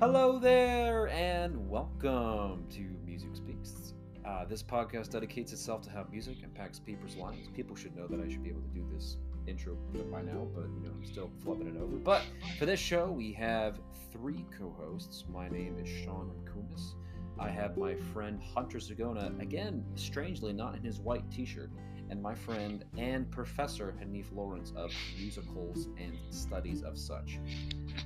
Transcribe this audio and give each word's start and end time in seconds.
Hello 0.00 0.38
there, 0.38 1.08
and 1.08 1.68
welcome 1.68 2.64
to 2.70 2.80
Music 3.04 3.36
Speaks. 3.36 3.92
Uh, 4.24 4.46
this 4.46 4.62
podcast 4.62 5.10
dedicates 5.10 5.52
itself 5.52 5.82
to 5.82 5.90
how 5.90 6.06
music 6.10 6.38
impacts 6.42 6.78
people's 6.78 7.16
lives. 7.16 7.48
People 7.54 7.76
should 7.76 7.94
know 7.94 8.06
that 8.06 8.18
I 8.18 8.26
should 8.26 8.42
be 8.42 8.48
able 8.48 8.62
to 8.62 8.68
do 8.68 8.82
this 8.90 9.18
intro 9.46 9.76
by 10.10 10.22
now, 10.22 10.48
but 10.54 10.64
you 10.74 10.80
know 10.82 10.92
I'm 10.96 11.04
still 11.04 11.30
flipping 11.44 11.66
it 11.66 11.76
over. 11.76 11.96
But 11.96 12.22
for 12.58 12.64
this 12.64 12.80
show, 12.80 13.10
we 13.10 13.34
have 13.34 13.78
three 14.10 14.46
co-hosts. 14.58 15.26
My 15.30 15.50
name 15.50 15.76
is 15.78 15.86
Sean 15.86 16.32
Kumis. 16.46 16.94
I 17.38 17.50
have 17.50 17.76
my 17.76 17.94
friend 17.94 18.40
Hunter 18.54 18.78
Zagona, 18.78 19.38
again, 19.38 19.84
strangely 19.96 20.54
not 20.54 20.76
in 20.76 20.82
his 20.82 20.98
white 20.98 21.30
T-shirt, 21.30 21.70
and 22.10 22.20
my 22.20 22.34
friend 22.34 22.84
and 22.98 23.30
professor 23.30 23.94
Hanif 24.02 24.26
Lawrence 24.34 24.72
of 24.76 24.92
musicals 25.16 25.88
and 25.96 26.18
studies 26.30 26.82
of 26.82 26.98
such. 26.98 27.38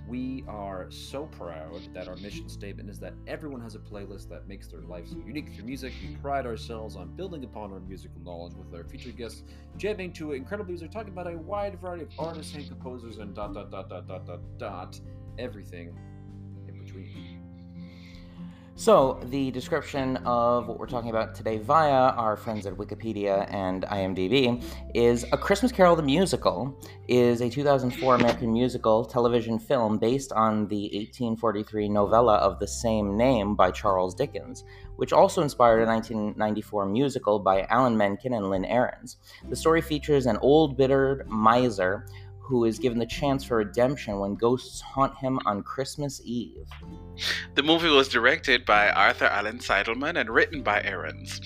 We 0.07 0.45
are 0.47 0.91
so 0.91 1.27
proud 1.27 1.81
that 1.95 2.07
our 2.07 2.17
mission 2.17 2.49
statement 2.49 2.91
is 2.91 2.99
that 3.01 3.15
everyone 3.27 3.63
has 3.63 3.75
a 3.75 3.79
playlist 3.79 4.29
that 4.29 4.47
makes 4.47 4.69
their 4.69 4.83
life 4.83 5.09
so 5.09 5.17
unique 5.27 5.55
through 5.55 5.65
music. 5.65 5.95
We 6.07 6.17
pride 6.17 6.47
ourselves 6.47 6.97
on 6.97 7.17
building 7.17 7.45
upon 7.45 7.73
our 7.73 7.81
musical 7.81 8.21
knowledge 8.21 8.55
with 8.55 8.75
our 8.75 8.85
featured 8.85 9.17
guests 9.17 9.43
jamming 9.79 10.13
to 10.15 10.33
incredible 10.33 10.71
music, 10.71 10.91
talking 10.91 11.13
about 11.13 11.33
a 11.33 11.39
wide 11.39 11.81
variety 11.81 12.05
of 12.05 12.11
artists 12.19 12.55
and 12.55 12.69
composers 12.69 13.19
and 13.19 13.35
dot 13.35 13.55
dot 13.55 13.71
dot 13.71 13.89
dot 13.89 14.07
dot 14.07 14.27
dot 14.27 14.41
dot 14.59 15.01
everything 15.39 15.97
in 16.69 16.79
between. 16.79 17.34
So, 18.77 19.21
the 19.27 19.53
description 19.53 20.17
of 20.25 20.67
what 20.67 20.81
we're 20.81 20.89
talking 20.89 21.11
about 21.11 21.33
today 21.37 21.59
via 21.59 22.11
our 22.11 22.37
friends 22.37 22.67
at 22.67 22.75
Wikipedia 22.75 23.47
and 23.55 23.85
IMDb 23.85 24.65
is 24.93 25.25
A 25.31 25.39
Christmas 25.39 25.71
Carol 25.71 25.95
the 25.95 26.03
Musical 26.03 26.77
is 27.07 27.41
a 27.41 27.49
2004 27.49 28.17
American 28.17 28.53
musical 28.53 29.05
television 29.05 29.61
film 29.61 29.99
based 29.99 30.33
on 30.33 30.67
the 30.67 30.91
1843 30.93 31.89
novella 31.89 32.35
of 32.39 32.59
the 32.59 32.67
same 32.67 33.17
name 33.17 33.55
by 33.55 33.71
Charles 33.71 34.13
Dickens, 34.13 34.65
which 34.97 35.13
also 35.13 35.41
inspired 35.41 35.83
a 35.83 35.87
1994 35.87 36.87
musical 36.87 37.39
by 37.39 37.63
Alan 37.71 37.97
Menken 37.97 38.35
and 38.35 38.51
Lynn 38.51 38.65
Ahrens. 38.65 39.19
The 39.49 39.55
story 39.55 39.83
features 39.83 40.27
an 40.27 40.39
old 40.39 40.77
bitter 40.77 41.25
miser 41.29 42.09
who 42.45 42.65
is 42.65 42.79
given 42.79 42.99
the 42.99 43.07
chance 43.07 43.43
for 43.43 43.57
redemption 43.57 44.19
when 44.19 44.35
ghosts 44.35 44.81
haunt 44.81 45.17
him 45.17 45.41
on 45.47 45.63
Christmas 45.63 46.21
Eve. 46.25 46.69
The 47.55 47.63
movie 47.63 47.89
was 47.89 48.09
directed 48.09 48.67
by 48.67 48.91
Arthur 48.91 49.27
Allan 49.27 49.61
Seidelman 49.61 50.21
and 50.21 50.29
written 50.29 50.63
by 50.63 50.83
Ahrens. 50.83 51.41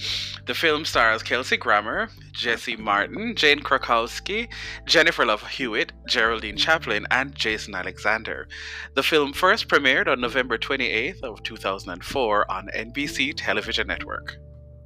The 0.46 0.55
film 0.55 0.84
stars 0.84 1.22
Kelsey 1.22 1.56
Grammer, 1.56 2.08
Jesse 2.32 2.77
Martin, 2.77 3.36
Jane 3.36 3.60
Krakowski, 3.60 4.48
Jennifer 4.86 5.24
Love 5.24 5.46
Hewitt, 5.46 5.92
Geraldine 6.08 6.56
Chaplin, 6.56 7.06
and 7.12 7.34
Jason 7.34 7.77
Alexander. 7.77 8.48
The 8.94 9.02
film 9.02 9.33
first 9.33 9.68
premiered 9.68 10.08
on 10.08 10.20
November 10.20 10.58
28th 10.58 11.22
of 11.22 11.42
2004 11.44 12.50
on 12.50 12.68
NBC 12.74 13.34
Television 13.36 13.86
Network. 13.86 14.36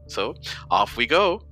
So, 0.08 0.34
off 0.70 0.96
we 0.98 1.06
go. 1.06 1.42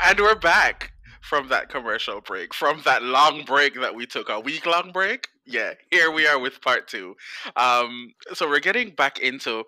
And 0.00 0.18
we're 0.18 0.34
back 0.34 0.92
from 1.20 1.48
that 1.48 1.68
commercial 1.68 2.20
break, 2.20 2.54
from 2.54 2.82
that 2.84 3.02
long 3.02 3.44
break 3.44 3.74
that 3.80 3.94
we 3.94 4.06
took, 4.06 4.28
a 4.28 4.40
week 4.40 4.66
long 4.66 4.92
break. 4.92 5.28
Yeah, 5.44 5.74
here 5.90 6.10
we 6.10 6.26
are 6.26 6.38
with 6.38 6.60
part 6.60 6.88
two. 6.88 7.14
Um, 7.56 8.12
so 8.32 8.48
we're 8.48 8.60
getting 8.60 8.90
back 8.90 9.18
into 9.18 9.64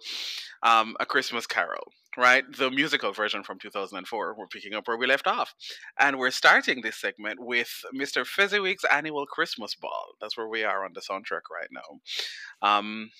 um, 0.62 0.96
A 1.00 1.06
Christmas 1.06 1.46
Carol, 1.46 1.92
right? 2.16 2.44
The 2.56 2.70
musical 2.70 3.12
version 3.12 3.42
from 3.42 3.58
2004. 3.58 4.34
We're 4.36 4.46
picking 4.46 4.74
up 4.74 4.88
where 4.88 4.96
we 4.96 5.06
left 5.06 5.26
off. 5.26 5.54
And 5.98 6.18
we're 6.18 6.30
starting 6.30 6.80
this 6.80 7.00
segment 7.00 7.38
with 7.40 7.70
Mr. 7.94 8.26
Fezziwig's 8.26 8.84
annual 8.90 9.26
Christmas 9.26 9.74
ball. 9.74 10.14
That's 10.20 10.36
where 10.36 10.48
we 10.48 10.64
are 10.64 10.84
on 10.84 10.92
the 10.94 11.00
soundtrack 11.00 11.46
right 11.52 11.70
now. 11.70 12.68
Um, 12.68 13.10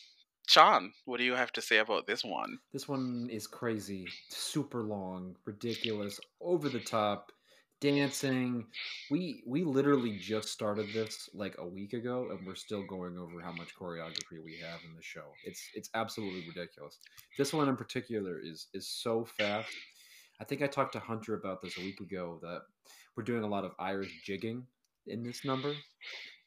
Sean, 0.49 0.95
what 1.05 1.19
do 1.19 1.25
you 1.25 1.35
have 1.35 1.53
to 1.53 1.61
say 1.61 1.77
about 1.77 2.07
this 2.07 2.25
one? 2.25 2.59
This 2.73 2.89
one 2.89 3.29
is 3.31 3.47
crazy, 3.47 4.07
super 4.31 4.83
long, 4.83 5.37
ridiculous, 5.45 6.19
over 6.41 6.71
the 6.71 6.81
top, 6.81 7.33
dancing. 7.83 8.65
We 9.11 9.43
we 9.47 9.63
literally 9.63 10.17
just 10.17 10.49
started 10.49 10.87
this 10.95 11.29
like 11.35 11.57
a 11.59 11.69
week 11.69 11.93
ago, 11.93 12.29
and 12.31 12.47
we're 12.47 12.55
still 12.55 12.83
going 12.87 13.19
over 13.19 13.43
how 13.43 13.53
much 13.53 13.77
choreography 13.77 14.43
we 14.43 14.57
have 14.63 14.81
in 14.89 14.97
the 14.97 15.03
show. 15.03 15.35
It's 15.45 15.63
it's 15.75 15.91
absolutely 15.93 16.47
ridiculous. 16.49 16.99
This 17.37 17.53
one 17.53 17.69
in 17.69 17.77
particular 17.77 18.41
is 18.43 18.69
is 18.73 18.89
so 18.89 19.27
fast. 19.27 19.69
I 20.41 20.45
think 20.45 20.63
I 20.63 20.67
talked 20.67 20.95
to 20.95 20.99
Hunter 20.99 21.35
about 21.35 21.61
this 21.61 21.77
a 21.77 21.83
week 21.83 22.01
ago 22.01 22.39
that 22.41 22.63
we're 23.15 23.23
doing 23.23 23.45
a 23.45 23.49
lot 23.49 23.67
of 23.67 23.73
Irish 23.79 24.23
jigging 24.25 24.67
in 25.09 25.23
this 25.23 25.45
number, 25.45 25.75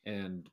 and 0.07 0.49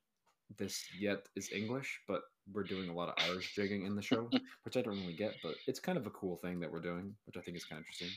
this 0.58 0.84
yet 1.00 1.28
is 1.34 1.50
English, 1.50 2.00
but 2.06 2.24
we're 2.52 2.64
doing 2.64 2.88
a 2.88 2.94
lot 2.94 3.08
of 3.08 3.14
Irish 3.30 3.54
jigging 3.54 3.84
in 3.84 3.94
the 3.94 4.02
show, 4.02 4.28
which 4.64 4.76
I 4.76 4.82
don't 4.82 4.98
really 4.98 5.14
get, 5.14 5.34
but 5.42 5.54
it's 5.66 5.80
kind 5.80 5.98
of 5.98 6.06
a 6.06 6.10
cool 6.10 6.36
thing 6.36 6.60
that 6.60 6.70
we're 6.70 6.80
doing, 6.80 7.14
which 7.26 7.36
I 7.36 7.40
think 7.40 7.56
is 7.56 7.64
kind 7.64 7.80
of 7.80 7.84
interesting. 7.86 8.08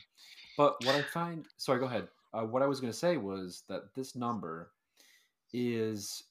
But 0.56 0.84
what 0.84 0.94
I 0.94 1.02
find, 1.02 1.46
sorry, 1.56 1.80
go 1.80 1.86
ahead. 1.86 2.08
Uh, 2.34 2.42
what 2.42 2.62
I 2.62 2.66
was 2.66 2.80
going 2.80 2.92
to 2.92 2.98
say 2.98 3.16
was 3.16 3.64
that 3.68 3.94
this 3.94 4.16
number 4.16 4.70
is 5.52 6.24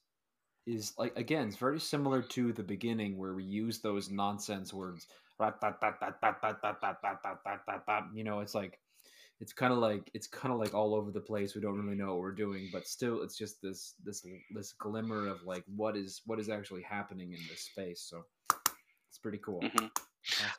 is 0.66 0.92
like 0.96 1.16
again, 1.16 1.48
it's 1.48 1.56
very 1.56 1.80
similar 1.80 2.22
to 2.22 2.52
the 2.52 2.62
beginning 2.62 3.18
where 3.18 3.34
we 3.34 3.44
use 3.44 3.80
those 3.80 4.10
nonsense 4.10 4.72
words. 4.72 5.06
You 8.14 8.24
know, 8.24 8.40
it's 8.40 8.54
like 8.54 8.78
it's 9.42 9.52
kind 9.52 9.72
of 9.72 9.80
like 9.80 10.08
it's 10.14 10.28
kind 10.28 10.54
of 10.54 10.60
like 10.60 10.72
all 10.72 10.94
over 10.94 11.10
the 11.10 11.20
place. 11.20 11.56
We 11.56 11.60
don't 11.60 11.76
really 11.76 11.96
know 11.96 12.10
what 12.12 12.20
we're 12.20 12.30
doing, 12.30 12.70
but 12.72 12.86
still, 12.86 13.22
it's 13.22 13.36
just 13.36 13.60
this 13.60 13.94
this 14.04 14.24
this 14.54 14.72
glimmer 14.72 15.26
of 15.26 15.42
like 15.42 15.64
what 15.74 15.96
is 15.96 16.22
what 16.26 16.38
is 16.38 16.48
actually 16.48 16.82
happening 16.82 17.32
in 17.32 17.40
this 17.50 17.62
space. 17.62 18.06
So 18.08 18.24
it's 19.08 19.18
pretty 19.18 19.38
cool. 19.38 19.60
Mm-hmm. 19.60 19.86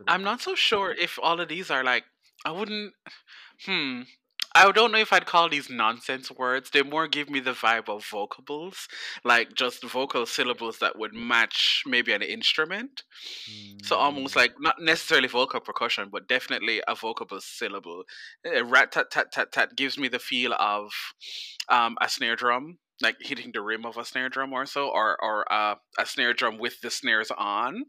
I'm 0.06 0.24
not 0.24 0.42
so 0.42 0.54
sure 0.54 0.92
if 0.92 1.18
all 1.24 1.40
of 1.40 1.48
these 1.48 1.72
are 1.72 1.84
like 1.86 2.04
I 2.46 2.52
wouldn't. 2.52 2.94
Hmm. 3.66 4.02
I 4.56 4.72
don't 4.72 4.92
know 4.92 5.00
if 5.00 5.12
I'd 5.12 5.26
call 5.26 5.50
these 5.50 5.70
nonsense 5.70 6.30
words. 6.30 6.70
They 6.70 6.84
more 6.84 7.08
give 7.08 7.30
me 7.30 7.40
the 7.40 7.54
vibe 7.54 7.90
of 7.90 8.06
vocables, 8.06 8.88
like 9.24 9.56
just 9.56 9.84
vocal 9.84 10.28
syllables 10.28 10.78
that 10.78 10.98
would 10.98 11.14
match 11.14 11.84
maybe 11.88 12.14
an 12.14 12.22
instrument. 12.22 13.04
Mm. 13.50 13.84
So 13.86 13.96
almost 13.96 14.36
like 14.36 14.54
not 14.60 14.76
necessarily 14.80 15.28
vocal 15.28 15.60
percussion, 15.60 16.10
but 16.12 16.28
definitely 16.28 16.82
a 16.88 16.94
vocable 16.94 17.42
syllable. 17.42 18.04
Rat 18.46 18.92
tat 18.92 19.10
tat 19.10 19.32
tat 19.32 19.52
tat 19.52 19.76
gives 19.76 19.98
me 19.98 20.08
the 20.08 20.20
feel 20.20 20.54
of 20.54 20.92
um, 21.70 21.98
a 22.00 22.08
snare 22.08 22.36
drum 22.36 22.78
like 23.04 23.18
hitting 23.20 23.52
the 23.54 23.62
rim 23.62 23.86
of 23.86 23.98
a 23.98 24.06
snare 24.06 24.30
drum 24.30 24.54
or 24.54 24.66
so, 24.66 24.90
or 24.90 25.18
or 25.22 25.52
uh, 25.52 25.76
a 26.00 26.06
snare 26.06 26.34
drum 26.34 26.58
with 26.58 26.82
the 26.82 26.90
snares 26.90 27.32
on. 27.38 27.84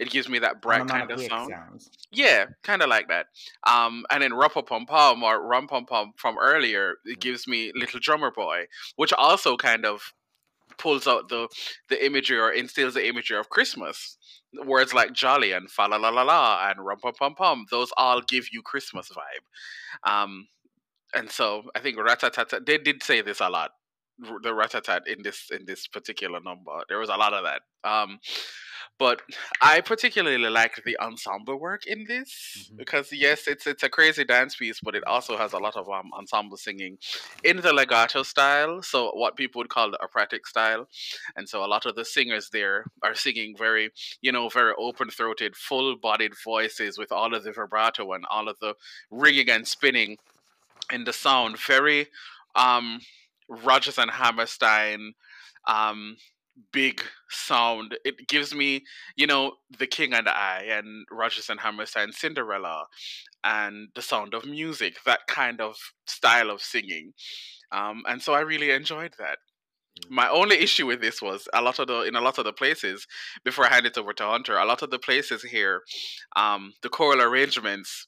It 0.00 0.10
gives 0.10 0.28
me 0.28 0.40
that 0.40 0.62
bright 0.62 0.88
kind 0.88 1.10
of 1.10 1.20
sound. 1.20 1.50
Sounds. 1.50 1.90
Yeah, 2.10 2.46
kind 2.62 2.82
of 2.82 2.88
like 2.88 3.08
that. 3.08 3.26
Um, 3.66 4.04
and 4.10 4.22
then 4.22 4.32
Rumpa 4.32 4.66
Pom 4.66 4.86
Pom 4.86 5.22
or 5.22 5.46
Rum 5.46 5.68
Pom 5.68 5.86
Pom 5.86 6.12
from 6.16 6.36
earlier, 6.40 6.94
it 7.04 7.20
gives 7.20 7.46
me 7.46 7.72
Little 7.74 8.00
Drummer 8.00 8.30
Boy, 8.30 8.66
which 8.96 9.12
also 9.12 9.56
kind 9.56 9.84
of 9.84 10.14
pulls 10.78 11.06
out 11.06 11.28
the 11.28 11.48
the 11.88 12.04
imagery 12.04 12.38
or 12.38 12.50
instills 12.50 12.94
the 12.94 13.06
imagery 13.06 13.38
of 13.38 13.50
Christmas. 13.50 14.16
Words 14.64 14.94
like 14.94 15.12
jolly 15.12 15.52
and 15.52 15.70
fa 15.70 15.86
la 15.90 15.96
la 15.96 16.08
la 16.08 16.22
la 16.22 16.68
and 16.70 16.84
rum 16.84 16.98
pom 17.00 17.14
pom 17.14 17.34
pum, 17.34 17.66
those 17.70 17.90
all 17.96 18.20
give 18.20 18.46
you 18.52 18.62
Christmas 18.62 19.08
vibe. 19.10 20.10
Um, 20.10 20.48
and 21.14 21.30
so 21.30 21.64
I 21.74 21.80
think 21.80 21.96
Ratatata, 21.98 22.64
they 22.64 22.78
did 22.78 23.02
say 23.02 23.20
this 23.20 23.40
a 23.40 23.48
lot 23.48 23.70
the 24.18 24.50
ratatat 24.50 25.06
in 25.06 25.22
this 25.22 25.50
in 25.50 25.64
this 25.66 25.86
particular 25.86 26.40
number. 26.40 26.72
There 26.88 26.98
was 26.98 27.08
a 27.08 27.16
lot 27.16 27.34
of 27.34 27.44
that. 27.44 27.62
Um, 27.88 28.20
but 28.98 29.22
I 29.60 29.80
particularly 29.80 30.38
like 30.48 30.82
the 30.84 30.96
ensemble 31.00 31.58
work 31.58 31.86
in 31.86 32.04
this 32.06 32.30
mm-hmm. 32.58 32.76
because 32.76 33.12
yes, 33.12 33.48
it's 33.48 33.66
it's 33.66 33.82
a 33.82 33.88
crazy 33.88 34.24
dance 34.24 34.54
piece, 34.54 34.80
but 34.80 34.94
it 34.94 35.04
also 35.04 35.36
has 35.36 35.52
a 35.52 35.58
lot 35.58 35.76
of 35.76 35.88
um, 35.88 36.10
ensemble 36.16 36.56
singing 36.56 36.98
in 37.42 37.56
the 37.56 37.72
legato 37.72 38.22
style, 38.22 38.82
so 38.82 39.10
what 39.14 39.36
people 39.36 39.58
would 39.58 39.68
call 39.68 39.90
the 39.90 40.02
operatic 40.02 40.46
style, 40.46 40.88
and 41.36 41.48
so 41.48 41.64
a 41.64 41.66
lot 41.66 41.86
of 41.86 41.96
the 41.96 42.04
singers 42.04 42.50
there 42.50 42.84
are 43.02 43.14
singing 43.14 43.56
very, 43.56 43.90
you 44.20 44.30
know, 44.30 44.48
very 44.48 44.74
open-throated, 44.78 45.56
full-bodied 45.56 46.32
voices 46.44 46.96
with 46.96 47.10
all 47.10 47.34
of 47.34 47.42
the 47.42 47.52
vibrato 47.52 48.12
and 48.12 48.24
all 48.30 48.48
of 48.48 48.56
the 48.60 48.74
ringing 49.10 49.50
and 49.50 49.66
spinning 49.66 50.18
in 50.92 51.04
the 51.04 51.12
sound, 51.12 51.58
very 51.58 52.06
um 52.54 53.00
Rodgers 53.48 53.98
and 53.98 54.10
Hammerstein 54.10 55.14
um, 55.66 56.16
big 56.72 57.02
sound. 57.30 57.96
It 58.04 58.28
gives 58.28 58.54
me, 58.54 58.84
you 59.16 59.26
know, 59.26 59.52
The 59.78 59.86
King 59.86 60.12
and 60.12 60.28
I 60.28 60.66
and 60.70 61.06
Rodgers 61.10 61.50
and 61.50 61.60
Hammerstein 61.60 62.12
Cinderella 62.12 62.86
and 63.42 63.88
the 63.94 64.02
sound 64.02 64.34
of 64.34 64.46
music, 64.46 64.96
that 65.04 65.26
kind 65.28 65.60
of 65.60 65.76
style 66.06 66.50
of 66.50 66.62
singing. 66.62 67.12
Um, 67.72 68.02
and 68.06 68.22
so 68.22 68.34
I 68.34 68.40
really 68.40 68.70
enjoyed 68.70 69.14
that. 69.18 69.38
Mm. 70.06 70.10
My 70.10 70.28
only 70.28 70.56
issue 70.58 70.86
with 70.86 71.00
this 71.00 71.20
was 71.20 71.48
a 71.52 71.62
lot 71.62 71.78
of 71.78 71.88
the 71.88 72.02
in 72.02 72.16
a 72.16 72.20
lot 72.20 72.38
of 72.38 72.44
the 72.44 72.52
places 72.52 73.06
before 73.44 73.66
I 73.66 73.74
hand 73.74 73.86
it 73.86 73.98
over 73.98 74.12
to 74.14 74.24
Hunter, 74.24 74.56
a 74.56 74.64
lot 74.64 74.82
of 74.82 74.90
the 74.90 74.98
places 74.98 75.42
here, 75.42 75.82
um, 76.36 76.72
the 76.82 76.88
choral 76.88 77.22
arrangements 77.22 78.06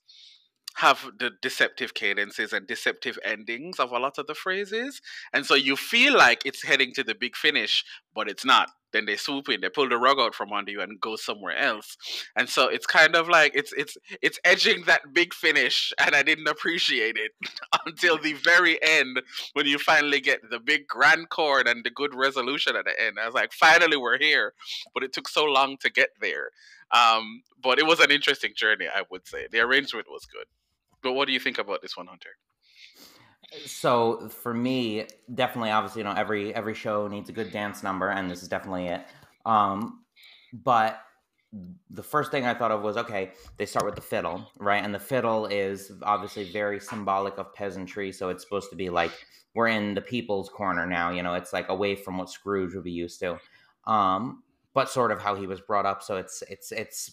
have 0.77 1.11
the 1.19 1.31
deceptive 1.41 1.95
cadences 1.95 2.53
and 2.53 2.67
deceptive 2.67 3.19
endings 3.25 3.81
of 3.81 3.93
a 3.93 3.99
lot 3.99 4.19
of 4.19 4.27
the 4.27 4.35
phrases. 4.35 5.01
And 5.33 5.47
so 5.47 5.55
you 5.55 5.75
feel 5.75 6.15
like 6.15 6.43
it's 6.45 6.63
heading 6.63 6.93
to 6.95 7.03
the 7.03 7.15
big 7.15 7.35
finish, 7.35 7.83
but 8.15 8.29
it's 8.29 8.45
not. 8.45 8.69
Then 8.93 9.07
they 9.07 9.17
swoop 9.17 9.49
in, 9.49 9.63
they 9.63 9.71
pull 9.71 9.89
the 9.89 9.97
rug 9.97 10.19
out 10.19 10.35
from 10.35 10.53
under 10.53 10.71
you 10.71 10.83
and 10.83 11.01
go 11.01 11.17
somewhere 11.17 11.57
else. 11.57 11.97
And 12.37 12.49
so 12.49 12.69
it's 12.69 12.87
kind 12.87 13.17
of 13.17 13.27
like 13.27 13.53
it's 13.55 13.73
it's 13.73 13.97
it's 14.21 14.39
edging 14.45 14.85
that 14.85 15.15
big 15.15 15.33
finish 15.33 15.95
and 15.99 16.15
I 16.15 16.23
didn't 16.23 16.47
appreciate 16.47 17.17
it 17.17 17.33
until 17.87 18.19
the 18.19 18.35
very 18.35 18.79
end 18.83 19.23
when 19.55 19.67
you 19.67 19.79
finally 19.79 20.21
get 20.21 20.41
the 20.51 20.61
big 20.61 20.87
grand 20.87 21.31
chord 21.31 21.67
and 21.67 21.85
the 21.85 21.91
good 21.91 22.15
resolution 22.15 22.77
at 22.77 22.85
the 22.85 23.03
end. 23.03 23.19
I 23.19 23.25
was 23.25 23.35
like, 23.35 23.53
finally 23.53 23.97
we're 23.97 24.19
here. 24.19 24.53
But 24.93 25.05
it 25.05 25.15
took 25.15 25.29
so 25.29 25.45
long 25.45 25.79
to 25.79 25.91
get 25.91 26.11
there. 26.21 26.51
Um, 26.91 27.43
but 27.63 27.79
it 27.79 27.87
was 27.87 28.01
an 28.01 28.11
interesting 28.11 28.53
journey, 28.55 28.87
I 28.87 29.03
would 29.11 29.27
say. 29.27 29.47
The 29.51 29.61
arrangement 29.61 30.07
was 30.11 30.27
good. 30.27 30.47
But 31.07 31.13
what 31.13 31.29
do 31.29 31.33
you 31.33 31.39
think 31.39 31.59
about 31.59 31.83
this 31.83 31.97
one, 31.97 32.09
Hunter? 32.09 32.31
So 33.65 34.29
for 34.29 34.53
me, 34.53 35.07
definitely, 35.33 35.71
obviously, 35.71 36.01
you 36.01 36.05
know, 36.05 36.15
every 36.17 36.53
every 36.53 36.75
show 36.75 37.07
needs 37.07 37.29
a 37.29 37.33
good 37.33 37.53
dance 37.53 37.85
number, 37.85 38.09
and 38.09 38.29
this 38.29 38.43
is 38.43 38.49
definitely 38.49 38.89
it. 38.89 39.03
Um, 39.45 40.03
but 40.53 40.99
the 41.91 42.03
first 42.03 42.33
thing 42.33 42.45
I 42.45 42.55
thought 42.55 42.73
of 42.73 42.83
was 42.83 42.97
okay, 42.97 43.31
they 43.57 43.67
start 43.67 43.87
with 43.87 43.95
the 43.95 44.01
fiddle, 44.01 44.51
right? 44.59 44.83
And 44.83 44.93
the 44.93 44.99
fiddle 44.99 45.47
is 45.47 45.93
obviously 46.03 46.51
very 46.51 46.81
symbolic 46.81 47.39
of 47.39 47.55
peasantry, 47.55 48.11
so 48.11 48.31
it's 48.31 48.43
supposed 48.43 48.69
to 48.71 48.77
be 48.77 48.91
like 48.91 49.13
we're 49.55 49.69
in 49.69 49.95
the 49.95 50.01
people's 50.01 50.49
corner 50.49 50.87
now, 50.87 51.13
you 51.13 51.23
know, 51.23 51.35
it's 51.35 51.53
like 51.53 51.69
away 51.69 51.95
from 51.95 52.19
what 52.19 52.31
Scrooge 52.31 52.75
would 52.75 52.83
be 52.83 52.91
used 52.91 53.21
to. 53.21 53.39
Um, 53.87 54.43
but 54.75 54.91
sort 54.91 55.13
of 55.13 55.23
how 55.23 55.37
he 55.37 55.47
was 55.47 55.61
brought 55.61 55.87
up, 55.87 56.03
so 56.03 56.17
it's 56.17 56.43
it's 56.51 56.73
it's 56.73 57.13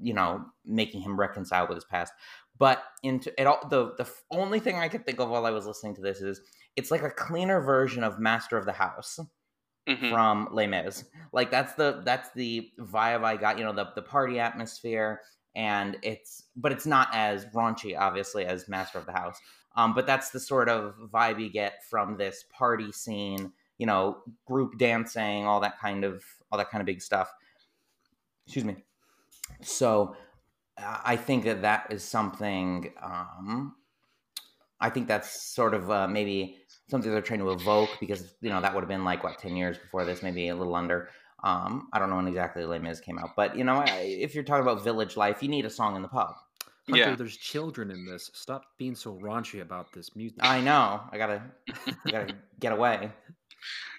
you 0.00 0.14
know, 0.14 0.44
making 0.64 1.02
him 1.02 1.18
reconcile 1.18 1.66
with 1.66 1.76
his 1.76 1.84
past. 1.84 2.12
But 2.58 2.82
into 3.02 3.38
it 3.40 3.46
all, 3.46 3.66
the 3.68 3.94
the 3.96 4.08
only 4.30 4.60
thing 4.60 4.76
I 4.76 4.88
could 4.88 5.04
think 5.04 5.18
of 5.20 5.28
while 5.28 5.46
I 5.46 5.50
was 5.50 5.66
listening 5.66 5.94
to 5.96 6.02
this 6.02 6.20
is 6.20 6.40
it's 6.76 6.90
like 6.90 7.02
a 7.02 7.10
cleaner 7.10 7.60
version 7.60 8.04
of 8.04 8.18
Master 8.18 8.56
of 8.56 8.64
the 8.64 8.72
House 8.72 9.18
mm-hmm. 9.88 10.10
from 10.10 10.48
Les 10.52 10.66
Mis. 10.66 11.04
Like 11.32 11.50
that's 11.50 11.74
the 11.74 12.02
that's 12.04 12.30
the 12.34 12.70
vibe 12.78 13.24
I 13.24 13.36
got. 13.36 13.58
You 13.58 13.64
know, 13.64 13.72
the 13.72 13.88
the 13.94 14.02
party 14.02 14.38
atmosphere, 14.38 15.20
and 15.54 15.96
it's 16.02 16.44
but 16.56 16.72
it's 16.72 16.86
not 16.86 17.08
as 17.12 17.46
raunchy, 17.46 17.98
obviously, 17.98 18.44
as 18.44 18.68
Master 18.68 18.98
of 18.98 19.06
the 19.06 19.12
House. 19.12 19.38
Um, 19.76 19.94
but 19.94 20.06
that's 20.06 20.30
the 20.30 20.38
sort 20.38 20.68
of 20.68 20.94
vibe 21.12 21.40
you 21.40 21.50
get 21.50 21.84
from 21.90 22.16
this 22.16 22.44
party 22.56 22.92
scene. 22.92 23.52
You 23.78 23.86
know, 23.86 24.18
group 24.46 24.78
dancing, 24.78 25.46
all 25.46 25.60
that 25.60 25.80
kind 25.80 26.04
of 26.04 26.22
all 26.50 26.58
that 26.58 26.70
kind 26.70 26.80
of 26.80 26.86
big 26.86 27.02
stuff. 27.02 27.32
Excuse 28.46 28.64
me. 28.64 28.76
So 29.62 30.16
I 30.78 31.16
think 31.16 31.44
that 31.44 31.62
that 31.62 31.86
is 31.90 32.02
something. 32.02 32.92
Um, 33.02 33.76
I 34.80 34.90
think 34.90 35.08
that's 35.08 35.54
sort 35.54 35.74
of 35.74 35.90
uh, 35.90 36.08
maybe 36.08 36.58
something 36.88 37.10
they're 37.10 37.22
trying 37.22 37.40
to 37.40 37.50
evoke 37.50 37.90
because 38.00 38.34
you 38.40 38.50
know 38.50 38.60
that 38.60 38.74
would 38.74 38.82
have 38.82 38.88
been 38.88 39.04
like 39.04 39.22
what 39.22 39.38
ten 39.38 39.56
years 39.56 39.78
before 39.78 40.04
this, 40.04 40.22
maybe 40.22 40.48
a 40.48 40.54
little 40.54 40.74
under. 40.74 41.08
Um, 41.42 41.88
I 41.92 41.98
don't 41.98 42.10
know 42.10 42.16
when 42.16 42.26
exactly 42.26 42.64
Les 42.64 42.78
Mis 42.78 43.00
came 43.00 43.18
out, 43.18 43.30
but 43.36 43.56
you 43.56 43.64
know, 43.64 43.84
if 43.86 44.34
you're 44.34 44.44
talking 44.44 44.62
about 44.62 44.82
village 44.82 45.16
life, 45.16 45.42
you 45.42 45.48
need 45.48 45.66
a 45.66 45.70
song 45.70 45.94
in 45.94 46.02
the 46.02 46.08
pub. 46.08 46.34
Hunter, 46.88 47.10
yeah, 47.10 47.14
there's 47.14 47.36
children 47.36 47.90
in 47.90 48.04
this. 48.04 48.30
Stop 48.34 48.64
being 48.78 48.94
so 48.94 49.14
raunchy 49.22 49.62
about 49.62 49.92
this 49.92 50.14
music. 50.16 50.38
I 50.42 50.60
know. 50.60 51.00
I 51.10 51.18
gotta, 51.18 51.42
I 52.04 52.10
gotta 52.10 52.34
get 52.60 52.72
away. 52.72 53.10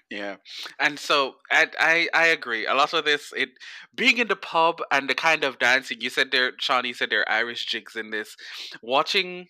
Yeah, 0.08 0.36
and 0.78 0.98
so 1.00 1.34
I, 1.50 1.66
I 1.80 2.08
I 2.14 2.26
agree. 2.28 2.64
A 2.66 2.74
lot 2.74 2.94
of 2.94 3.04
this, 3.04 3.32
it 3.36 3.48
being 3.94 4.18
in 4.18 4.28
the 4.28 4.36
pub 4.36 4.80
and 4.92 5.10
the 5.10 5.16
kind 5.16 5.42
of 5.42 5.58
dancing 5.58 6.00
you 6.00 6.10
said 6.10 6.30
there, 6.30 6.52
Sean. 6.60 6.84
You 6.84 6.94
said 6.94 7.10
there 7.10 7.22
are 7.22 7.28
Irish 7.32 7.66
jigs 7.66 7.96
in 7.96 8.10
this. 8.10 8.36
Watching 8.82 9.48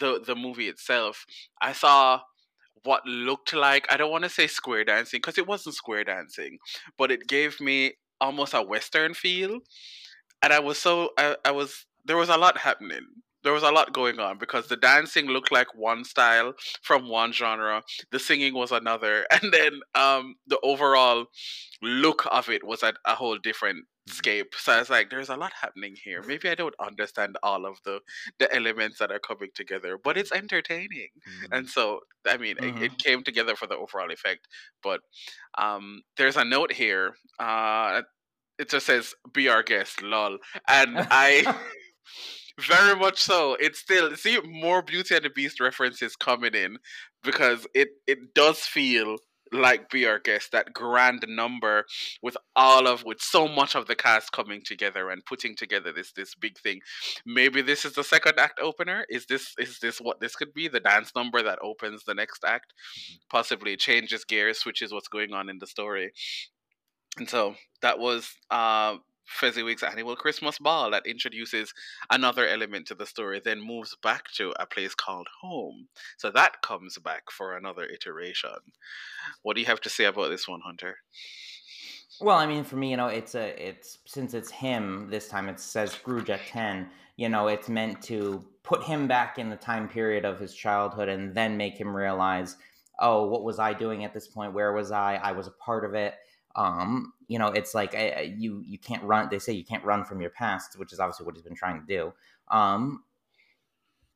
the 0.00 0.20
the 0.26 0.34
movie 0.34 0.68
itself, 0.68 1.26
I 1.60 1.72
saw 1.72 2.20
what 2.84 3.06
looked 3.06 3.54
like 3.54 3.86
I 3.92 3.96
don't 3.98 4.10
want 4.12 4.24
to 4.24 4.30
say 4.30 4.46
square 4.48 4.84
dancing 4.84 5.18
because 5.18 5.38
it 5.38 5.46
wasn't 5.48 5.76
square 5.76 6.04
dancing, 6.04 6.58
but 6.98 7.12
it 7.12 7.28
gave 7.28 7.60
me 7.60 7.94
almost 8.20 8.54
a 8.54 8.62
western 8.62 9.14
feel, 9.14 9.60
and 10.42 10.52
I 10.52 10.60
was 10.60 10.78
so 10.78 11.10
I, 11.18 11.36
I 11.44 11.50
was 11.52 11.86
there 12.04 12.16
was 12.16 12.28
a 12.30 12.36
lot 12.38 12.58
happening 12.58 13.06
there 13.44 13.52
was 13.52 13.62
a 13.62 13.70
lot 13.70 13.92
going 13.92 14.18
on 14.18 14.38
because 14.38 14.68
the 14.68 14.76
dancing 14.76 15.26
looked 15.26 15.52
like 15.52 15.74
one 15.74 16.04
style 16.04 16.52
from 16.82 17.08
one 17.08 17.32
genre, 17.32 17.82
the 18.10 18.18
singing 18.18 18.54
was 18.54 18.72
another, 18.72 19.26
and 19.42 19.52
then 19.52 19.80
um, 19.94 20.36
the 20.46 20.58
overall 20.62 21.26
look 21.80 22.26
of 22.30 22.48
it 22.48 22.64
was 22.64 22.82
a, 22.82 22.92
a 23.04 23.14
whole 23.14 23.38
different 23.38 23.78
mm-hmm. 23.78 24.12
scape. 24.12 24.54
So 24.56 24.72
I 24.72 24.78
was 24.78 24.90
like, 24.90 25.10
there's 25.10 25.28
a 25.28 25.36
lot 25.36 25.52
happening 25.60 25.96
here. 26.02 26.22
Maybe 26.22 26.48
I 26.48 26.54
don't 26.54 26.74
understand 26.80 27.36
all 27.42 27.66
of 27.66 27.78
the 27.84 28.00
the 28.38 28.54
elements 28.54 28.98
that 28.98 29.10
are 29.10 29.18
coming 29.18 29.50
together, 29.54 29.98
but 30.02 30.16
it's 30.16 30.32
entertaining. 30.32 31.08
Mm-hmm. 31.28 31.52
And 31.52 31.68
so, 31.68 32.00
I 32.26 32.36
mean, 32.36 32.56
mm-hmm. 32.56 32.78
it, 32.78 32.92
it, 32.92 32.98
came 32.98 33.22
together 33.24 33.56
for 33.56 33.66
the 33.66 33.76
overall 33.76 34.10
effect. 34.10 34.46
But 34.82 35.00
um, 35.58 36.02
there's 36.16 36.36
a 36.36 36.44
note 36.44 36.72
here. 36.72 37.14
Uh, 37.38 38.02
it 38.58 38.70
just 38.70 38.86
says, 38.86 39.14
"Be 39.32 39.48
our 39.48 39.62
guest, 39.62 40.02
lol," 40.02 40.38
and 40.68 40.96
I. 41.10 41.58
Very 42.60 42.96
much 42.96 43.18
so. 43.22 43.56
It's 43.60 43.78
still 43.78 44.14
see 44.16 44.38
more 44.40 44.82
Beauty 44.82 45.14
and 45.14 45.24
the 45.24 45.30
Beast 45.30 45.60
references 45.60 46.16
coming 46.16 46.54
in 46.54 46.78
because 47.22 47.66
it 47.74 47.88
it 48.06 48.34
does 48.34 48.60
feel 48.60 49.16
like 49.52 49.90
be 49.90 50.06
our 50.06 50.18
guest 50.18 50.50
that 50.52 50.72
grand 50.72 51.24
number 51.28 51.84
with 52.22 52.36
all 52.56 52.86
of 52.86 53.04
with 53.04 53.20
so 53.20 53.46
much 53.46 53.74
of 53.74 53.86
the 53.86 53.94
cast 53.94 54.32
coming 54.32 54.62
together 54.64 55.10
and 55.10 55.24
putting 55.26 55.54
together 55.54 55.92
this 55.92 56.12
this 56.12 56.34
big 56.34 56.58
thing. 56.58 56.80
Maybe 57.26 57.62
this 57.62 57.84
is 57.84 57.94
the 57.94 58.04
second 58.04 58.38
act 58.38 58.60
opener. 58.60 59.04
Is 59.10 59.26
this 59.26 59.54
is 59.58 59.78
this 59.80 59.98
what 59.98 60.20
this 60.20 60.36
could 60.36 60.54
be? 60.54 60.68
The 60.68 60.80
dance 60.80 61.12
number 61.14 61.42
that 61.42 61.58
opens 61.62 62.04
the 62.04 62.14
next 62.14 62.44
act. 62.44 62.72
Possibly 63.30 63.76
changes 63.76 64.24
gears 64.24 64.64
which 64.64 64.82
is 64.82 64.92
what's 64.92 65.08
going 65.08 65.32
on 65.32 65.48
in 65.48 65.58
the 65.58 65.66
story. 65.66 66.12
And 67.18 67.28
so 67.28 67.54
that 67.82 67.98
was 67.98 68.30
uh 68.50 68.96
Fezziwig's 69.32 69.82
annual 69.82 70.16
Christmas 70.16 70.58
ball 70.58 70.90
that 70.90 71.06
introduces 71.06 71.72
another 72.10 72.46
element 72.46 72.86
to 72.86 72.94
the 72.94 73.06
story, 73.06 73.40
then 73.42 73.60
moves 73.60 73.96
back 74.02 74.30
to 74.34 74.52
a 74.58 74.66
place 74.66 74.94
called 74.94 75.28
home. 75.40 75.88
So 76.18 76.30
that 76.30 76.62
comes 76.62 76.98
back 76.98 77.30
for 77.30 77.56
another 77.56 77.84
iteration. 77.84 78.50
What 79.42 79.54
do 79.54 79.60
you 79.60 79.66
have 79.66 79.80
to 79.82 79.90
say 79.90 80.04
about 80.04 80.28
this 80.28 80.46
one, 80.46 80.60
Hunter? 80.60 80.98
Well, 82.20 82.36
I 82.36 82.46
mean, 82.46 82.62
for 82.62 82.76
me, 82.76 82.90
you 82.90 82.96
know, 82.96 83.08
it's 83.08 83.34
a, 83.34 83.68
it's 83.68 83.98
since 84.04 84.34
it's 84.34 84.50
him 84.50 85.08
this 85.10 85.28
time. 85.28 85.48
It 85.48 85.58
says 85.58 85.92
Scrooge 85.92 86.30
at 86.30 86.46
ten. 86.46 86.88
You 87.16 87.28
know, 87.28 87.48
it's 87.48 87.68
meant 87.68 88.02
to 88.02 88.44
put 88.62 88.82
him 88.84 89.08
back 89.08 89.38
in 89.38 89.50
the 89.50 89.56
time 89.56 89.88
period 89.88 90.24
of 90.24 90.38
his 90.38 90.54
childhood 90.54 91.08
and 91.08 91.34
then 91.34 91.56
make 91.56 91.76
him 91.78 91.94
realize, 91.94 92.56
oh, 93.00 93.26
what 93.26 93.42
was 93.42 93.58
I 93.58 93.72
doing 93.72 94.04
at 94.04 94.14
this 94.14 94.28
point? 94.28 94.52
Where 94.52 94.72
was 94.72 94.92
I? 94.92 95.16
I 95.16 95.32
was 95.32 95.46
a 95.46 95.52
part 95.52 95.84
of 95.84 95.94
it 95.94 96.14
um, 96.54 97.12
you 97.32 97.38
know, 97.38 97.46
it's 97.46 97.74
like 97.74 97.94
uh, 97.94 98.20
you 98.20 98.62
you 98.66 98.78
can't 98.78 99.02
run. 99.04 99.28
They 99.30 99.38
say 99.38 99.54
you 99.54 99.64
can't 99.64 99.82
run 99.86 100.04
from 100.04 100.20
your 100.20 100.28
past, 100.28 100.78
which 100.78 100.92
is 100.92 101.00
obviously 101.00 101.24
what 101.24 101.34
he's 101.34 101.42
been 101.42 101.54
trying 101.54 101.80
to 101.80 101.86
do. 101.86 102.12
Um, 102.54 103.04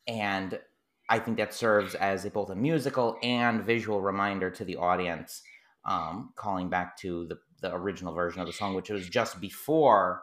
and 0.06 0.60
I 1.08 1.18
think 1.18 1.38
that 1.38 1.54
serves 1.54 1.94
as 1.94 2.26
a, 2.26 2.30
both 2.30 2.50
a 2.50 2.54
musical 2.54 3.16
and 3.22 3.64
visual 3.64 4.02
reminder 4.02 4.50
to 4.50 4.66
the 4.66 4.76
audience, 4.76 5.40
um, 5.86 6.34
calling 6.36 6.68
back 6.68 6.98
to 6.98 7.26
the 7.26 7.38
the 7.62 7.74
original 7.74 8.12
version 8.12 8.42
of 8.42 8.46
the 8.46 8.52
song, 8.52 8.74
which 8.74 8.90
was 8.90 9.08
just 9.08 9.40
before 9.40 10.20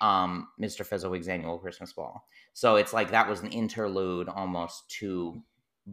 um, 0.00 0.48
Mr. 0.58 0.86
Fezziwig's 0.86 1.28
annual 1.28 1.58
Christmas 1.58 1.92
ball. 1.92 2.26
So 2.54 2.76
it's 2.76 2.94
like 2.94 3.10
that 3.10 3.28
was 3.28 3.40
an 3.40 3.50
interlude 3.50 4.30
almost 4.30 4.88
to 5.00 5.42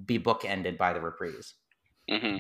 be 0.05 0.17
bookended 0.17 0.77
by 0.77 0.93
the 0.93 1.01
reprise. 1.01 1.55
Mm-hmm. 2.09 2.37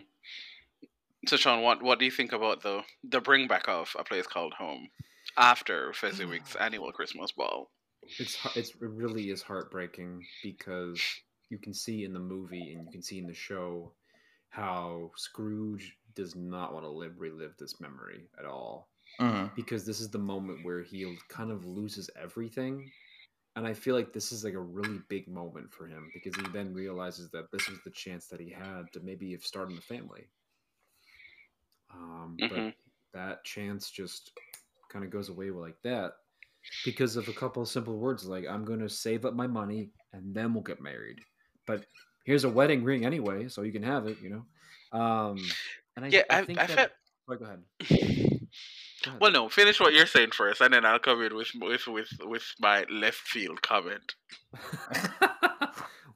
So, 1.29 1.37
Sean, 1.37 1.61
what 1.61 1.83
what 1.83 1.99
do 1.99 2.05
you 2.05 2.11
think 2.11 2.31
about 2.31 2.63
the 2.63 2.81
the 3.03 3.21
bring 3.21 3.47
back 3.47 3.65
of 3.67 3.95
a 3.99 4.03
place 4.03 4.25
called 4.25 4.55
home 4.55 4.89
after 5.37 5.93
Fezziwig's 5.93 6.55
annual 6.55 6.91
Christmas 6.91 7.31
ball? 7.31 7.69
It's 8.17 8.35
it's 8.55 8.71
it 8.71 8.77
really 8.81 9.29
is 9.29 9.43
heartbreaking 9.43 10.25
because 10.41 10.99
you 11.51 11.59
can 11.59 11.71
see 11.71 12.03
in 12.03 12.13
the 12.13 12.19
movie 12.19 12.73
and 12.73 12.83
you 12.83 12.91
can 12.91 13.03
see 13.03 13.19
in 13.19 13.27
the 13.27 13.35
show 13.35 13.91
how 14.49 15.11
Scrooge 15.17 15.95
does 16.15 16.35
not 16.35 16.73
want 16.73 16.85
to 16.85 16.89
live 16.89 17.13
relive 17.19 17.53
this 17.59 17.79
memory 17.79 18.27
at 18.39 18.45
all 18.45 18.89
mm-hmm. 19.21 19.53
because 19.55 19.85
this 19.85 20.01
is 20.01 20.09
the 20.09 20.17
moment 20.17 20.65
where 20.65 20.81
he 20.81 21.15
kind 21.27 21.51
of 21.51 21.63
loses 21.63 22.09
everything 22.19 22.89
and 23.55 23.67
I 23.67 23.75
feel 23.75 23.93
like 23.93 24.13
this 24.13 24.31
is 24.31 24.43
like 24.43 24.55
a 24.55 24.59
really 24.59 24.99
big 25.09 25.27
moment 25.27 25.71
for 25.71 25.85
him 25.85 26.09
because 26.11 26.35
he 26.41 26.49
then 26.51 26.73
realizes 26.73 27.29
that 27.31 27.51
this 27.51 27.69
was 27.69 27.77
the 27.85 27.91
chance 27.91 28.25
that 28.29 28.39
he 28.39 28.49
had 28.49 28.91
to 28.93 28.99
maybe 29.01 29.31
have 29.33 29.43
started 29.43 29.77
a 29.77 29.81
family 29.81 30.27
um, 31.93 32.37
mm-hmm. 32.39 32.65
But 32.65 32.73
that 33.13 33.43
chance 33.43 33.89
just 33.89 34.31
kind 34.91 35.05
of 35.05 35.11
goes 35.11 35.29
away 35.29 35.51
like 35.51 35.75
that 35.83 36.13
because 36.85 37.15
of 37.15 37.27
a 37.27 37.33
couple 37.33 37.61
of 37.61 37.69
simple 37.69 37.97
words 37.97 38.25
like 38.25 38.45
I'm 38.47 38.65
going 38.65 38.79
to 38.79 38.89
save 38.89 39.25
up 39.25 39.33
my 39.33 39.47
money 39.47 39.89
and 40.13 40.33
then 40.33 40.53
we'll 40.53 40.63
get 40.63 40.81
married. 40.81 41.19
But 41.65 41.85
here's 42.25 42.43
a 42.43 42.49
wedding 42.49 42.83
ring 42.83 43.05
anyway, 43.05 43.47
so 43.47 43.61
you 43.61 43.71
can 43.71 43.83
have 43.83 44.07
it, 44.07 44.17
you 44.21 44.29
know. 44.29 44.99
Um, 44.99 45.37
and 45.95 46.05
I, 46.05 46.07
yeah, 46.09 46.23
I, 46.29 46.39
I 46.39 46.45
think 46.45 46.59
I, 46.59 46.65
that. 46.65 46.77
Felt... 46.77 46.91
Oh, 47.31 47.35
go 47.35 47.45
ahead. 47.45 47.61
ahead. 47.91 49.19
Well, 49.21 49.31
no, 49.31 49.49
finish 49.49 49.79
what 49.79 49.93
you're 49.93 50.07
saying 50.07 50.31
first, 50.31 50.61
and 50.61 50.73
then 50.73 50.83
I'll 50.83 50.97
come 50.97 51.21
in 51.21 51.35
with 51.35 51.51
with 51.61 51.87
with 51.87 52.09
with 52.21 52.43
my 52.59 52.85
left 52.89 53.19
field 53.19 53.61
comment. 53.61 54.15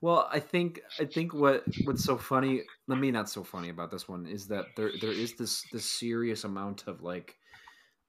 well, 0.04 0.28
I 0.30 0.42
think 0.42 0.82
I 1.00 1.06
think 1.06 1.34
what 1.34 1.64
what's 1.86 2.04
so 2.04 2.18
funny, 2.18 2.64
I 2.92 2.96
mean 2.96 3.14
not 3.14 3.30
so 3.30 3.42
funny 3.42 3.70
about 3.70 3.90
this 3.90 4.10
one 4.10 4.26
is 4.26 4.48
that 4.48 4.66
there 4.76 4.92
there 5.00 5.14
is 5.14 5.36
this 5.36 5.64
this 5.72 5.90
serious 5.90 6.44
amount 6.44 6.88
of 6.88 7.02
like 7.02 7.38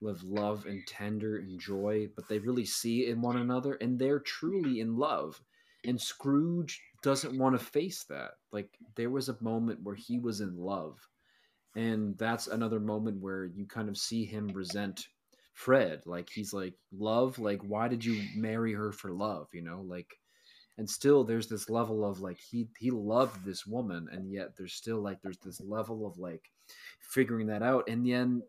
of 0.04 0.20
love 0.24 0.66
and 0.66 0.84
tender 0.88 1.36
and 1.36 1.60
joy, 1.60 2.08
but 2.16 2.28
they 2.28 2.40
really 2.40 2.64
see 2.64 3.06
in 3.06 3.22
one 3.22 3.36
another 3.36 3.74
and 3.74 3.96
they're 3.96 4.18
truly 4.18 4.80
in 4.80 4.96
love. 4.96 5.40
And 5.84 6.00
Scrooge 6.00 6.82
doesn't 7.04 7.38
want 7.38 7.56
to 7.56 7.64
face 7.64 8.02
that. 8.08 8.32
Like 8.50 8.76
there 8.96 9.10
was 9.10 9.28
a 9.28 9.40
moment 9.40 9.78
where 9.84 9.94
he 9.94 10.18
was 10.18 10.40
in 10.40 10.56
love. 10.56 10.98
And 11.76 12.18
that's 12.18 12.48
another 12.48 12.80
moment 12.80 13.20
where 13.20 13.44
you 13.44 13.66
kind 13.66 13.88
of 13.88 13.96
see 13.96 14.24
him 14.24 14.48
resent 14.48 15.06
Fred. 15.52 16.02
Like 16.06 16.28
he's 16.28 16.52
like, 16.52 16.74
Love, 16.90 17.38
like 17.38 17.62
why 17.62 17.86
did 17.86 18.04
you 18.04 18.20
marry 18.34 18.72
her 18.72 18.90
for 18.90 19.12
love? 19.12 19.46
You 19.52 19.62
know, 19.62 19.82
like 19.86 20.12
and 20.78 20.88
still 20.88 21.24
there's 21.24 21.48
this 21.48 21.70
level 21.70 22.04
of 22.04 22.20
like 22.20 22.38
he 22.38 22.68
he 22.78 22.90
loved 22.90 23.44
this 23.44 23.66
woman 23.66 24.08
and 24.10 24.30
yet 24.32 24.56
there's 24.56 24.74
still 24.74 25.00
like 25.00 25.22
there's 25.22 25.38
this 25.38 25.60
level 25.60 26.06
of 26.06 26.18
like 26.18 26.50
figuring 27.00 27.46
that 27.46 27.62
out 27.62 27.88
and 27.88 28.06
then 28.06 28.42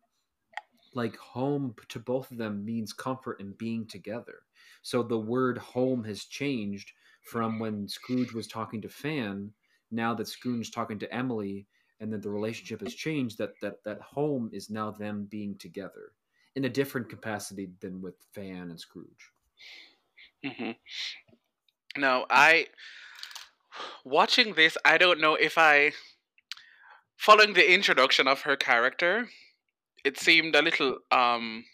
like 0.96 1.17
home 1.17 1.75
to 1.89 2.00
both 2.00 2.32
of 2.32 2.38
them 2.38 2.63
means 2.65 2.94
comfort 2.94 3.39
and 3.41 3.58
being 3.58 3.86
together. 3.86 4.44
So 4.82 5.03
the 5.03 5.20
word 5.20 5.58
home 5.58 6.03
has 6.05 6.24
changed 6.25 6.94
from 7.22 7.60
when 7.60 7.88
scrooge 7.88 8.34
was 8.34 8.48
talking 8.48 8.82
to 8.82 8.89
fan 8.89 9.51
now 9.91 10.13
that 10.13 10.27
scrooge's 10.27 10.70
talking 10.70 11.00
to 11.00 11.13
emily 11.13 11.67
and 12.00 12.12
that 12.12 12.22
the 12.22 12.29
relationship 12.29 12.82
has 12.82 12.94
changed 12.94 13.38
that 13.38 13.60
that 13.62 13.84
that 13.84 14.01
home 14.01 14.50
is 14.53 14.70
now 14.70 14.91
them 14.91 15.25
being 15.25 15.58
together 15.58 16.13
in 16.55 16.65
a 16.65 16.70
different 16.70 17.10
capacity 17.10 17.70
than 17.82 18.01
with 18.01 18.15
fan 18.34 18.70
and 18.70 18.79
scrooge. 18.79 19.32
Hmm 20.44 20.72
No, 21.97 22.25
I 22.29 22.67
watching 24.03 24.53
this. 24.53 24.77
I 24.85 24.97
don't 24.97 25.21
know 25.21 25.35
if 25.35 25.57
I 25.57 25.93
following 27.17 27.53
the 27.53 27.73
introduction 27.73 28.27
of 28.27 28.41
her 28.41 28.55
character. 28.55 29.29
It 30.03 30.19
seemed 30.19 30.55
a 30.55 30.61
little. 30.61 30.99
um 31.11 31.65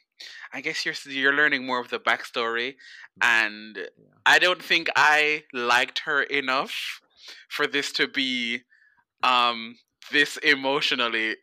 I 0.54 0.62
guess 0.62 0.86
you're 0.86 0.96
you're 1.06 1.34
learning 1.34 1.66
more 1.66 1.80
of 1.80 1.90
the 1.90 2.00
backstory, 2.00 2.76
and 3.22 3.78
yeah 3.78 4.12
I 4.26 4.40
don't 4.40 4.64
think 4.64 4.88
I 4.96 5.44
liked 5.54 6.00
her 6.00 6.24
enough 6.24 7.02
for 7.50 7.68
this 7.68 7.92
to 7.94 8.08
be 8.08 8.62
um 9.24 9.78
this 10.12 10.38
emotionally 10.38 11.38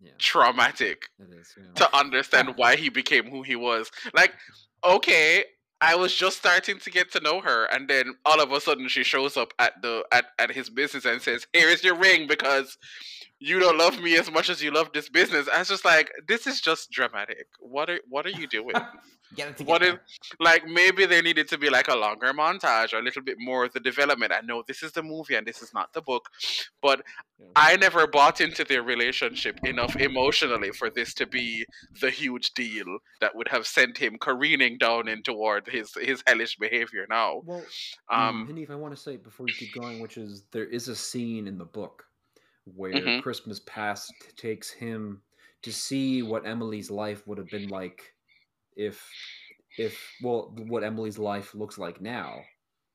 yeah 0.00 0.12
traumatic 0.18 1.08
is 1.18 1.54
yeah. 1.56 1.72
to 1.74 1.96
understand 1.96 2.54
why 2.56 2.76
he 2.76 2.88
became 2.88 3.30
who 3.30 3.42
he 3.42 3.56
was. 3.56 3.90
Like, 4.14 4.34
okay, 4.84 5.44
I 5.80 5.94
was 5.94 6.14
just 6.14 6.38
starting 6.38 6.78
to 6.80 6.90
get 6.90 7.12
to 7.12 7.20
know 7.20 7.40
her, 7.40 7.66
and 7.66 7.88
then 7.88 8.16
all 8.24 8.40
of 8.40 8.50
a 8.50 8.60
sudden 8.60 8.88
she 8.88 9.04
shows 9.04 9.36
up 9.36 9.52
at 9.58 9.80
the 9.80 10.04
at, 10.12 10.26
at 10.38 10.50
his 10.50 10.70
business 10.70 11.04
and 11.04 11.22
says, 11.22 11.46
"Here 11.52 11.68
is 11.68 11.84
your 11.84 11.94
ring 11.94 12.26
because 12.26 12.76
you 13.40 13.58
don't 13.60 13.78
love 13.78 14.00
me 14.00 14.16
as 14.16 14.30
much 14.30 14.48
as 14.50 14.62
you 14.62 14.70
love 14.70 14.90
this 14.92 15.08
business." 15.08 15.48
I 15.52 15.58
was 15.60 15.68
just 15.68 15.84
like, 15.84 16.10
"This 16.26 16.46
is 16.46 16.60
just 16.60 16.90
dramatic. 16.90 17.46
What 17.60 17.88
are 17.90 18.00
what 18.08 18.26
are 18.26 18.30
you 18.30 18.46
doing?" 18.46 18.74
Get 19.36 19.60
it 19.60 19.66
What 19.66 19.82
if, 19.82 19.98
like, 20.40 20.66
maybe 20.66 21.04
there 21.04 21.22
needed 21.22 21.48
to 21.48 21.58
be 21.58 21.68
like 21.68 21.88
a 21.88 21.94
longer 21.94 22.32
montage 22.32 22.94
or 22.94 22.98
a 22.98 23.02
little 23.02 23.20
bit 23.20 23.36
more 23.38 23.66
of 23.66 23.74
the 23.74 23.80
development. 23.80 24.32
I 24.32 24.40
know 24.40 24.62
this 24.66 24.82
is 24.82 24.92
the 24.92 25.02
movie 25.02 25.34
and 25.34 25.46
this 25.46 25.60
is 25.60 25.74
not 25.74 25.92
the 25.92 26.00
book, 26.00 26.30
but 26.80 27.02
Yeah. 27.38 27.46
I 27.54 27.76
never 27.76 28.06
bought 28.06 28.40
into 28.40 28.64
their 28.64 28.82
relationship 28.82 29.60
enough 29.64 29.94
emotionally 29.96 30.72
for 30.72 30.88
this 30.90 31.12
to 31.14 31.26
be 31.26 31.66
the 32.00 32.10
huge 32.10 32.52
deal 32.54 32.86
that 33.20 33.36
would 33.36 33.48
have 33.48 33.66
sent 33.66 33.98
him 33.98 34.16
careening 34.18 34.78
down 34.78 35.06
in 35.08 35.22
toward 35.22 35.68
his 35.68 35.94
his 35.94 36.22
hellish 36.26 36.56
behavior 36.56 37.06
now. 37.08 37.42
well 37.44 37.64
Um, 38.10 38.20
um 38.42 38.48
Hanif, 38.48 38.70
i 38.70 38.74
want 38.74 38.92
to 38.96 39.00
say 39.00 39.16
before 39.18 39.46
you 39.46 39.54
keep 39.54 39.72
going 39.74 40.00
which 40.00 40.16
is 40.16 40.44
there 40.50 40.64
is 40.78 40.88
a 40.88 40.96
scene 40.96 41.46
in 41.46 41.58
the 41.58 41.64
book 41.64 42.07
where 42.74 43.10
Mhm. 43.10 43.18
christmas 43.18 43.60
past 43.60 44.36
takes 44.36 44.70
him 44.70 45.22
to 45.62 45.72
see 45.72 46.22
what 46.22 46.46
emily's 46.46 46.90
life 46.90 47.26
would 47.26 47.38
have 47.38 47.50
been 47.50 47.68
like 47.68 48.14
if 48.76 49.18
if 49.78 50.14
well 50.20 50.54
what 50.56 50.84
emily's 50.84 51.18
life 51.18 51.54
looks 51.54 51.78
like 51.78 52.00
now 52.00 52.50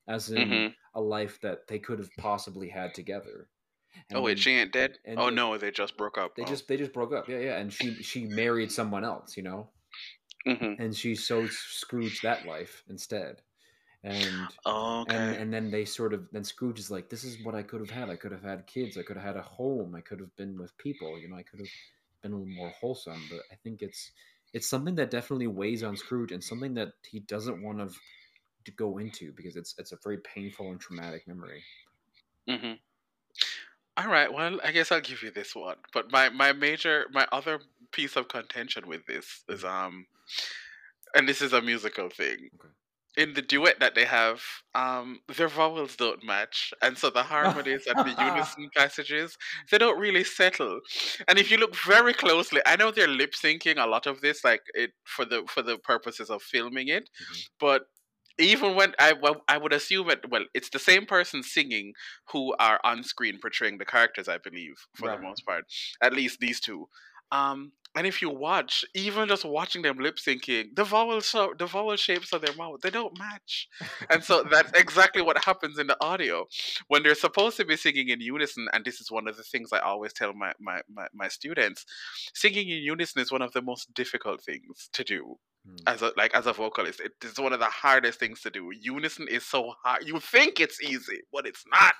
as 0.08 0.30
in 0.30 0.64
mhm. 0.64 0.74
a 0.94 1.00
life 1.00 1.40
that 1.40 1.66
they 1.68 1.78
could 1.78 1.98
have 1.98 2.16
possibly 2.16 2.68
had 2.68 2.94
together 2.94 3.50
Oh 4.14 4.22
wait, 4.22 4.38
she 4.38 4.52
ain't 4.52 4.72
dead. 4.72 4.98
and 5.04 5.18
Oh 5.18 5.28
they- 5.28 5.30
no, 5.30 5.58
they 5.58 5.70
just 5.70 5.96
broke 5.98 6.16
up. 6.16 6.36
they 6.36 6.44
just 6.44 6.68
they 6.68 6.76
just 6.76 6.92
broke 6.92 7.12
up 7.12 7.28
yeah 7.28 7.38
yeah 7.38 7.58
and 7.58 7.72
she 7.72 8.02
she 8.02 8.26
married 8.26 8.70
someone 8.72 9.04
else 9.04 9.36
you 9.36 9.42
know 9.42 9.70
hmm 10.46 10.74
and 10.78 10.96
she 10.96 11.14
so 11.14 11.46
scrooged 11.48 12.22
that 12.22 12.46
life 12.46 12.84
instead 12.88 13.42
and 14.04 14.52
okay. 14.66 15.06
and 15.06 15.34
and 15.34 15.52
then 15.54 15.70
they 15.70 15.86
sort 15.86 16.14
of 16.14 16.28
then 16.32 16.44
Scrooge 16.44 16.80
is 16.80 16.92
like, 16.92 17.10
"This 17.10 17.24
is 17.24 17.40
what 17.40 17.56
I 17.56 17.64
could 17.64 17.80
have 17.80 17.90
had. 17.90 18.10
I 18.10 18.16
could 18.16 18.32
have 18.32 18.42
had 18.44 18.68
kids. 18.68 18.98
I 18.98 19.04
could 19.04 19.16
have 19.18 19.26
had 19.26 19.38
a 19.38 19.42
home. 19.42 19.96
I 19.96 20.02
could 20.02 20.20
have 20.20 20.36
been 20.36 20.58
with 20.58 20.78
people. 20.78 21.20
You 21.20 21.28
know, 21.28 21.36
I 21.36 21.44
could 21.44 21.60
have 21.60 21.70
been 22.22 22.32
a 22.32 22.36
little 22.36 22.54
more 22.54 22.70
wholesome." 22.70 23.28
But 23.30 23.44
I 23.52 23.56
think 23.56 23.82
it's 23.82 24.12
it's 24.54 24.68
something 24.68 24.96
that 24.96 25.10
definitely 25.10 25.48
weighs 25.48 25.84
on 25.84 25.96
Scrooge 25.96 26.32
and 26.32 26.44
something 26.44 26.74
that 26.76 26.94
he 27.04 27.20
doesn't 27.20 27.62
want 27.62 27.78
to 27.80 28.00
to 28.66 28.72
go 28.72 28.98
into 28.98 29.32
because 29.32 29.56
it's 29.56 29.76
it's 29.78 29.92
a 29.92 29.98
very 30.04 30.18
painful 30.20 30.72
and 30.72 30.80
traumatic 30.80 31.28
memory. 31.28 31.66
hmm 32.48 32.74
All 33.96 34.08
right. 34.08 34.32
Well, 34.32 34.60
I 34.64 34.72
guess 34.72 34.90
I'll 34.90 35.00
give 35.00 35.22
you 35.22 35.30
this 35.30 35.54
one. 35.54 35.78
But 35.92 36.10
my 36.10 36.28
my 36.28 36.52
major 36.52 37.06
my 37.12 37.28
other 37.32 37.60
piece 37.92 38.16
of 38.16 38.28
contention 38.28 38.88
with 38.88 39.06
this 39.06 39.44
is 39.48 39.64
um, 39.64 40.06
and 41.14 41.28
this 41.28 41.40
is 41.42 41.52
a 41.52 41.62
musical 41.62 42.08
thing. 42.10 42.50
Okay. 42.54 42.68
In 43.16 43.34
the 43.34 43.42
duet 43.42 43.78
that 43.80 43.94
they 43.94 44.04
have, 44.06 44.42
um, 44.74 45.20
their 45.28 45.46
vowels 45.48 45.94
don't 45.96 46.24
match, 46.24 46.72
and 46.82 46.98
so 46.98 47.10
the 47.10 47.22
harmonies 47.22 47.84
and 47.86 48.04
the 48.04 48.12
unison 48.18 48.70
passages 48.76 49.36
they 49.70 49.78
don't 49.78 50.00
really 50.00 50.24
settle. 50.24 50.80
And 51.28 51.38
if 51.38 51.48
you 51.50 51.58
look 51.58 51.76
very 51.76 52.12
closely, 52.12 52.60
I 52.66 52.74
know 52.76 52.90
they're 52.90 53.06
lip 53.06 53.34
syncing 53.34 53.76
a 53.82 53.86
lot 53.86 54.06
of 54.06 54.20
this, 54.20 54.42
like 54.42 54.62
it 54.74 54.92
for 55.04 55.24
the 55.24 55.44
for 55.48 55.62
the 55.62 55.78
purposes 55.78 56.28
of 56.28 56.42
filming 56.42 56.88
it, 56.88 57.08
Mhm. 57.20 57.44
but 57.60 57.82
even 58.38 58.74
when 58.74 58.94
I 58.98 59.12
well, 59.12 59.42
I 59.48 59.58
would 59.58 59.72
assume 59.72 60.10
it 60.10 60.28
well, 60.28 60.46
it's 60.54 60.70
the 60.70 60.78
same 60.80 61.06
person 61.06 61.42
singing 61.42 61.94
who 62.30 62.54
are 62.58 62.80
on 62.84 63.04
screen 63.04 63.38
portraying 63.40 63.78
the 63.78 63.84
characters, 63.84 64.28
I 64.28 64.38
believe, 64.38 64.74
for 64.94 65.08
Right. 65.08 65.18
the 65.18 65.20
most 65.20 65.46
part. 65.46 65.64
At 66.02 66.12
least 66.14 66.40
these 66.40 66.60
two. 66.60 66.88
Um, 67.30 67.72
and 67.94 68.06
if 68.06 68.20
you 68.20 68.30
watch, 68.30 68.84
even 68.94 69.28
just 69.28 69.44
watching 69.44 69.82
them 69.82 69.98
lip 69.98 70.16
syncing, 70.16 70.74
the 70.74 70.84
vowel 70.84 71.20
so 71.20 71.54
the 71.58 71.66
vowel 71.66 71.96
shapes 71.96 72.32
of 72.32 72.42
their 72.42 72.54
mouth 72.54 72.80
they 72.82 72.90
don't 72.90 73.18
match, 73.18 73.68
and 74.10 74.22
so 74.22 74.42
that's 74.50 74.72
exactly 74.78 75.22
what 75.22 75.44
happens 75.44 75.78
in 75.78 75.86
the 75.86 75.96
audio 76.00 76.46
when 76.88 77.02
they're 77.02 77.14
supposed 77.14 77.56
to 77.58 77.64
be 77.64 77.76
singing 77.76 78.08
in 78.08 78.20
unison. 78.20 78.68
And 78.72 78.84
this 78.84 79.00
is 79.00 79.10
one 79.10 79.28
of 79.28 79.36
the 79.36 79.44
things 79.44 79.70
I 79.72 79.78
always 79.78 80.12
tell 80.12 80.32
my 80.32 80.52
my 80.60 80.80
my, 80.88 81.06
my 81.14 81.28
students: 81.28 81.84
singing 82.34 82.68
in 82.68 82.78
unison 82.82 83.22
is 83.22 83.32
one 83.32 83.42
of 83.42 83.52
the 83.52 83.62
most 83.62 83.92
difficult 83.94 84.42
things 84.42 84.88
to 84.92 85.04
do 85.04 85.38
Hmm. 85.66 85.76
as 85.86 86.02
a 86.02 86.12
like 86.16 86.34
as 86.34 86.46
a 86.46 86.52
vocalist 86.52 87.00
it 87.00 87.12
is 87.22 87.38
one 87.38 87.52
of 87.52 87.58
the 87.58 87.64
hardest 87.66 88.18
things 88.18 88.40
to 88.42 88.50
do 88.50 88.70
unison 88.78 89.26
is 89.28 89.46
so 89.46 89.72
hard 89.82 90.06
you 90.06 90.20
think 90.20 90.60
it's 90.60 90.82
easy 90.82 91.20
but 91.32 91.46
it's 91.46 91.64
not 91.72 91.94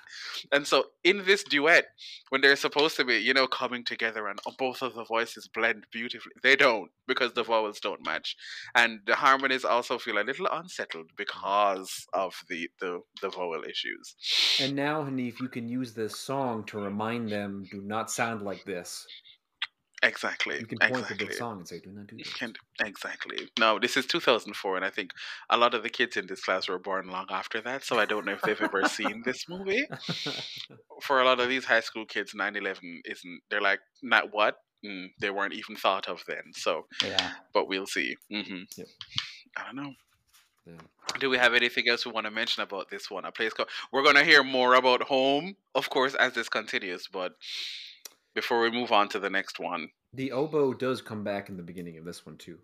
and 0.51 0.67
so 0.67 0.85
in 1.03 1.25
this 1.25 1.43
duet 1.43 1.85
when 2.29 2.41
they're 2.41 2.55
supposed 2.55 2.95
to 2.95 3.03
be 3.03 3.15
you 3.17 3.33
know 3.33 3.47
coming 3.47 3.83
together 3.83 4.27
and 4.27 4.39
both 4.57 4.81
of 4.81 4.93
the 4.93 5.03
voices 5.05 5.47
blend 5.53 5.85
beautifully 5.91 6.33
they 6.43 6.55
don't 6.55 6.91
because 7.07 7.33
the 7.33 7.43
vowels 7.43 7.79
don't 7.79 8.05
match 8.05 8.35
and 8.75 8.99
the 9.07 9.15
harmonies 9.15 9.65
also 9.65 9.97
feel 9.97 10.17
a 10.19 10.23
little 10.23 10.47
unsettled 10.51 11.09
because 11.17 12.05
of 12.13 12.35
the 12.49 12.69
the, 12.79 12.99
the 13.21 13.29
vowel 13.29 13.63
issues 13.63 14.15
And 14.59 14.75
now, 14.75 15.03
Hanif, 15.03 15.39
you 15.39 15.49
can 15.49 15.67
use 15.67 15.93
this 15.93 16.19
song 16.19 16.65
to 16.65 16.79
remind 16.79 17.29
them, 17.29 17.65
"Do 17.71 17.81
not 17.81 18.11
sound 18.11 18.41
like 18.41 18.63
this." 18.65 19.05
Exactly 20.05 20.59
You 20.59 20.65
can 20.65 20.77
point 20.79 20.91
exactly 20.91 21.17
to 21.17 21.25
the 21.25 21.33
song 21.33 21.57
and 21.59 21.67
say, 21.67 21.79
"Do 21.79 21.91
not 21.91 22.07
do 22.07 22.17
this." 22.17 22.33
Can- 22.33 22.55
exactly. 22.79 23.49
No, 23.59 23.79
this 23.79 23.97
is 23.97 24.05
2004, 24.05 24.75
and 24.77 24.85
I 24.85 24.89
think 24.89 25.11
a 25.49 25.57
lot 25.57 25.73
of 25.73 25.83
the 25.83 25.89
kids 25.89 26.15
in 26.17 26.27
this 26.27 26.41
class 26.43 26.67
were 26.69 26.79
born 26.79 27.07
long 27.07 27.27
after 27.29 27.59
that, 27.61 27.83
so 27.83 27.99
I 27.99 28.05
don't 28.05 28.25
know 28.25 28.33
if 28.33 28.41
they've 28.41 28.61
ever 28.61 28.83
seen 28.85 29.23
this 29.25 29.47
movie. 29.49 29.85
For 31.01 31.19
a 31.19 31.25
lot 31.25 31.39
of 31.39 31.49
these 31.49 31.65
high 31.65 31.81
school 31.81 32.05
kids, 32.05 32.33
9 32.33 32.55
11 32.55 33.01
isn't, 33.05 33.41
they're 33.49 33.61
like, 33.61 33.79
not 34.01 34.33
what? 34.33 34.55
Mm, 34.85 35.07
they 35.19 35.29
weren't 35.31 35.53
even 35.53 35.75
thought 35.75 36.07
of 36.07 36.23
then, 36.27 36.53
so, 36.53 36.85
Yeah. 37.03 37.31
but 37.53 37.67
we'll 37.67 37.87
see. 37.87 38.15
hmm 38.29 38.63
Yep. 38.77 38.87
I 39.57 39.63
don't 39.65 39.75
know. 39.75 39.93
Yeah. 40.67 40.77
Do 41.19 41.29
we 41.29 41.37
have 41.37 41.53
anything 41.53 41.87
else 41.87 42.05
we 42.05 42.11
want 42.11 42.25
to 42.25 42.31
mention 42.31 42.63
about 42.63 42.89
this 42.89 43.09
one? 43.11 43.23
A 43.25 43.31
place 43.31 43.53
called. 43.53 43.69
We're 43.91 44.03
going 44.03 44.15
to 44.15 44.23
hear 44.23 44.43
more 44.43 44.73
about 44.73 45.03
home, 45.03 45.55
of 45.75 45.89
course, 45.89 46.15
as 46.15 46.33
this 46.33 46.49
continues, 46.49 47.07
but 47.11 47.33
before 48.35 48.61
we 48.61 48.71
move 48.71 48.91
on 48.91 49.09
to 49.09 49.19
the 49.19 49.29
next 49.31 49.59
one. 49.59 49.89
The 50.13 50.31
oboe 50.31 50.73
does 50.73 51.03
come 51.03 51.23
back 51.23 51.47
in 51.47 51.57
the 51.57 51.63
beginning 51.63 51.97
of 51.99 52.05
this 52.05 52.25
one 52.25 52.37
too, 52.39 52.59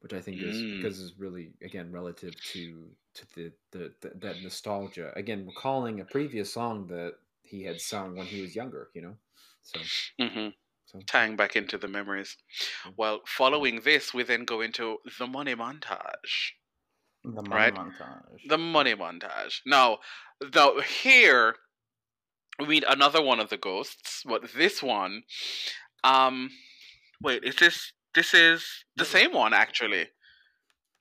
which 0.00 0.12
I 0.12 0.20
think 0.20 0.42
is 0.42 0.62
Mm. 0.62 0.70
because 0.70 1.00
is 1.00 1.18
really 1.18 1.54
again 1.62 1.92
relative 1.92 2.42
to 2.44 2.96
to 3.14 3.26
the, 3.34 3.54
the, 3.72 3.94
the 4.00 4.10
that 4.16 4.42
nostalgia. 4.42 5.12
Again, 5.16 5.46
recalling 5.46 6.00
a 6.00 6.04
previous 6.06 6.52
song 6.52 6.86
that 6.88 7.18
he 7.42 7.64
had 7.64 7.80
sung 7.80 8.16
when 8.16 8.28
he 8.28 8.38
was 8.40 8.56
younger. 8.56 8.90
You 8.94 9.02
know, 9.02 9.18
so 9.62 9.90
hmm 10.18 10.48
So 10.86 11.06
Tying 11.06 11.36
back 11.36 11.56
into 11.56 11.78
the 11.78 11.88
memories. 11.88 12.36
Yeah. 12.84 12.92
Well, 12.96 13.22
following 13.26 13.82
this, 13.82 14.14
we 14.14 14.22
then 14.24 14.44
go 14.44 14.60
into 14.62 14.98
the 15.18 15.26
money 15.26 15.54
montage. 15.54 16.52
The 17.24 17.42
money 17.42 17.68
Right. 17.68 17.78
montage. 17.78 18.46
The 18.46 18.58
money 18.58 18.94
montage. 18.94 19.60
Now, 19.66 20.00
though 20.40 20.80
here 20.80 21.56
we 22.58 22.66
meet 22.66 22.84
another 22.88 23.22
one 23.22 23.40
of 23.40 23.50
the 23.50 23.56
ghosts, 23.56 24.22
but 24.26 24.52
this 24.56 24.82
one, 24.82 25.22
um, 26.02 26.50
wait, 27.22 27.44
is 27.44 27.56
this 27.56 27.92
this 28.14 28.34
is 28.34 28.84
the 28.96 29.04
same 29.04 29.32
one 29.32 29.52
actually? 29.52 30.06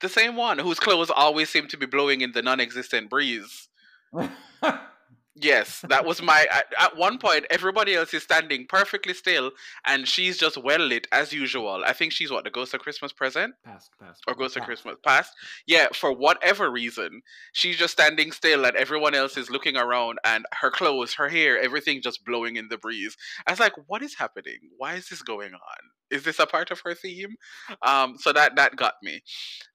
The 0.01 0.09
same 0.09 0.35
one 0.35 0.59
whose 0.59 0.79
clothes 0.79 1.09
always 1.09 1.49
seem 1.49 1.67
to 1.67 1.77
be 1.77 1.85
blowing 1.85 2.21
in 2.21 2.33
the 2.33 2.41
non-existent 2.41 3.09
breeze. 3.09 3.69
Yes, 5.35 5.83
that 5.89 6.05
was 6.05 6.21
my. 6.21 6.45
At, 6.51 6.65
at 6.79 6.95
one 6.95 7.17
point, 7.17 7.45
everybody 7.49 7.95
else 7.95 8.13
is 8.13 8.21
standing 8.21 8.67
perfectly 8.67 9.15
still, 9.15 9.51
and 9.83 10.07
she's 10.07 10.37
just 10.37 10.57
well 10.57 10.79
lit 10.79 11.07
as 11.11 11.33
usual. 11.33 11.83
I 11.83 11.93
think 11.93 12.11
she's 12.11 12.29
what 12.29 12.43
the 12.43 12.51
ghost 12.51 12.75
of 12.75 12.81
Christmas 12.81 13.11
present 13.11 13.55
past, 13.65 13.89
past. 13.99 14.21
or 14.27 14.35
ghost 14.35 14.57
of 14.57 14.63
Christmas 14.63 14.95
past. 15.03 15.33
Yeah, 15.65 15.87
for 15.91 16.13
whatever 16.13 16.69
reason, 16.69 17.21
she's 17.51 17.77
just 17.77 17.93
standing 17.93 18.31
still, 18.31 18.63
and 18.63 18.75
everyone 18.75 19.15
else 19.15 19.35
is 19.35 19.49
looking 19.49 19.75
around, 19.75 20.19
and 20.23 20.45
her 20.53 20.69
clothes, 20.69 21.15
her 21.15 21.29
hair, 21.29 21.59
everything 21.59 22.01
just 22.03 22.23
blowing 22.23 22.55
in 22.55 22.67
the 22.67 22.77
breeze. 22.77 23.17
I 23.47 23.51
was 23.51 23.59
like, 23.59 23.73
"What 23.87 24.03
is 24.03 24.15
happening? 24.15 24.59
Why 24.77 24.93
is 24.95 25.09
this 25.09 25.23
going 25.23 25.55
on? 25.55 25.77
Is 26.11 26.23
this 26.23 26.37
a 26.37 26.45
part 26.45 26.69
of 26.69 26.81
her 26.81 26.93
theme?" 26.93 27.37
Um, 27.81 28.17
so 28.19 28.33
that 28.33 28.55
that 28.57 28.75
got 28.75 28.93
me. 29.01 29.21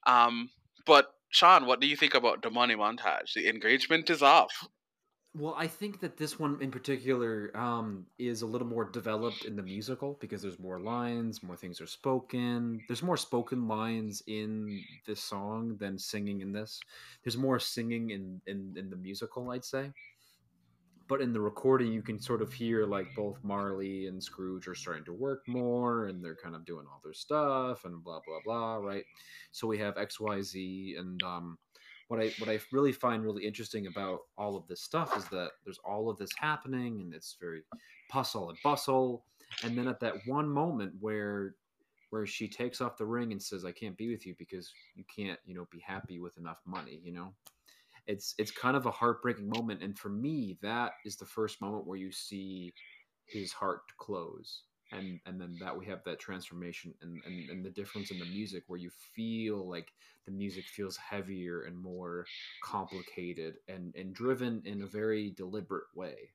Um, 0.07 0.51
but 0.87 1.09
Sean, 1.31 1.67
what 1.67 1.81
do 1.81 1.89
you 1.89 1.97
think 1.97 2.15
about 2.15 2.43
the 2.43 2.51
money 2.51 2.77
montage? 2.77 3.35
The 3.35 3.49
engagement 3.49 4.09
is 4.09 4.23
off. 4.23 4.69
Well, 5.39 5.55
I 5.57 5.69
think 5.69 6.01
that 6.01 6.17
this 6.17 6.37
one 6.41 6.59
in 6.61 6.73
particular 6.73 7.57
um, 7.57 8.07
is 8.19 8.43
a 8.43 8.47
little 8.47 8.67
more 8.67 8.85
developed 8.85 9.45
in 9.45 9.55
the 9.55 9.63
musical 9.63 10.19
because 10.21 10.43
there's 10.43 10.59
more 10.59 10.81
lines, 10.81 11.45
more 11.45 11.55
things 11.55 11.81
are 11.81 11.87
spoken. 11.87 12.81
There's 12.89 13.05
more 13.05 13.17
spoken 13.17 13.69
lines 13.69 14.21
in 14.27 14.83
this 15.07 15.23
song 15.23 15.77
than 15.79 15.97
singing 15.97 16.41
in 16.41 16.51
this. 16.51 16.81
There's 17.23 17.37
more 17.37 17.61
singing 17.61 18.11
in, 18.11 18.41
in, 18.49 18.75
in 18.77 18.91
the 18.91 18.97
musical, 18.97 19.51
I'd 19.51 19.65
say. 19.65 19.93
But 21.07 21.21
in 21.21 21.33
the 21.33 21.41
recording, 21.41 21.93
you 21.93 22.03
can 22.03 22.21
sort 22.21 22.43
of 22.43 22.53
hear 22.53 22.85
like 22.85 23.07
both 23.15 23.39
Marley 23.45 24.09
and 24.09 24.23
Scrooge 24.23 24.67
are 24.67 24.75
starting 24.75 25.05
to 25.05 25.13
work 25.13 25.47
more 25.47 26.07
and 26.07 26.23
they're 26.23 26.35
kind 26.35 26.57
of 26.57 26.67
doing 26.67 26.85
all 26.91 27.01
their 27.05 27.15
stuff 27.15 27.85
and 27.85 28.03
blah, 28.03 28.19
blah, 28.27 28.41
blah, 28.45 28.77
right? 28.77 29.05
So 29.53 29.69
we 29.69 29.79
have 29.79 29.95
XYZ 29.95 30.99
and 30.99 31.23
um, 31.23 31.59
what 32.09 32.21
I 32.21 32.33
what 32.39 32.49
I 32.51 32.59
really 32.73 32.93
find 32.93 33.23
really 33.25 33.47
interesting 33.47 33.87
about 33.87 34.21
all 34.37 34.57
of 34.57 34.67
this 34.67 34.83
stuff 34.83 35.17
is 35.17 35.25
that 35.27 35.53
there's 35.65 35.79
all 35.85 36.11
of 36.11 36.19
this 36.19 36.31
happening 36.37 37.01
and 37.01 37.15
it's 37.15 37.37
very 37.41 37.63
hustle 38.11 38.51
and 38.51 38.59
bustle, 38.65 39.25
and 39.63 39.77
then 39.77 39.89
at 39.89 40.01
that 40.01 40.27
one 40.27 40.49
moment 40.49 40.95
where 41.01 41.57
where 42.11 42.27
she 42.27 42.49
takes 42.49 42.81
off 42.81 42.97
the 42.97 43.07
ring 43.07 43.33
and 43.33 43.43
says, 43.43 43.65
"I 43.65 43.73
can't 43.73 43.97
be 43.97 44.11
with 44.11 44.27
you 44.27 44.35
because 44.39 44.73
you 44.95 45.05
can't, 45.15 45.39
you 45.45 45.55
know, 45.55 45.67
be 45.71 45.81
happy 45.81 46.19
with 46.21 46.39
enough 46.39 46.61
money," 46.67 47.01
you 47.05 47.13
know. 47.13 47.35
It's 48.07 48.35
it's 48.39 48.51
kind 48.51 48.77
of 48.77 48.87
a 48.87 48.91
heartbreaking 48.91 49.49
moment, 49.49 49.83
and 49.83 49.99
for 49.99 50.09
me, 50.09 50.59
that 50.63 50.93
is 51.05 51.17
the 51.17 51.27
first 51.27 51.61
moment 51.61 51.87
where 51.87 51.99
you 51.99 52.11
see 52.11 52.73
his 53.27 53.53
heart 53.53 53.83
close, 53.99 54.65
and 54.93 55.21
and 55.27 55.41
then 55.41 55.57
that 55.61 55.77
we 55.77 55.87
have 55.87 56.03
that 56.05 56.19
transformation 56.19 56.95
and 57.03 57.21
and, 57.27 57.51
and 57.51 57.65
the 57.65 57.71
difference 57.71 58.11
in 58.11 58.19
the 58.19 58.25
music 58.27 58.65
where 58.67 58.79
you 58.79 58.91
feel 59.15 59.69
like 59.69 59.93
the 60.25 60.33
music 60.33 60.65
feels 60.65 60.97
heavier 60.97 61.63
and 61.63 61.77
more 61.77 62.25
complicated 62.63 63.57
and, 63.69 63.95
and 63.97 64.15
driven 64.15 64.63
in 64.65 64.83
a 64.83 64.87
very 64.87 65.31
deliberate 65.31 65.87
way 65.95 66.31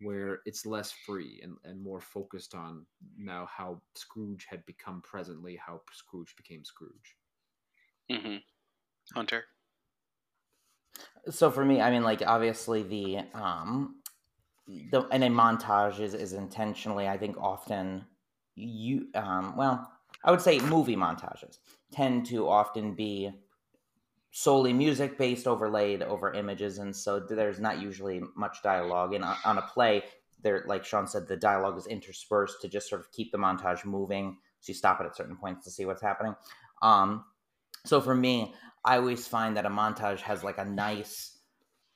where 0.00 0.40
it's 0.44 0.66
less 0.66 0.92
free 0.92 1.40
and, 1.42 1.56
and 1.64 1.80
more 1.80 2.00
focused 2.00 2.54
on 2.54 2.84
now 3.18 3.48
how 3.50 3.80
Scrooge 3.94 4.46
had 4.48 4.64
become 4.66 5.00
presently, 5.02 5.56
how 5.56 5.80
Scrooge 5.92 6.34
became 6.36 6.64
Scrooge. 6.64 7.16
mm-hmm. 8.10 8.36
Hunter. 9.14 9.44
so 11.30 11.50
for 11.50 11.64
me, 11.64 11.80
I 11.80 11.90
mean, 11.90 12.02
like 12.02 12.22
obviously 12.26 12.82
the 12.82 13.18
um, 13.34 13.96
the 14.66 15.06
and 15.10 15.24
a 15.24 15.28
montage 15.28 16.00
is 16.00 16.14
is 16.14 16.32
intentionally, 16.32 17.08
I 17.08 17.16
think, 17.16 17.36
often 17.38 18.04
you 18.54 19.08
um, 19.14 19.56
well, 19.56 19.90
I 20.24 20.30
would 20.30 20.40
say 20.40 20.58
movie 20.60 20.96
montages 20.96 21.58
tend 21.92 22.26
to 22.26 22.48
often 22.48 22.94
be 22.94 23.30
solely 24.32 24.72
music 24.72 25.16
based 25.16 25.46
overlaid 25.46 26.02
over 26.02 26.32
images 26.32 26.78
and 26.78 26.94
so 26.94 27.18
there's 27.18 27.58
not 27.58 27.80
usually 27.80 28.20
much 28.36 28.62
dialogue. 28.62 29.14
And 29.14 29.24
on 29.24 29.58
a 29.58 29.62
play 29.62 30.04
there 30.42 30.64
like 30.66 30.84
sean 30.84 31.06
said 31.06 31.26
the 31.26 31.36
dialogue 31.36 31.78
is 31.78 31.86
interspersed 31.86 32.60
to 32.60 32.68
just 32.68 32.88
sort 32.88 33.00
of 33.00 33.10
keep 33.12 33.32
the 33.32 33.38
montage 33.38 33.84
moving 33.84 34.36
so 34.60 34.70
you 34.70 34.74
stop 34.74 35.00
it 35.00 35.06
at 35.06 35.16
certain 35.16 35.36
points 35.36 35.64
to 35.64 35.70
see 35.70 35.86
what's 35.86 36.02
happening. 36.02 36.34
Um, 36.82 37.24
so 37.84 38.00
for 38.00 38.14
me 38.14 38.52
i 38.84 38.96
always 38.96 39.26
find 39.26 39.56
that 39.56 39.64
a 39.64 39.70
montage 39.70 40.20
has 40.20 40.44
like 40.44 40.58
a 40.58 40.64
nice 40.64 41.35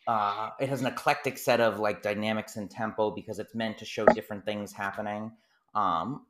uh, 0.07 0.51
it 0.59 0.69
has 0.69 0.81
an 0.81 0.87
eclectic 0.87 1.39
set 1.39 1.61
of 1.61 1.79
like 1.79 2.03
dynamics 2.03 2.57
and 2.57 2.71
tempo 2.71 3.11
because 3.11 3.39
it's 3.39 3.55
meant 3.55 3.79
to 3.79 3.85
show 3.85 4.07
different 4.07 4.45
things 4.45 4.73
happening. 4.73 5.33
Um, 5.75 6.27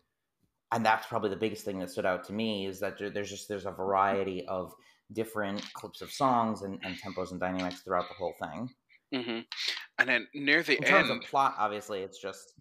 and 0.73 0.85
that's 0.85 1.07
probably 1.07 1.31
the 1.31 1.37
biggest 1.37 1.65
thing 1.65 1.79
that 1.81 1.91
stood 1.91 2.07
out 2.07 2.25
to 2.25 2.33
me 2.33 2.67
is 2.67 2.81
that 2.81 2.99
there- 2.99 3.11
there's 3.11 3.31
just 3.31 3.49
there's 3.49 3.67
a 3.67 3.71
variety 3.71 4.47
of 4.47 4.75
different 5.13 5.65
clips 5.75 6.03
of 6.03 6.13
songs 6.13 6.63
and, 6.63 6.79
and 6.85 6.97
tempos 7.01 7.33
and 7.33 7.41
dynamics 7.41 7.81
throughout 7.81 8.09
the 8.09 8.15
whole 8.15 8.35
thing. 8.41 8.71
Mm-hmm. 9.13 9.41
And 9.99 10.09
then 10.09 10.29
near 10.35 10.63
the 10.63 10.77
in 10.77 10.85
terms 10.85 11.11
end, 11.11 11.23
of 11.23 11.29
plot 11.29 11.55
obviously 11.59 12.01
it's 12.01 12.21
just 12.21 12.55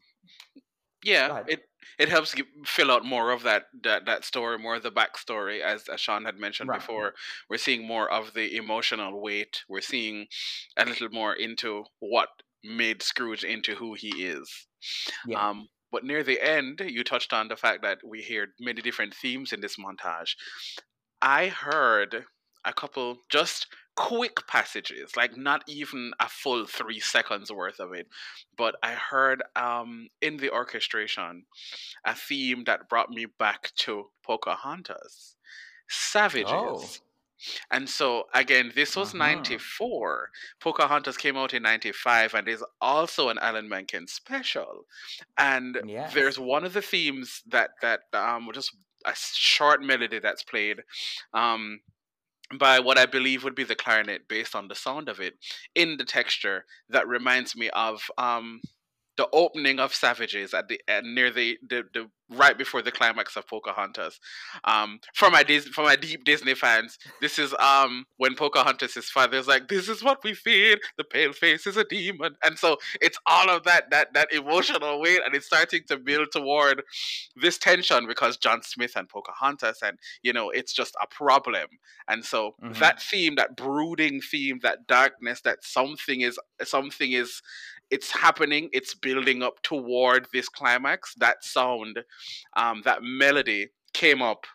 yeah, 1.04 1.44
it 1.48 1.69
it 1.98 2.10
helps 2.10 2.34
give, 2.34 2.46
fill 2.66 2.92
out 2.92 3.06
more 3.06 3.32
of 3.32 3.44
that 3.44 3.66
that 3.84 4.06
that 4.06 4.26
story, 4.26 4.58
more 4.58 4.76
of 4.76 4.84
the 4.84 4.92
backstory, 4.92 5.62
as, 5.62 5.88
as 5.88 6.00
Sean 6.00 6.26
had 6.26 6.38
mentioned 6.38 6.70
Right. 6.70 6.80
before. 6.80 7.14
We're 7.50 7.58
seeing 7.58 7.86
more 7.88 8.10
of 8.12 8.34
the 8.34 8.56
emotional 8.56 9.22
weight. 9.22 9.64
We're 9.68 9.82
seeing 9.82 10.28
a 10.78 10.86
little 10.86 11.10
more 11.10 11.34
into 11.34 11.86
what 12.00 12.30
made 12.64 13.02
Scrooge 13.02 13.44
into 13.44 13.76
who 13.76 13.94
he 13.94 14.10
is. 14.26 14.68
yeah 15.26 15.50
Um, 15.50 15.70
but 15.92 16.04
near 16.04 16.24
the 16.24 16.40
end, 16.42 16.82
you 16.86 17.04
touched 17.04 17.34
on 17.34 17.48
the 17.48 17.56
fact 17.58 17.82
that 17.82 18.00
we 18.06 18.22
hear 18.22 18.50
many 18.60 18.82
different 18.82 19.14
themes 19.16 19.52
in 19.54 19.62
this 19.62 19.78
montage. 19.78 20.36
I 21.22 21.48
heard 21.48 22.26
a 22.66 22.74
couple 22.74 23.18
just 23.30 23.68
quick 24.00 24.48
passages, 24.48 25.18
like 25.18 25.36
not 25.38 25.64
even 25.68 26.14
a 26.20 26.30
full 26.30 26.66
three 26.66 27.00
seconds 27.02 27.52
worth 27.52 27.80
of 27.80 27.94
it, 27.94 28.08
but 28.58 28.76
I 28.82 28.94
heard 28.94 29.44
um, 29.56 30.08
in 30.22 30.38
the 30.38 30.52
orchestration 30.52 31.46
a 32.06 32.16
theme 32.16 32.64
that 32.66 32.90
brought 32.90 33.10
me 33.12 33.26
back 33.26 33.72
to 33.84 34.12
Pocahontas. 34.24 35.36
Savages. 35.90 36.54
Oh. 36.54 36.86
And 37.72 37.90
so 37.90 38.26
again, 38.34 38.72
this 38.76 38.96
was 38.96 39.14
Uh-huh. 39.14 39.18
94. 39.20 40.30
Pocahontas 40.60 41.18
came 41.18 41.38
out 41.38 41.54
in 41.54 41.64
95 41.64 42.34
and 42.34 42.48
is 42.48 42.64
also 42.82 43.30
an 43.30 43.38
Alan 43.40 43.70
Menken 43.70 44.08
special. 44.08 44.86
And 45.38 45.82
Yes. 45.82 46.14
there's 46.14 46.40
one 46.40 46.66
of 46.66 46.74
the 46.74 46.82
themes 46.82 47.44
that 47.48 47.72
that 47.82 48.02
um 48.14 48.50
just 48.54 48.72
a 49.06 49.14
short 49.16 49.82
melody 49.82 50.20
that's 50.20 50.44
played 50.44 50.84
um 51.34 51.82
by 52.58 52.80
what 52.80 52.98
I 52.98 53.06
believe 53.06 53.44
would 53.44 53.56
be 53.56 53.64
the 53.64 53.76
clarinet 53.76 54.28
based 54.28 54.56
on 54.56 54.68
the 54.68 54.76
sound 54.76 55.10
of 55.10 55.20
it 55.20 55.36
in 55.76 55.98
the 55.98 56.06
texture 56.06 56.66
that 56.90 57.08
reminds 57.08 57.56
me 57.56 57.70
of 57.72 58.02
um 58.18 58.62
the 59.20 59.28
opening 59.34 59.80
of 59.80 59.94
Savages 59.94 60.54
at 60.54 60.68
the 60.70 60.80
uh, 60.88 61.02
near 61.04 61.30
the, 61.32 61.58
the 61.70 61.84
the 61.94 62.04
right 62.32 62.58
before 62.58 62.82
the 62.84 62.92
climax 62.92 63.36
of 63.36 63.48
Pocahontas. 63.48 64.20
Um, 64.64 65.00
for 65.16 65.30
my 65.32 65.44
Dis- 65.44 65.68
for 65.68 65.84
my 65.84 65.96
deep 65.96 66.24
Disney 66.24 66.56
fans, 66.56 66.98
this 67.22 67.38
is 67.38 67.54
um 67.60 68.06
when 68.18 68.36
Pocahontas' 68.36 69.10
father 69.10 69.38
is 69.38 69.48
like, 69.48 69.68
"This 69.68 69.90
is 69.90 70.04
what 70.04 70.24
we 70.24 70.34
feared. 70.34 70.80
The 70.98 71.04
pale 71.04 71.34
face 71.34 71.68
is 71.68 71.76
a 71.78 71.84
demon," 71.84 72.36
and 72.46 72.58
so 72.58 72.78
it's 73.02 73.20
all 73.26 73.50
of 73.50 73.64
that 73.66 73.90
that 73.92 74.14
that 74.14 74.32
emotional 74.32 75.02
weight, 75.02 75.22
and 75.26 75.36
it's 75.36 75.48
starting 75.48 75.84
to 75.90 75.98
build 75.98 76.28
toward 76.32 76.82
this 77.36 77.58
tension 77.58 78.08
because 78.08 78.38
John 78.38 78.62
Smith 78.64 78.94
and 78.96 79.10
Pocahontas, 79.10 79.80
and 79.82 79.98
you 80.24 80.34
know, 80.34 80.50
it's 80.50 80.74
just 80.74 80.96
a 81.02 81.08
problem. 81.08 81.68
And 82.08 82.24
so 82.24 82.56
Mhm. 82.64 82.80
that 82.80 83.02
theme, 83.02 83.36
that 83.36 83.56
brooding 83.56 84.22
theme, 84.22 84.60
that 84.64 84.88
darkness, 84.88 85.42
that 85.42 85.60
something 85.64 86.22
is 86.22 86.40
something 86.64 87.12
is 87.12 87.42
it's 87.92 88.12
happening, 88.12 88.70
it's 88.74 88.94
building 88.96 89.42
up 89.44 89.62
toward 89.64 90.28
this 90.34 90.50
climax. 90.50 91.14
That 91.18 91.44
sound, 91.44 92.00
um, 92.56 92.82
that 92.86 93.00
melody 93.02 93.70
came 93.94 94.22
up 94.22 94.46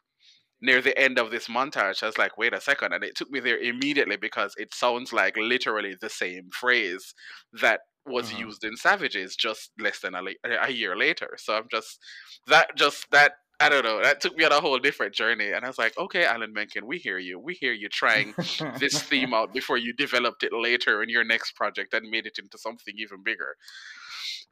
near 0.61 0.81
the 0.81 0.99
end 0.99 1.19
of 1.19 1.31
this 1.31 1.49
montage. 1.49 2.03
I 2.03 2.07
was 2.07 2.19
like, 2.19 2.39
wait 2.39 2.55
a 2.55 2.61
second. 2.61 2.93
And 2.93 3.05
it 3.05 3.17
took 3.17 3.31
me 3.31 3.41
there 3.41 3.59
immediately 3.59 4.17
because 4.17 4.55
it 4.57 4.73
sounds 4.73 5.13
like 5.13 5.37
literally 5.37 5.95
the 6.01 6.09
same 6.09 6.49
phrase 6.53 7.15
that 7.61 7.81
was 8.07 8.31
Mhm. 8.31 8.39
used 8.39 8.65
in 8.65 8.77
Savages 8.77 9.37
just 9.37 9.73
less 9.79 10.01
than 10.01 10.15
a, 10.15 10.23
la- 10.23 10.63
a 10.63 10.71
year 10.71 10.97
later. 10.97 11.37
So 11.39 11.55
I'm 11.57 11.69
just, 11.71 11.99
that 12.47 12.77
just, 12.77 13.11
that, 13.11 13.33
I 13.61 13.69
don't 13.69 13.85
know, 13.85 14.03
that 14.03 14.21
took 14.21 14.37
me 14.37 14.45
on 14.45 14.53
a 14.53 14.61
whole 14.61 14.79
different 14.79 15.15
journey. 15.15 15.53
And 15.53 15.65
I 15.65 15.69
was 15.69 15.79
like, 15.79 15.97
okay, 15.97 16.25
Alan 16.25 16.53
Menken, 16.53 16.87
we 16.87 16.99
hear 16.99 17.19
you. 17.19 17.39
We 17.39 17.55
hear 17.55 17.73
you 17.73 17.89
trying 17.89 18.35
this 18.79 19.01
theme 19.03 19.33
out 19.39 19.53
before 19.53 19.77
you 19.77 19.93
developed 19.93 20.43
it 20.43 20.53
later 20.53 21.03
in 21.03 21.09
your 21.09 21.25
next 21.25 21.53
project 21.53 21.95
and 21.95 22.11
made 22.11 22.27
it 22.27 22.39
into 22.39 22.59
something 22.59 22.95
even 22.97 23.23
bigger. 23.25 23.57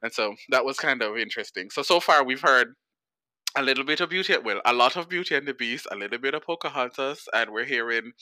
And 0.01 0.11
so 0.11 0.35
that 0.49 0.65
was 0.65 0.77
kind 0.77 1.01
of 1.01 1.17
interesting. 1.17 1.69
So 1.69 1.81
so 1.81 1.99
far 1.99 2.23
we've 2.23 2.41
heard 2.41 2.75
a 3.55 3.61
little 3.61 3.83
bit 3.83 4.01
of 4.01 4.09
Beauty, 4.09 4.35
well, 4.43 4.61
a 4.65 4.73
lot 4.73 4.97
of 4.97 5.09
Beauty 5.09 5.35
and 5.35 5.47
the 5.47 5.53
Beast, 5.53 5.87
a 5.91 5.95
little 5.95 6.17
bit 6.17 6.33
of 6.33 6.43
Pocahontas, 6.43 7.27
and 7.33 7.51
we're 7.51 7.65
hearing 7.65 8.13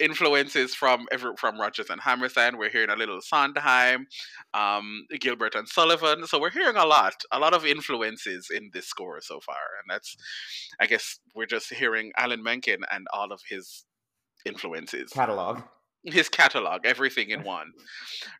influences 0.00 0.74
from 0.74 1.06
every, 1.12 1.32
from 1.36 1.60
Rodgers 1.60 1.90
and 1.90 2.00
Hammerstein. 2.00 2.58
We're 2.58 2.70
hearing 2.70 2.90
a 2.90 2.96
little 2.96 3.20
Sondheim, 3.20 4.06
um, 4.54 5.06
Gilbert 5.20 5.54
and 5.54 5.68
Sullivan. 5.68 6.26
So 6.26 6.40
we're 6.40 6.50
hearing 6.50 6.76
a 6.76 6.86
lot, 6.86 7.14
a 7.32 7.38
lot 7.38 7.54
of 7.54 7.64
influences 7.66 8.48
in 8.54 8.70
this 8.72 8.86
score 8.86 9.20
so 9.20 9.40
far, 9.40 9.56
and 9.56 9.94
that's, 9.94 10.16
I 10.80 10.86
guess, 10.86 11.18
we're 11.34 11.46
just 11.46 11.72
hearing 11.72 12.12
Alan 12.16 12.42
Menken 12.42 12.80
and 12.90 13.06
all 13.12 13.32
of 13.32 13.40
his 13.48 13.84
influences, 14.44 15.10
Catalog. 15.12 15.62
his 16.04 16.28
catalog, 16.28 16.86
everything 16.86 17.30
in 17.30 17.42
one, 17.44 17.72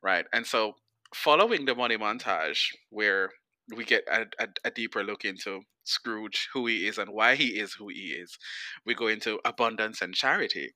right? 0.03 0.27
And 0.33 0.47
so 0.47 0.75
following 1.15 1.65
the 1.65 1.75
money 1.75 1.97
montage, 1.97 2.69
where 2.91 3.31
we 3.75 3.85
get 3.85 4.05
a, 4.11 4.27
a, 4.41 4.49
a 4.65 4.71
deeper 4.71 5.03
look 5.05 5.25
into 5.25 5.61
Scrooge, 5.85 6.49
who 6.53 6.67
he 6.67 6.87
is 6.87 6.99
and 6.99 7.11
why 7.11 7.35
he 7.35 7.59
is 7.59 7.73
who 7.75 7.89
he 7.89 8.13
is, 8.13 8.39
we 8.85 8.95
go 8.95 9.07
into 9.07 9.41
abundance 9.45 10.03
and 10.03 10.15
charity. 10.15 10.73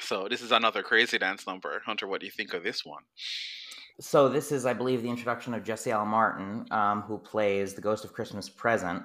So 0.00 0.28
this 0.28 0.42
is 0.42 0.52
another 0.52 0.82
crazy 0.82 1.18
dance 1.18 1.46
number. 1.46 1.82
Hunter, 1.84 2.06
what 2.06 2.20
do 2.20 2.26
you 2.26 2.32
think 2.32 2.54
of 2.54 2.62
this 2.62 2.84
one? 2.84 3.02
So 3.98 4.28
this 4.28 4.52
is, 4.52 4.66
I 4.66 4.74
believe, 4.74 5.02
the 5.02 5.08
introduction 5.08 5.54
of 5.54 5.64
Jesse 5.64 5.90
L. 5.90 6.04
Martin, 6.04 6.66
um, 6.70 7.02
who 7.02 7.18
plays 7.18 7.74
the 7.74 7.80
Ghost 7.80 8.04
of 8.04 8.12
Christmas 8.12 8.48
Present, 8.48 9.02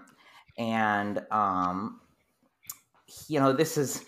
and 0.57 1.25
um, 1.31 2.01
you 3.27 3.39
know 3.39 3.53
this 3.53 3.77
is. 3.77 4.03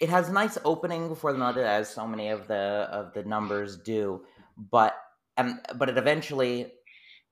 It 0.00 0.10
has 0.10 0.28
a 0.28 0.32
nice 0.32 0.58
opening 0.64 1.08
before 1.08 1.32
the 1.32 1.38
melody, 1.38 1.60
as 1.62 1.88
so 1.88 2.06
many 2.06 2.28
of 2.28 2.48
the 2.48 2.88
of 2.90 3.12
the 3.12 3.24
numbers 3.24 3.76
do, 3.78 4.24
but 4.70 4.96
and 5.36 5.60
but 5.76 5.88
it 5.88 5.98
eventually 5.98 6.72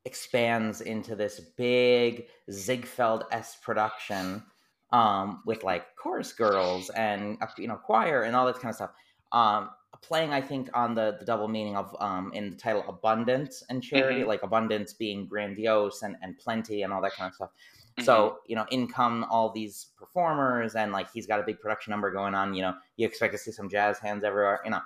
expands 0.04 0.82
into 0.82 1.16
this 1.16 1.40
big 1.56 2.26
Ziegfeld 2.50 3.24
s 3.32 3.56
production 3.62 4.42
um, 4.90 5.42
with 5.46 5.64
like 5.64 5.96
chorus 5.96 6.32
girls 6.32 6.90
and 6.90 7.38
uh, 7.40 7.46
you 7.58 7.68
know 7.68 7.76
choir 7.76 8.22
and 8.22 8.36
all 8.36 8.46
that 8.46 8.56
kind 8.56 8.70
of 8.70 8.76
stuff. 8.76 8.90
Um, 9.32 9.70
playing, 10.02 10.32
I 10.32 10.40
think, 10.40 10.68
on 10.74 10.94
the 10.94 11.16
the 11.18 11.24
double 11.24 11.48
meaning 11.48 11.76
of 11.76 11.94
um, 12.00 12.32
in 12.32 12.50
the 12.50 12.56
title 12.56 12.84
abundance 12.88 13.62
and 13.68 13.82
charity, 13.82 14.20
Mhm. 14.22 14.26
like 14.26 14.42
abundance 14.42 14.92
being 14.92 15.26
grandiose 15.26 16.02
and 16.02 16.16
and 16.22 16.38
plenty 16.38 16.82
and 16.82 16.92
all 16.92 17.00
that 17.02 17.12
kind 17.14 17.28
of 17.28 17.34
stuff. 17.34 17.50
Mm-hmm. 17.50 18.04
So 18.04 18.38
you 18.46 18.56
know, 18.56 18.66
in 18.70 18.86
come 18.88 19.24
all 19.30 19.50
these 19.50 19.86
performers 19.96 20.74
and 20.74 20.92
like 20.92 21.10
he's 21.12 21.26
got 21.26 21.40
a 21.40 21.42
big 21.42 21.60
production 21.60 21.90
number 21.90 22.10
going 22.10 22.34
on. 22.34 22.54
You 22.54 22.62
know, 22.62 22.74
you 22.96 23.06
expect 23.06 23.32
to 23.32 23.38
see 23.38 23.50
some 23.52 23.68
jazz 23.68 23.98
hands 23.98 24.24
everywhere. 24.24 24.60
You 24.64 24.72
know, 24.72 24.80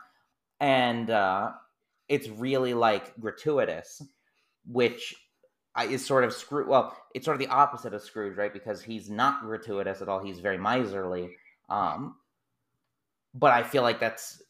and 0.60 1.10
uh, 1.10 1.52
it's 2.08 2.28
really 2.28 2.74
like 2.74 3.18
gratuitous, 3.18 4.02
which 4.66 5.14
is 5.84 6.04
sort 6.04 6.24
of 6.24 6.32
Scrooge. 6.32 6.66
Well, 6.66 6.96
it's 7.14 7.24
sort 7.24 7.34
of 7.34 7.40
the 7.40 7.52
opposite 7.52 7.94
of 7.94 8.02
Scrooge, 8.02 8.36
right? 8.36 8.52
Because 8.52 8.82
he's 8.82 9.08
not 9.10 9.42
gratuitous 9.42 10.02
at 10.02 10.08
all. 10.08 10.20
He's 10.20 10.40
very 10.40 10.58
miserly. 10.58 11.36
Um, 11.68 12.16
but 13.34 13.52
I 13.52 13.62
feel 13.62 13.82
like 13.82 14.00
that's 14.00 14.42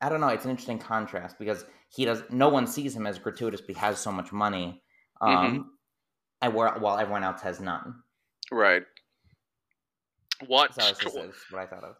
I 0.00 0.08
don't 0.08 0.20
know. 0.20 0.28
It's 0.28 0.44
an 0.44 0.50
interesting 0.50 0.78
contrast 0.78 1.38
because 1.38 1.64
he 1.88 2.04
does. 2.04 2.22
No 2.30 2.48
one 2.48 2.66
sees 2.66 2.94
him 2.94 3.06
as 3.06 3.18
gratuitous 3.18 3.60
because 3.60 3.80
he 3.80 3.86
has 3.86 3.98
so 3.98 4.12
much 4.12 4.32
money, 4.32 4.82
um, 5.20 5.72
and 6.40 6.54
where, 6.54 6.70
while 6.74 6.98
everyone 6.98 7.24
else 7.24 7.40
has 7.42 7.60
none. 7.60 7.96
Right. 8.52 8.82
What 10.46 10.74
just, 10.74 11.00
that's 11.00 11.14
what 11.50 11.60
I 11.60 11.66
thought 11.66 11.82
of. 11.82 11.96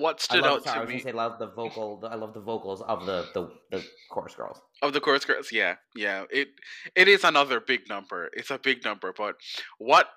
What 0.00 0.16
I 0.16 0.22
stood 0.22 0.42
love, 0.42 0.58
out 0.58 0.64
sorry, 0.64 0.76
I 0.76 0.78
to 0.78 0.80
was 0.86 0.88
me 0.88 1.00
gonna 1.00 1.02
say 1.12 1.12
love 1.16 1.38
the 1.38 1.46
vocal. 1.48 2.00
The, 2.00 2.08
I 2.08 2.14
love 2.14 2.34
the 2.34 2.40
vocals 2.40 2.82
of 2.82 3.06
the 3.06 3.26
the, 3.34 3.50
the 3.70 3.84
chorus 4.10 4.34
girls. 4.34 4.60
of 4.82 4.92
the 4.92 5.00
chorus 5.00 5.24
girls? 5.24 5.50
Yeah, 5.52 5.76
yeah. 5.94 6.24
It 6.30 6.48
it 6.94 7.08
is 7.08 7.24
another 7.24 7.60
big 7.60 7.88
number. 7.88 8.30
It's 8.32 8.50
a 8.50 8.58
big 8.58 8.84
number, 8.84 9.12
but 9.16 9.36
what 9.78 10.08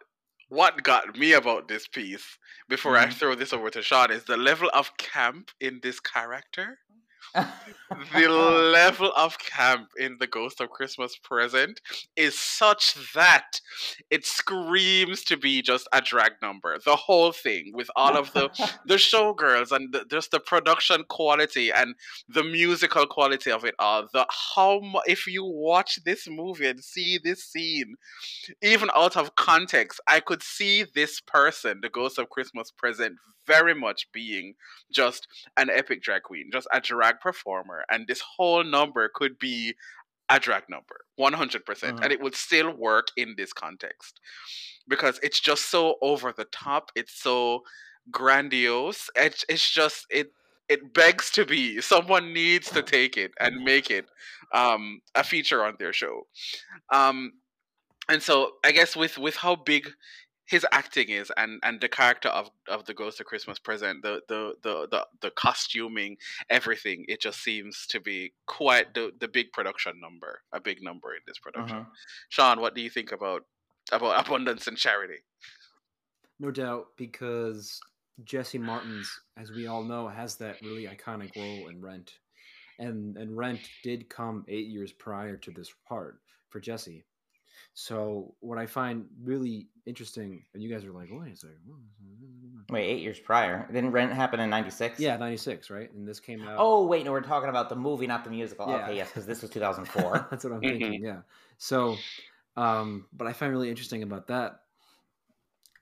what 0.50 0.84
got 0.84 1.16
me 1.18 1.34
about 1.34 1.68
this 1.68 1.88
piece 1.88 2.26
before 2.68 2.98
I 2.98 3.06
Mhm. 3.08 3.14
throw 3.14 3.36
this 3.36 3.54
over 3.54 3.70
to 3.70 3.82
Sean 3.84 4.12
is 4.12 4.24
the 4.26 4.38
level 4.38 4.70
of 4.74 4.98
camp 4.98 5.52
in 5.60 5.80
this 5.84 6.00
character. 6.00 6.80
The 7.34 8.26
oh. 8.28 8.72
level 8.74 9.12
of 9.16 9.38
camp 9.40 9.90
in 9.98 10.18
the 10.20 10.28
Ghost 10.28 10.62
of 10.62 10.70
Christmas 10.70 11.16
Present 11.18 11.82
is 12.16 12.38
such 12.38 13.14
that 13.14 13.62
it 14.10 14.26
screams 14.26 15.24
to 15.26 15.38
be 15.38 15.62
just 15.62 15.88
a 15.94 16.02
drag 16.02 16.34
number. 16.42 16.78
The 16.84 16.96
whole 16.96 17.32
thing 17.32 17.72
with 17.74 17.90
all 17.96 18.18
of 18.18 18.34
the 18.34 18.50
the 18.86 18.96
showgirls 18.96 19.72
and 19.72 19.94
the, 19.94 20.06
just 20.10 20.32
the 20.32 20.40
production 20.40 21.04
quality 21.10 21.72
and 21.72 21.96
the 22.28 22.44
musical 22.44 23.06
quality 23.06 23.52
of 23.52 23.66
it 23.66 23.76
all. 23.80 24.08
The 24.14 24.26
how 24.56 24.82
if 25.06 25.28
you 25.28 25.44
watch 25.44 26.00
this 26.04 26.28
movie 26.30 26.68
and 26.68 26.84
see 26.84 27.20
this 27.24 27.44
scene, 27.44 27.96
even 28.62 28.90
out 28.96 29.18
of 29.18 29.36
context, 29.36 30.00
I 30.08 30.20
could 30.20 30.44
see 30.44 30.86
this 30.96 31.22
person, 31.22 31.80
the 31.82 31.90
Ghost 31.90 32.18
of 32.18 32.30
Christmas 32.30 32.72
Present, 32.72 33.18
very 33.56 33.76
much 33.86 34.00
being 34.20 34.56
just 35.02 35.28
an 35.62 35.70
epic 35.80 36.00
drag 36.08 36.24
queen, 36.30 36.50
just 36.58 36.68
a 36.74 36.80
drag 36.82 37.16
performer, 37.28 37.80
and 37.92 38.08
this 38.08 38.22
whole 38.36 38.64
number 38.64 39.04
could 39.20 39.36
be 39.40 39.76
a 40.30 40.40
drag 40.40 40.64
number, 40.70 40.98
one 41.16 41.34
hundred 41.42 41.64
percent, 41.66 41.98
Mhm. 41.98 42.04
and 42.04 42.12
it 42.14 42.22
would 42.24 42.36
still 42.36 42.72
work 42.88 43.08
in 43.18 43.30
this 43.38 43.54
context 43.54 44.14
because 44.94 45.20
it's 45.24 45.40
just 45.50 45.64
so 45.74 45.96
over 46.02 46.30
the 46.32 46.46
top. 46.66 46.92
It's 46.96 47.16
so 47.28 47.64
grandiose. 48.12 49.10
It's 49.16 49.44
it's 49.54 49.70
just 49.80 50.06
it 50.10 50.28
it 50.74 50.94
begs 50.94 51.32
to 51.32 51.46
be. 51.46 51.82
Someone 51.82 52.34
needs 52.34 52.70
to 52.72 52.82
take 52.84 53.18
it 53.18 53.32
and 53.40 53.64
make 53.64 53.90
it 53.90 54.06
um, 54.54 55.02
a 55.16 55.24
feature 55.24 55.62
on 55.66 55.76
their 55.80 55.94
show. 55.94 56.28
Um, 56.94 57.18
and 58.08 58.22
so 58.22 58.54
I 58.64 58.72
guess 58.72 58.96
with 58.96 59.18
with 59.18 59.36
how 59.36 59.56
big 59.56 59.90
his 60.50 60.66
acting 60.72 61.10
is 61.10 61.32
and 61.38 61.60
and 61.64 61.80
the 61.80 61.88
character 61.88 62.30
of 62.30 62.50
of 62.68 62.86
the 62.86 62.94
Ghost 62.94 63.20
of 63.20 63.28
Christmas 63.28 63.60
Present, 63.60 64.02
the 64.02 64.22
the 64.28 64.56
the 64.64 64.88
the, 64.90 65.08
the 65.22 65.32
costuming, 65.32 66.18
everything, 66.50 67.06
it 67.08 67.22
just 67.22 67.42
seems 67.44 67.86
to 67.88 68.00
be 68.00 68.34
quite 68.48 68.94
the 68.96 69.12
the 69.20 69.28
big 69.28 69.52
production 69.52 70.00
number, 70.00 70.42
a 70.52 70.60
big 70.60 70.82
number 70.82 71.14
in 71.14 71.22
this 71.28 71.38
production. 71.38 71.78
Mhm. 71.78 71.88
Sean, 72.30 72.60
what 72.60 72.74
do 72.74 72.82
you 72.82 72.90
think 72.90 73.12
about 73.12 73.46
about 73.92 74.26
abundance 74.26 74.68
and 74.68 74.78
charity? 74.78 75.24
No 76.40 76.52
doubt, 76.52 76.88
because 76.98 77.80
Jesse 78.24 78.58
Martin's, 78.58 79.12
as 79.38 79.52
we 79.52 79.68
all 79.68 79.84
know, 79.84 80.08
has 80.08 80.36
that 80.38 80.62
really 80.62 80.86
iconic 80.88 81.36
role 81.36 81.68
in 81.68 81.80
Rent, 81.80 82.18
and 82.80 83.18
and 83.18 83.38
Rent 83.38 83.62
did 83.84 84.10
come 84.10 84.46
eight 84.48 84.68
years 84.68 84.92
prior 84.92 85.38
to 85.38 85.52
this 85.52 85.72
part 85.88 86.20
for 86.50 86.60
Jesse. 86.60 87.06
So 87.82 88.36
what 88.42 88.58
I 88.58 88.66
find 88.66 89.06
really 89.24 89.70
interesting, 89.86 90.44
and 90.54 90.62
you 90.62 90.70
guys 90.70 90.84
are 90.84 90.92
like, 90.92 91.08
wait 91.10 91.32
a 91.32 91.38
second, 91.38 91.60
what 91.66 91.80
is 91.80 92.52
that?" 92.68 92.74
Wait, 92.74 92.84
eight 92.84 93.02
years 93.02 93.18
prior. 93.18 93.70
Didn't 93.72 93.92
Rent 93.92 94.12
happen 94.12 94.42
in 94.42 94.50
'96? 94.50 95.00
yeah, 95.00 95.16
ninety 95.16 95.38
six, 95.38 95.70
right? 95.70 95.90
And 95.94 96.06
this 96.06 96.20
came 96.20 96.42
out. 96.46 96.58
Oh 96.58 96.86
wait, 96.86 97.06
no, 97.06 97.14
we're 97.14 97.22
talking 97.22 97.48
about 97.48 97.70
the 97.70 97.78
movie, 97.78 98.06
not 98.06 98.26
the 98.26 98.32
musical. 98.32 98.68
Yeah. 98.68 98.84
Okay, 98.84 98.98
yes, 98.98 99.08
because 99.08 99.26
this 99.26 99.42
was 99.42 99.50
2004. 99.52 100.28
That's 100.30 100.44
what 100.44 100.52
I'm 100.52 100.60
thinking. 100.60 101.02
Yeah. 101.02 101.22
So, 101.58 101.96
um, 102.58 103.06
but 103.14 103.30
I 103.30 103.34
find 103.34 103.50
really 103.50 103.70
interesting 103.70 104.04
about 104.04 104.28
that 104.28 104.60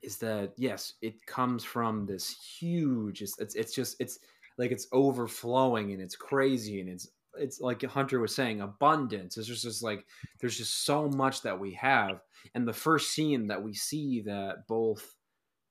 is 0.04 0.18
that 0.18 0.54
yes, 0.56 0.94
it 1.02 1.26
comes 1.26 1.64
from 1.64 2.06
this 2.06 2.30
huge. 2.60 3.24
It's 3.24 3.40
it's, 3.40 3.56
it's 3.56 3.74
just 3.74 3.96
it's 4.00 4.20
like 4.60 4.70
it's 4.70 4.86
overflowing 4.92 5.94
and 5.94 6.02
it's 6.02 6.16
crazy 6.16 6.80
and 6.80 6.90
it's 6.90 7.08
it's 7.40 7.62
like 7.62 7.84
Hunter 7.84 8.20
was 8.20 8.36
saying, 8.36 8.62
abundance. 8.62 9.38
It's 9.38 9.48
just 9.48 9.64
just 9.64 9.84
like 9.84 10.06
there's 10.40 10.58
just 10.58 10.86
so 10.86 11.10
much 11.10 11.42
that 11.44 11.60
we 11.60 11.74
have, 11.74 12.22
and 12.56 12.68
the 12.68 12.74
first 12.74 13.12
scene 13.12 13.48
that 13.48 13.62
we 13.62 13.74
see 13.74 14.22
that 14.22 14.68
both 14.68 15.16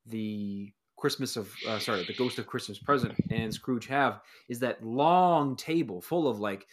the 0.05 0.71
Christmas 0.97 1.35
of 1.37 1.51
uh, 1.67 1.79
sorry, 1.79 2.03
the 2.05 2.13
Ghost 2.13 2.39
of 2.39 2.47
Christmas 2.47 2.79
Present 2.79 3.13
and 3.29 3.53
Scrooge 3.53 3.87
have 3.87 4.21
is 4.49 4.59
that 4.59 4.83
long 4.83 5.55
table 5.55 6.01
full 6.01 6.27
of 6.27 6.39
like 6.39 6.65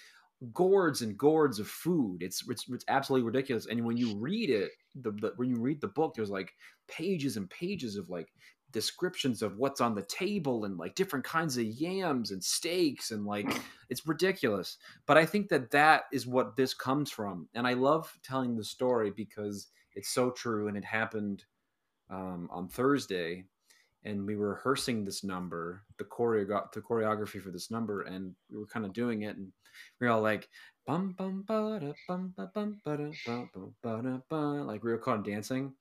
gourds 0.52 1.02
and 1.02 1.16
gourds 1.16 1.58
of 1.58 1.68
food. 1.68 2.22
It's 2.22 2.48
it's, 2.48 2.68
it's 2.68 2.84
absolutely 2.88 3.26
ridiculous. 3.26 3.66
And 3.66 3.84
when 3.84 3.96
you 3.96 4.16
read 4.16 4.50
it, 4.50 4.70
the, 4.94 5.12
the 5.12 5.32
when 5.36 5.48
you 5.48 5.60
read 5.60 5.80
the 5.80 5.88
book, 5.88 6.14
there's 6.14 6.30
like 6.30 6.52
pages 6.88 7.36
and 7.36 7.48
pages 7.50 7.96
of 7.96 8.10
like 8.10 8.28
descriptions 8.74 9.40
of 9.40 9.56
what's 9.56 9.80
on 9.80 9.94
the 9.94 10.02
table 10.02 10.64
and 10.64 10.76
like 10.76 10.94
different 10.94 11.24
kinds 11.24 11.56
of 11.56 11.64
yams 11.64 12.32
and 12.32 12.42
steaks 12.42 13.12
and 13.12 13.24
like 13.24 13.46
it's 13.88 14.06
ridiculous. 14.06 14.76
But 15.06 15.16
I 15.16 15.24
think 15.24 15.48
that 15.48 15.70
that 15.70 16.02
is 16.12 16.26
what 16.26 16.56
this 16.56 16.74
comes 16.74 17.10
from, 17.10 17.48
and 17.54 17.66
I 17.66 17.72
love 17.72 18.12
telling 18.22 18.56
the 18.56 18.64
story 18.64 19.10
because 19.10 19.68
it's 19.94 20.10
so 20.10 20.30
true 20.30 20.68
and 20.68 20.76
it 20.76 20.84
happened 20.84 21.44
um, 22.10 22.48
on 22.52 22.68
Thursday. 22.68 23.46
And 24.06 24.26
we 24.26 24.36
were 24.36 24.50
rehearsing 24.50 25.02
this 25.02 25.24
number, 25.24 25.82
the 25.96 26.04
choreo- 26.04 26.70
the 26.72 26.82
choreography 26.82 27.40
for 27.40 27.50
this 27.50 27.70
number, 27.70 28.02
and 28.02 28.34
we 28.50 28.58
were 28.58 28.66
kind 28.66 28.84
of 28.84 28.92
doing 28.92 29.22
it, 29.22 29.38
and 29.38 29.50
we 29.98 30.06
are 30.06 30.10
all 30.10 30.20
like 30.20 30.46
bum 30.86 31.14
bum 31.16 31.42
ba 31.48 31.78
da 31.80 31.92
bum 32.06 32.34
ba 32.36 32.50
bum 32.54 32.78
ba 32.84 32.98
da 32.98 33.10
bum 33.24 33.48
bum 33.54 33.74
ba 33.82 34.02
da 34.02 34.18
ba 34.28 34.62
like 34.62 34.84
we 34.84 34.90
were 34.90 34.98
kind 34.98 35.20
of 35.20 35.24
dancing 35.24 35.72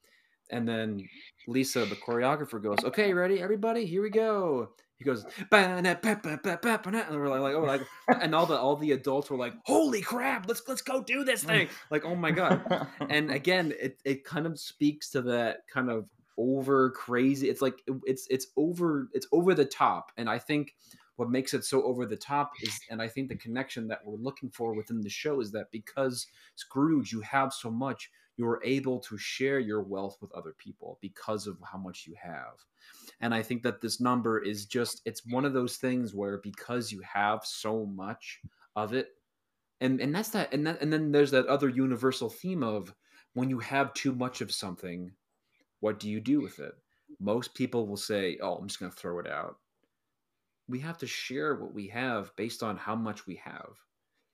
and 0.49 0.67
then 0.67 1.07
lisa 1.47 1.85
the 1.85 1.95
choreographer 1.95 2.61
goes 2.61 2.83
okay 2.83 3.13
ready 3.13 3.41
everybody? 3.41 3.85
Here 3.85 4.01
we 4.01 4.09
go. 4.09 4.69
He 4.97 5.05
goes 5.05 5.25
ba 5.49 5.81
na 5.81 5.95
ba 5.95 6.19
ba 6.21 6.39
ba 6.41 6.59
ba 6.61 6.79
ba 6.83 6.91
na," 6.91 7.03
and 7.09 7.17
we're 7.17 7.29
like, 7.29 7.41
like 7.41 7.55
oh 7.55 7.63
like 7.63 7.81
and 8.21 8.33
all 8.33 8.45
the 8.45 8.57
all 8.57 8.75
the 8.75 8.91
adults 8.91 9.29
were 9.29 9.37
like 9.37 9.53
holy 9.65 10.01
crap 10.01 10.47
let's 10.47 10.61
let's 10.67 10.81
go 10.81 11.03
do 11.03 11.23
this 11.23 11.43
thing. 11.51 11.67
Like 11.89 12.05
oh 12.05 12.15
my 12.15 12.31
god. 12.31 12.87
And 13.09 13.31
again 13.31 13.73
it, 13.79 13.99
it 14.05 14.23
kind 14.23 14.45
of 14.45 14.59
speaks 14.59 15.09
to 15.11 15.21
that 15.23 15.61
kind 15.73 15.89
of 15.89 16.07
over 16.37 16.91
crazy. 16.91 17.49
It's 17.49 17.61
like 17.61 17.81
it's 18.05 18.27
it's 18.29 18.47
over 18.57 19.09
it's 19.13 19.27
over 19.31 19.53
the 19.53 19.65
top, 19.65 20.11
and 20.17 20.29
I 20.29 20.39
think 20.39 20.73
what 21.15 21.29
makes 21.29 21.53
it 21.53 21.63
so 21.63 21.83
over 21.83 22.05
the 22.05 22.15
top 22.15 22.53
is, 22.61 22.79
and 22.89 23.01
I 23.01 23.07
think 23.07 23.29
the 23.29 23.35
connection 23.35 23.87
that 23.87 23.99
we're 24.03 24.17
looking 24.17 24.49
for 24.49 24.73
within 24.73 25.01
the 25.01 25.09
show 25.09 25.41
is 25.41 25.51
that 25.51 25.71
because 25.71 26.27
Scrooge, 26.55 27.11
you 27.11 27.21
have 27.21 27.53
so 27.53 27.69
much, 27.69 28.09
you're 28.37 28.61
able 28.63 28.99
to 28.99 29.17
share 29.17 29.59
your 29.59 29.81
wealth 29.81 30.17
with 30.21 30.31
other 30.33 30.55
people 30.57 30.97
because 31.01 31.47
of 31.47 31.57
how 31.63 31.77
much 31.77 32.05
you 32.07 32.15
have. 32.21 32.53
And 33.21 33.33
I 33.33 33.41
think 33.41 33.63
that 33.63 33.81
this 33.81 34.01
number 34.01 34.39
is 34.39 34.65
just, 34.65 35.01
it's 35.05 35.25
one 35.25 35.45
of 35.45 35.53
those 35.53 35.77
things 35.77 36.13
where 36.13 36.39
because 36.39 36.91
you 36.91 37.01
have 37.01 37.45
so 37.45 37.85
much 37.85 38.41
of 38.75 38.93
it, 38.93 39.09
and, 39.81 39.99
and 39.99 40.15
that's 40.15 40.29
that, 40.29 40.53
and 40.53 40.65
that, 40.65 40.81
and 40.81 40.91
then 40.91 41.11
there's 41.11 41.31
that 41.31 41.47
other 41.47 41.69
universal 41.69 42.29
theme 42.29 42.63
of 42.63 42.93
when 43.33 43.49
you 43.49 43.59
have 43.59 43.93
too 43.93 44.13
much 44.13 44.41
of 44.41 44.51
something, 44.51 45.11
what 45.79 45.99
do 45.99 46.09
you 46.09 46.19
do 46.19 46.41
with 46.41 46.59
it? 46.59 46.73
Most 47.19 47.53
people 47.53 47.87
will 47.87 47.97
say, 47.97 48.37
"Oh, 48.41 48.55
I'm 48.55 48.67
just 48.67 48.79
going 48.79 48.91
to 48.91 48.97
throw 48.97 49.19
it 49.19 49.27
out." 49.27 49.57
We 50.67 50.79
have 50.79 50.97
to 50.99 51.07
share 51.07 51.55
what 51.55 51.73
we 51.73 51.87
have 51.87 52.35
based 52.35 52.63
on 52.63 52.77
how 52.77 52.95
much 52.95 53.27
we 53.27 53.35
have, 53.43 53.75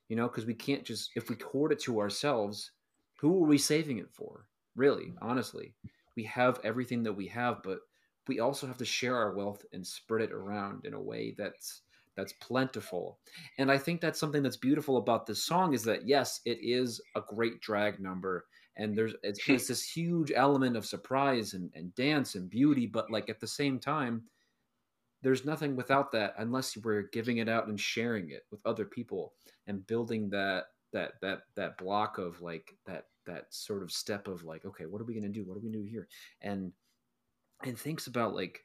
you 0.10 0.16
know, 0.16 0.28
because 0.28 0.46
we 0.46 0.54
can't 0.54 0.86
just 0.86 1.12
if 1.16 1.30
we 1.30 1.36
hoard 1.52 1.72
it 1.72 1.80
to 1.82 2.00
ourselves, 2.00 2.72
who 3.20 3.44
are 3.44 3.48
we 3.48 3.58
saving 3.58 3.98
it 4.00 4.12
for? 4.12 4.46
Really, 4.76 5.06
mm-hmm. 5.06 5.30
honestly, 5.30 5.74
we 6.16 6.24
have 6.24 6.60
everything 6.64 7.04
that 7.04 7.14
we 7.14 7.28
have, 7.28 7.62
but 7.64 7.80
we 8.28 8.40
also 8.40 8.68
have 8.68 8.78
to 8.78 8.86
share 8.86 9.16
our 9.16 9.34
wealth 9.34 9.66
and 9.74 9.86
spread 9.86 10.22
it 10.22 10.32
around 10.32 10.86
in 10.86 10.94
a 10.94 11.02
way 11.02 11.36
that's 11.38 11.82
that's 12.16 12.34
plentiful. 12.34 13.18
And 13.60 13.72
I 13.72 13.78
think 13.78 14.02
that's 14.02 14.20
something 14.20 14.44
that's 14.44 14.58
beautiful 14.58 14.98
about 14.98 15.26
this 15.26 15.46
song 15.46 15.74
is 15.74 15.84
that 15.84 16.08
yes, 16.08 16.42
it 16.46 16.60
is 16.62 17.02
a 17.16 17.22
great 17.22 17.62
drag 17.62 18.00
number 18.00 18.46
and 18.80 18.98
there's 18.98 19.14
it's, 19.22 19.40
it's 19.48 19.68
this 19.68 19.88
huge 19.88 20.32
element 20.36 20.76
of 20.76 20.86
surprise 20.86 21.54
and, 21.54 21.70
and 21.76 21.94
dance 21.94 22.34
and 22.36 22.50
beauty 22.50 22.88
but 22.88 23.12
like 23.12 23.30
at 23.30 23.40
the 23.40 23.48
same 23.48 23.78
time 23.78 24.24
there's 25.22 25.46
nothing 25.46 25.76
without 25.76 26.12
that 26.12 26.34
unless 26.38 26.78
were 26.78 27.10
giving 27.12 27.38
it 27.38 27.50
out 27.50 27.68
and 27.68 27.80
sharing 27.80 28.32
it 28.32 28.46
with 28.52 28.66
other 28.66 28.86
people 28.86 29.34
and 29.68 29.86
building 29.86 30.30
that 30.30 30.66
that 30.94 31.14
that 31.22 31.42
that 31.56 31.78
block 31.78 32.18
of 32.18 32.42
like 32.42 32.76
that 32.86 33.06
that 33.26 33.46
sort 33.50 33.84
of 33.84 33.92
step 33.92 34.28
of 34.28 34.44
like 34.44 34.66
okay 34.66 34.86
what 34.86 35.02
are 35.02 35.06
we 35.06 35.14
going 35.14 35.24
to 35.24 35.30
do 35.30 35.46
what 35.46 35.54
do 35.54 35.60
we 35.60 35.70
going 35.70 35.74
to 35.74 35.80
do 35.80 35.92
here 35.92 36.08
and 36.42 36.72
and 37.64 37.78
thinks 37.78 38.08
about 38.08 38.36
like 38.36 38.62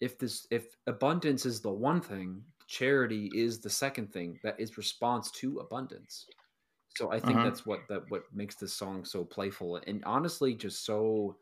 if 0.00 0.18
this 0.18 0.46
if 0.50 0.76
abundance 0.86 1.46
is 1.46 1.60
the 1.60 1.70
one 1.70 2.00
thing 2.00 2.42
charity 2.66 3.30
is 3.34 3.60
the 3.60 3.70
second 3.70 4.12
thing 4.12 4.38
that 4.42 4.58
is 4.58 4.76
response 4.76 5.30
to 5.30 5.58
abundance 5.58 6.26
so 6.96 7.12
I 7.12 7.20
think 7.20 7.36
uh-huh. 7.36 7.44
that's 7.44 7.66
what 7.66 7.80
that 7.88 8.02
what 8.08 8.22
makes 8.32 8.54
this 8.56 8.72
song 8.72 9.04
so 9.04 9.24
playful 9.24 9.80
and 9.86 10.02
honestly 10.04 10.54
just 10.54 10.84
so 10.84 11.36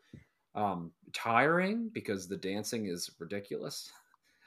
um, 0.54 0.92
tiring 1.12 1.90
because 1.92 2.28
the 2.28 2.36
dancing 2.36 2.86
is 2.86 3.10
ridiculous. 3.18 3.90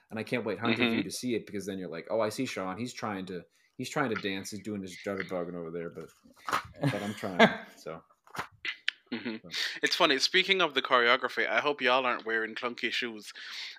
And 0.10 0.20
I 0.20 0.24
can't 0.24 0.46
wait 0.46 0.60
Hunter 0.60 0.84
mm-hmm. 0.84 0.92
for 0.92 0.98
you 0.98 1.04
to 1.04 1.12
see 1.12 1.36
it 1.36 1.46
because 1.46 1.66
then 1.66 1.78
you're 1.78 1.90
like, 1.90 2.08
oh, 2.10 2.22
I 2.22 2.30
see 2.30 2.46
Sean. 2.46 2.78
He's 2.78 2.94
trying 2.94 3.26
to 3.28 3.42
he's 3.78 3.90
trying 3.90 4.14
to 4.14 4.22
dance. 4.22 4.52
He's 4.52 4.62
doing 4.62 4.82
his 4.82 4.98
juggerbugging 5.06 5.56
over 5.56 5.72
there, 5.72 5.90
but 5.90 6.10
but 6.82 7.02
I'm 7.02 7.14
trying. 7.14 7.50
so. 7.78 8.02
Mm-hmm. 9.14 9.48
It's 9.82 9.96
funny. 9.96 10.20
Speaking 10.20 10.62
of 10.62 10.74
the 10.74 10.82
choreography, 10.82 11.48
I 11.50 11.60
hope 11.60 11.82
y'all 11.82 12.06
aren't 12.06 12.26
wearing 12.26 12.56
clunky 12.56 12.92
shoes 12.92 13.32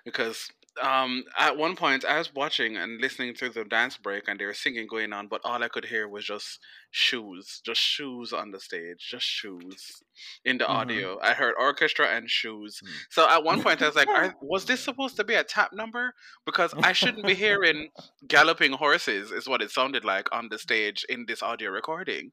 because 0.03 0.49
um, 0.81 1.23
at 1.37 1.55
one 1.55 1.75
point 1.75 2.03
I 2.03 2.17
was 2.17 2.33
watching 2.33 2.77
and 2.77 2.99
listening 2.99 3.35
to 3.35 3.49
the 3.49 3.63
dance 3.63 3.97
break 3.97 4.27
and 4.27 4.39
there 4.39 4.47
was 4.47 4.59
singing 4.59 4.87
going 4.87 5.13
on, 5.13 5.27
but 5.27 5.41
all 5.43 5.63
I 5.63 5.67
could 5.67 5.85
hear 5.85 6.07
was 6.07 6.25
just 6.25 6.59
shoes, 6.89 7.61
just 7.63 7.79
shoes 7.79 8.33
on 8.33 8.49
the 8.51 8.59
stage, 8.59 9.07
just 9.07 9.25
shoes 9.25 10.01
in 10.45 10.57
the 10.57 10.65
mm-hmm. 10.65 10.73
audio. 10.73 11.19
I 11.21 11.33
heard 11.33 11.53
orchestra 11.59 12.07
and 12.07 12.29
shoes. 12.29 12.81
Mm. 12.83 12.89
So 13.09 13.29
at 13.29 13.43
one 13.43 13.61
point 13.61 13.81
I 13.81 13.87
was 13.87 13.95
like, 13.95 14.07
Are, 14.07 14.35
was 14.41 14.65
this 14.65 14.81
supposed 14.81 15.15
to 15.17 15.23
be 15.23 15.35
a 15.35 15.43
tap 15.43 15.73
number? 15.73 16.13
Because 16.45 16.73
I 16.77 16.93
shouldn't 16.93 17.25
be 17.25 17.33
hearing 17.45 17.89
galloping 18.27 18.73
horses, 18.73 19.31
is 19.31 19.47
what 19.47 19.61
it 19.61 19.71
sounded 19.71 20.05
like 20.05 20.33
on 20.33 20.49
the 20.49 20.57
stage 20.57 21.05
in 21.09 21.25
this 21.27 21.43
audio 21.43 21.71
recording. 21.71 22.31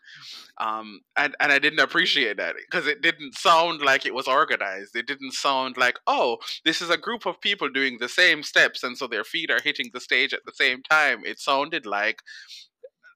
Um, 0.59 1.01
and, 1.17 1.35
and 1.41 1.53
I 1.53 1.59
didn't 1.59 1.81
appreciate 1.81 2.37
that 2.39 2.55
because 2.71 2.87
it 2.87 3.03
didn't 3.03 3.35
sound 3.35 3.81
like 3.83 4.07
it 4.07 4.15
was 4.15 4.29
organized. 4.29 4.97
It 4.97 5.07
didn't 5.07 5.33
sound 5.33 5.77
like, 5.77 5.99
oh, 6.07 6.39
this 6.65 6.81
is 6.81 6.91
a 6.91 6.97
group 6.97 7.27
of 7.27 7.41
people 7.41 7.69
doing 7.69 7.99
the 7.99 8.09
same 8.09 8.43
steps 8.43 8.83
and 8.83 8.97
so 8.97 9.07
their 9.07 9.25
feet 9.25 9.51
are 9.51 9.61
hitting 9.63 9.91
the 9.93 10.01
stage 10.01 10.33
at 10.33 10.45
the 10.45 10.53
same 10.55 10.83
time. 10.83 11.23
It 11.25 11.39
sounded 11.39 11.87
like 11.87 12.23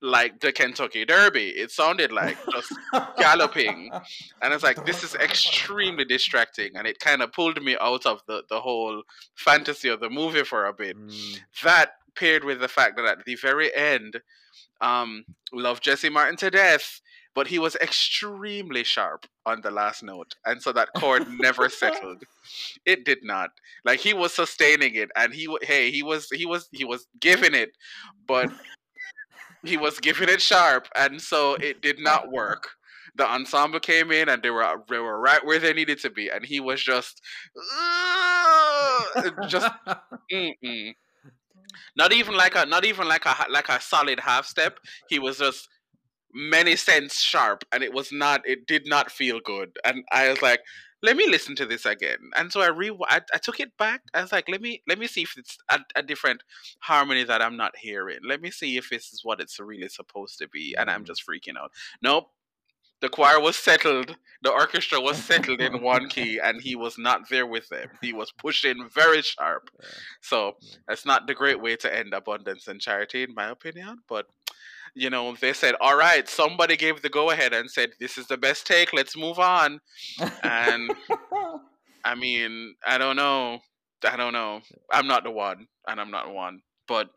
like 0.02 0.40
the 0.40 0.52
Kentucky 0.52 1.04
Derby. 1.04 1.48
It 1.48 1.70
sounded 1.70 2.12
like 2.12 2.38
just 2.52 2.72
galloping. 3.18 3.90
And 4.42 4.54
it's 4.54 4.62
like, 4.62 4.84
this 4.86 5.02
is 5.02 5.14
extremely 5.14 6.04
distracting. 6.04 6.76
And 6.76 6.86
it 6.86 7.00
kind 7.00 7.22
of 7.22 7.32
pulled 7.32 7.62
me 7.62 7.76
out 7.80 8.06
of 8.06 8.22
the, 8.26 8.42
the 8.48 8.60
whole 8.60 9.02
fantasy 9.34 9.88
of 9.88 10.00
the 10.00 10.10
movie 10.10 10.44
for 10.44 10.66
a 10.66 10.72
bit. 10.72 10.96
Mm. 10.96 11.40
That 11.62 11.92
paired 12.14 12.44
with 12.44 12.60
the 12.60 12.68
fact 12.68 12.96
that 12.96 13.06
at 13.06 13.24
the 13.24 13.34
very 13.36 13.74
end, 13.74 14.20
um, 14.80 15.24
love 15.52 15.80
Jesse 15.80 16.08
Martin 16.08 16.36
to 16.38 16.50
death, 16.50 17.00
but 17.34 17.46
he 17.46 17.58
was 17.58 17.76
extremely 17.76 18.82
sharp 18.82 19.26
on 19.46 19.60
the 19.60 19.70
last 19.70 20.02
note. 20.02 20.34
And 20.44 20.62
so 20.62 20.72
that 20.72 20.88
chord 20.96 21.26
never 21.38 21.68
settled. 21.68 22.24
It 22.84 23.04
did 23.04 23.18
not. 23.22 23.50
Like 23.84 24.00
he 24.00 24.14
was 24.14 24.32
sustaining 24.32 24.94
it 24.94 25.10
and 25.16 25.32
he 25.32 25.54
hey, 25.62 25.90
he 25.90 26.02
was 26.02 26.28
he 26.30 26.46
was 26.46 26.68
he 26.72 26.84
was 26.84 27.06
giving 27.20 27.54
it, 27.54 27.76
but 28.26 28.50
he 29.64 29.76
was 29.76 29.98
giving 29.98 30.28
it 30.28 30.40
sharp, 30.40 30.88
and 30.96 31.20
so 31.20 31.54
it 31.54 31.82
did 31.82 31.98
not 32.00 32.30
work. 32.30 32.68
The 33.16 33.28
ensemble 33.28 33.80
came 33.80 34.12
in 34.12 34.28
and 34.28 34.42
they 34.42 34.50
were 34.50 34.82
they 34.88 34.98
were 34.98 35.20
right 35.20 35.44
where 35.44 35.58
they 35.58 35.72
needed 35.72 36.00
to 36.00 36.10
be, 36.10 36.28
and 36.28 36.44
he 36.44 36.60
was 36.60 36.82
just 36.82 37.20
just 39.48 39.68
mm-mm. 40.32 40.94
not 41.96 42.12
even 42.12 42.36
like 42.36 42.54
a 42.54 42.66
not 42.66 42.84
even 42.84 43.08
like 43.08 43.26
a 43.26 43.46
like 43.50 43.68
a 43.68 43.80
solid 43.80 44.20
half 44.20 44.46
step. 44.46 44.78
He 45.08 45.18
was 45.18 45.38
just 45.38 45.68
many 46.32 46.76
cents 46.76 47.20
sharp, 47.20 47.64
and 47.72 47.82
it 47.82 47.92
was 47.92 48.12
not. 48.12 48.42
It 48.44 48.66
did 48.66 48.86
not 48.86 49.10
feel 49.10 49.40
good, 49.44 49.76
and 49.84 50.04
I 50.12 50.30
was 50.30 50.40
like, 50.42 50.60
let 51.02 51.16
me 51.16 51.28
listen 51.28 51.56
to 51.56 51.66
this 51.66 51.86
again. 51.86 52.30
And 52.36 52.52
so 52.52 52.60
I 52.60 52.68
re 52.68 52.90
I, 53.08 53.20
I 53.32 53.38
took 53.38 53.60
it 53.60 53.76
back. 53.78 54.02
I 54.14 54.22
was 54.22 54.32
like, 54.32 54.48
let 54.48 54.60
me 54.60 54.82
let 54.86 54.98
me 54.98 55.06
see 55.06 55.22
if 55.22 55.36
it's 55.36 55.58
a, 55.70 55.80
a, 55.96 56.02
different 56.02 56.42
harmony 56.80 57.24
that 57.24 57.42
I'm 57.42 57.56
not 57.56 57.76
hearing. 57.76 58.18
Let 58.26 58.42
me 58.42 58.50
see 58.50 58.76
if 58.76 58.90
this 58.90 59.12
is 59.12 59.24
what 59.24 59.40
it's 59.40 59.58
really 59.58 59.88
supposed 59.88 60.38
to 60.38 60.48
be. 60.48 60.74
And 60.78 60.90
I'm 60.90 61.04
mm. 61.04 61.06
just 61.06 61.24
freaking 61.26 61.56
out. 61.58 61.72
Nope. 62.02 62.28
The 63.00 63.08
choir 63.08 63.40
was 63.40 63.56
settled. 63.56 64.16
The 64.42 64.50
orchestra 64.50 65.00
was 65.00 65.16
settled 65.16 65.62
in 65.62 65.80
one 65.80 66.08
key, 66.10 66.38
and 66.38 66.60
he 66.60 66.76
was 66.76 66.98
not 66.98 67.30
there 67.30 67.46
with 67.46 67.66
them. 67.70 67.88
He 68.02 68.12
was 68.12 68.30
pushing 68.30 68.90
very 68.92 69.22
sharp. 69.22 69.70
So 70.20 70.56
that's 70.86 71.06
not 71.06 71.26
the 71.26 71.34
great 71.34 71.62
way 71.62 71.76
to 71.76 71.96
end 71.96 72.12
abundance 72.12 72.68
and 72.68 72.78
charity, 72.78 73.22
in 73.22 73.34
my 73.34 73.48
opinion. 73.48 74.00
But 74.06 74.26
you 74.94 75.10
know, 75.10 75.34
they 75.40 75.52
said, 75.52 75.74
all 75.80 75.96
right, 75.96 76.28
somebody 76.28 76.76
gave 76.76 77.02
the 77.02 77.08
go 77.08 77.30
ahead 77.30 77.52
and 77.52 77.70
said, 77.70 77.90
this 78.00 78.18
is 78.18 78.26
the 78.26 78.36
best 78.36 78.66
take, 78.66 78.92
let's 78.92 79.16
move 79.16 79.38
on. 79.38 79.80
And 80.42 80.92
I 82.04 82.14
mean, 82.14 82.74
I 82.86 82.98
don't 82.98 83.16
know. 83.16 83.60
I 84.04 84.16
don't 84.16 84.32
know. 84.32 84.60
I'm 84.90 85.06
not 85.06 85.24
the 85.24 85.30
one, 85.30 85.66
and 85.86 86.00
I'm 86.00 86.10
not 86.10 86.32
one. 86.32 86.60
But 86.88 87.10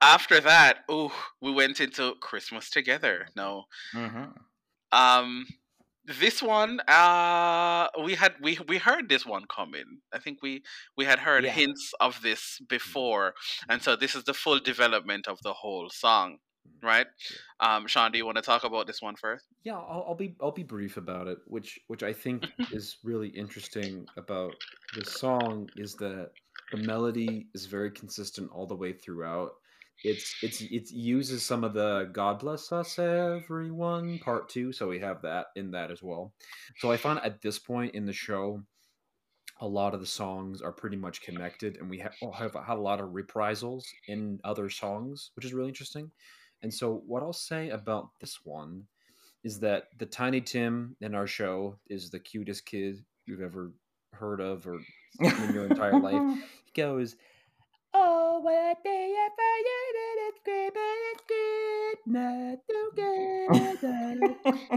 after 0.00 0.40
that, 0.40 0.78
oh, 0.88 1.12
we 1.40 1.50
went 1.50 1.80
into 1.80 2.14
Christmas 2.20 2.70
together. 2.70 3.26
No. 3.34 3.64
Mm-hmm. 3.94 4.24
Um, 4.92 5.46
this 6.04 6.42
one 6.42 6.80
uh 6.88 7.86
we 8.04 8.14
had 8.14 8.34
we 8.40 8.58
we 8.68 8.78
heard 8.78 9.08
this 9.08 9.24
one 9.24 9.44
coming 9.54 10.00
i 10.12 10.18
think 10.18 10.38
we 10.42 10.62
we 10.96 11.04
had 11.04 11.18
heard 11.18 11.44
yeah. 11.44 11.50
hints 11.50 11.92
of 12.00 12.20
this 12.22 12.40
mm-hmm. 12.40 12.64
before 12.68 13.34
and 13.68 13.82
so 13.82 13.94
this 13.94 14.14
is 14.14 14.24
the 14.24 14.34
full 14.34 14.58
development 14.58 15.28
of 15.28 15.38
the 15.42 15.52
whole 15.52 15.88
song 15.90 16.38
mm-hmm. 16.66 16.86
right 16.86 17.06
um 17.60 17.86
sean 17.86 18.10
do 18.10 18.18
you 18.18 18.26
want 18.26 18.36
to 18.36 18.42
talk 18.42 18.64
about 18.64 18.86
this 18.86 19.00
one 19.00 19.14
first 19.14 19.46
yeah 19.62 19.76
I'll, 19.76 20.04
I'll 20.08 20.14
be 20.16 20.34
i'll 20.40 20.50
be 20.50 20.64
brief 20.64 20.96
about 20.96 21.28
it 21.28 21.38
which 21.46 21.78
which 21.86 22.02
i 22.02 22.12
think 22.12 22.48
is 22.72 22.96
really 23.04 23.28
interesting 23.28 24.06
about 24.16 24.54
the 24.94 25.04
song 25.04 25.68
is 25.76 25.94
that 25.96 26.30
the 26.72 26.78
melody 26.78 27.46
is 27.54 27.66
very 27.66 27.90
consistent 27.90 28.50
all 28.52 28.66
the 28.66 28.74
way 28.74 28.92
throughout 28.92 29.52
it's 30.04 30.34
it's 30.42 30.60
it 30.60 30.90
uses 30.90 31.44
some 31.44 31.64
of 31.64 31.74
the 31.74 32.10
God 32.12 32.38
bless 32.38 32.72
us 32.72 32.98
everyone 32.98 34.18
part 34.18 34.48
two, 34.48 34.72
so 34.72 34.88
we 34.88 34.98
have 35.00 35.22
that 35.22 35.46
in 35.56 35.70
that 35.72 35.90
as 35.90 36.02
well. 36.02 36.32
So 36.78 36.90
I 36.90 36.96
find 36.96 37.20
at 37.20 37.40
this 37.40 37.58
point 37.58 37.94
in 37.94 38.04
the 38.06 38.12
show, 38.12 38.62
a 39.60 39.66
lot 39.66 39.94
of 39.94 40.00
the 40.00 40.06
songs 40.06 40.60
are 40.60 40.72
pretty 40.72 40.96
much 40.96 41.22
connected, 41.22 41.76
and 41.76 41.88
we 41.88 41.98
have 41.98 42.14
have, 42.34 42.54
have 42.54 42.78
a 42.78 42.82
lot 42.82 43.00
of 43.00 43.14
reprisals 43.14 43.86
in 44.08 44.40
other 44.44 44.68
songs, 44.68 45.30
which 45.36 45.44
is 45.44 45.54
really 45.54 45.68
interesting. 45.68 46.10
And 46.62 46.72
so 46.72 47.02
what 47.06 47.22
I'll 47.22 47.32
say 47.32 47.70
about 47.70 48.10
this 48.20 48.40
one 48.44 48.84
is 49.44 49.58
that 49.60 49.88
the 49.98 50.06
Tiny 50.06 50.40
Tim 50.40 50.96
in 51.00 51.14
our 51.14 51.26
show 51.26 51.78
is 51.88 52.10
the 52.10 52.20
cutest 52.20 52.66
kid 52.66 53.04
you've 53.26 53.40
ever 53.40 53.72
heard 54.12 54.40
of 54.40 54.66
or 54.66 54.78
in 55.20 55.54
your 55.54 55.66
entire 55.66 55.98
life. 55.98 56.38
He 56.64 56.80
goes 56.80 57.16
what 57.92 58.82
day 58.84 59.14
if 59.16 59.32
I 59.38 59.62
it's 60.28 60.38
great, 60.44 60.70
but 60.74 60.80
it's 61.12 61.26
not 62.06 62.58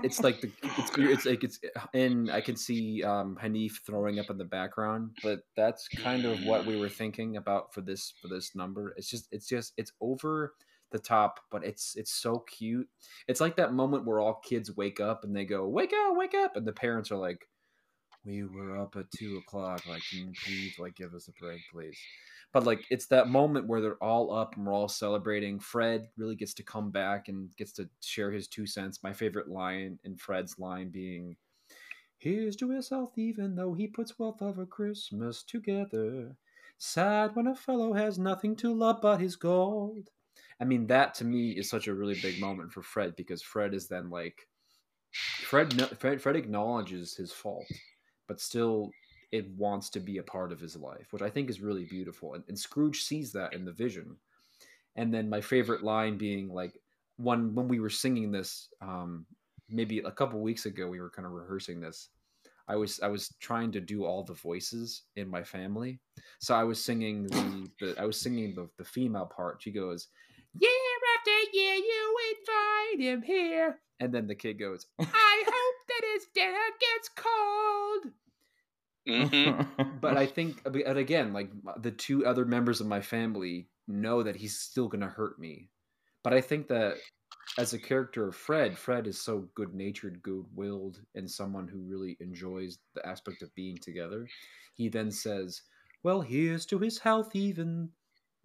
it's 0.04 0.20
like 0.22 0.42
the 0.42 0.52
it's 0.78 0.92
it's 0.98 1.26
like 1.26 1.44
it's 1.44 1.60
and 1.94 2.32
I 2.32 2.42
can 2.42 2.56
see 2.56 3.04
um 3.04 3.38
Hanif 3.42 3.86
throwing 3.86 4.20
up 4.20 4.30
in 4.30 4.38
the 4.38 4.46
background, 4.46 5.12
but 5.24 5.40
that's 5.56 5.88
kind 5.88 6.26
of 6.26 6.44
what 6.46 6.66
we 6.66 6.78
were 6.78 6.90
thinking 6.90 7.38
about 7.38 7.74
for 7.74 7.82
this 7.82 8.14
for 8.22 8.28
this 8.28 8.56
number. 8.56 8.94
It's 8.98 9.10
just 9.10 9.28
it's 9.32 9.48
just 9.48 9.74
it's 9.78 9.94
over 10.02 10.54
the 10.92 11.00
top, 11.00 11.40
but 11.52 11.64
it's 11.64 11.96
it's 11.96 12.14
so 12.14 12.40
cute. 12.40 12.88
It's 13.28 13.42
like 13.42 13.56
that 13.58 13.74
moment 13.74 14.06
where 14.06 14.20
all 14.20 14.42
kids 14.44 14.76
wake 14.76 15.00
up 15.00 15.24
and 15.24 15.36
they 15.36 15.46
go, 15.46 15.68
"Wake 15.68 15.94
up, 15.94 16.16
wake 16.16 16.36
up," 16.36 16.56
and 16.56 16.68
the 16.68 16.74
parents 16.74 17.12
are 17.12 17.18
like, 17.18 17.48
"We 18.26 18.44
were 18.44 18.78
up 18.78 18.96
at 18.96 19.12
two 19.12 19.38
o'clock. 19.38 19.86
Like, 19.86 20.02
can 20.10 20.20
you 20.20 20.34
please 20.44 20.80
like 20.80 20.96
give 20.96 21.14
us 21.14 21.28
a 21.28 21.32
break, 21.34 21.62
please?" 21.72 21.98
But 22.54 22.66
like, 22.66 22.86
it's 22.90 23.08
that 23.08 23.28
moment 23.28 23.68
where 23.68 23.82
they're 23.82 24.04
all 24.04 24.34
up 24.34 24.56
and 24.56 24.66
we're 24.66 24.74
all 24.74 24.88
celebrating. 24.88 25.60
Fred 25.60 26.08
really 26.18 26.36
gets 26.36 26.54
to 26.56 26.64
come 26.64 26.90
back 26.90 27.28
and 27.28 27.56
gets 27.58 27.74
to 27.74 27.90
share 28.02 28.32
his 28.32 28.48
two 28.48 28.66
cents. 28.66 29.04
My 29.04 29.14
favorite 29.14 29.50
line 29.50 30.00
in 30.04 30.16
Fred's 30.16 30.58
line 30.58 30.90
being. 30.90 31.36
Here's 32.18 32.56
to 32.58 32.72
his 32.72 32.90
health, 32.90 33.18
even 33.18 33.56
though 33.56 33.74
he 33.74 33.88
puts 33.88 34.18
wealth 34.18 34.42
over 34.42 34.66
Christmas 34.66 35.44
together. 35.44 36.36
Sad 36.78 37.36
when 37.36 37.48
a 37.48 37.56
fellow 37.56 37.94
has 37.94 38.18
nothing 38.18 38.56
to 38.58 38.74
love 38.74 39.00
but 39.02 39.20
his 39.20 39.36
gold. 39.36 40.10
I 40.60 40.64
mean, 40.64 40.88
that 40.88 41.14
to 41.16 41.26
me 41.26 41.52
is 41.52 41.70
such 41.70 41.88
a 41.88 41.94
really 41.94 42.20
big 42.22 42.40
moment 42.40 42.72
for 42.72 42.82
Fred 42.82 43.16
because 43.16 43.42
Fred 43.42 43.74
is 43.74 43.88
then 43.88 44.10
like, 44.10 44.48
Fred, 45.12 45.74
Fred, 45.98 46.22
Fred 46.22 46.36
acknowledges 46.36 47.16
his 47.16 47.32
fault, 47.32 47.66
but 48.28 48.40
still 48.40 48.92
it 49.32 49.50
wants 49.58 49.90
to 49.90 50.00
be 50.00 50.18
a 50.18 50.24
part 50.24 50.52
of 50.52 50.60
his 50.60 50.76
life, 50.76 51.12
which 51.12 51.22
I 51.22 51.30
think 51.30 51.50
is 51.50 51.62
really 51.62 51.86
beautiful. 51.86 52.36
And, 52.36 52.44
and 52.48 52.58
Scrooge 52.58 53.04
sees 53.04 53.32
that 53.34 53.54
in 53.54 53.66
the 53.66 53.72
vision. 53.72 54.16
And 54.96 55.14
then 55.14 55.30
my 55.30 55.42
favorite 55.42 55.84
line 55.84 56.18
being 56.18 56.50
like, 56.54 56.80
when 57.18 57.56
when 57.56 57.68
we 57.68 57.80
were 57.80 57.90
singing 57.90 58.32
this, 58.32 58.70
um, 58.82 59.26
maybe 59.70 60.00
a 60.00 60.12
couple 60.12 60.40
weeks 60.42 60.66
ago, 60.66 60.88
we 60.88 61.00
were 61.00 61.10
kind 61.10 61.26
of 61.26 61.32
rehearsing 61.32 61.80
this. 61.80 62.10
I 62.68 62.76
was 62.76 63.00
I 63.02 63.08
was 63.08 63.34
trying 63.40 63.72
to 63.74 63.80
do 63.80 64.06
all 64.06 64.24
the 64.24 64.34
voices 64.34 65.04
in 65.16 65.30
my 65.30 65.44
family, 65.44 66.00
so 66.40 66.56
I 66.56 66.64
was 66.64 66.84
singing 66.84 67.28
the, 67.28 67.70
the 67.80 67.96
I 68.02 68.06
was 68.06 68.20
singing 68.20 68.56
the 68.56 68.70
the 68.78 68.86
female 68.86 69.28
part. 69.28 69.62
She 69.62 69.72
goes, 69.72 70.08
Year 70.60 70.72
after 71.18 71.58
year, 71.58 71.76
you 71.76 72.16
invite 72.32 73.06
him 73.06 73.22
here. 73.22 73.80
And 74.00 74.14
then 74.14 74.28
the 74.28 74.36
kid 74.36 74.60
goes, 74.60 74.88
I 75.00 75.44
hope 75.46 75.76
that 75.88 76.02
his 76.14 76.26
dinner 76.34 76.68
gets 76.80 77.10
cold. 77.16 77.55
Mm-hmm. 79.08 79.84
but 80.02 80.18
I 80.18 80.26
think, 80.26 80.62
and 80.66 80.98
again, 80.98 81.34
like 81.34 81.50
the 81.78 81.92
two 81.92 82.26
other 82.26 82.46
members 82.46 82.82
of 82.82 82.88
my 82.88 83.02
family 83.02 83.68
know 83.88 84.24
that 84.24 84.36
he's 84.36 84.60
still 84.60 84.88
going 84.88 85.02
to 85.02 85.08
hurt 85.08 85.40
me. 85.40 85.70
But 86.24 86.34
I 86.34 86.42
think 86.42 86.68
that 86.70 86.96
as 87.58 87.74
a 87.74 87.80
character 87.80 88.28
of 88.28 88.36
Fred, 88.36 88.78
Fred 88.78 89.08
is 89.08 89.22
so 89.22 89.48
good 89.54 89.74
natured, 89.76 90.22
good 90.24 90.46
willed, 90.56 91.02
and 91.14 91.30
someone 91.30 91.68
who 91.68 91.80
really 91.80 92.18
enjoys 92.20 92.80
the 92.96 93.06
aspect 93.08 93.42
of 93.42 93.54
being 93.56 93.78
together. 93.78 94.28
He 94.74 94.90
then 94.90 95.12
says, 95.12 95.62
Well, 96.04 96.22
here's 96.22 96.66
to 96.68 96.80
his 96.80 96.98
health, 96.98 97.36
even 97.36 97.90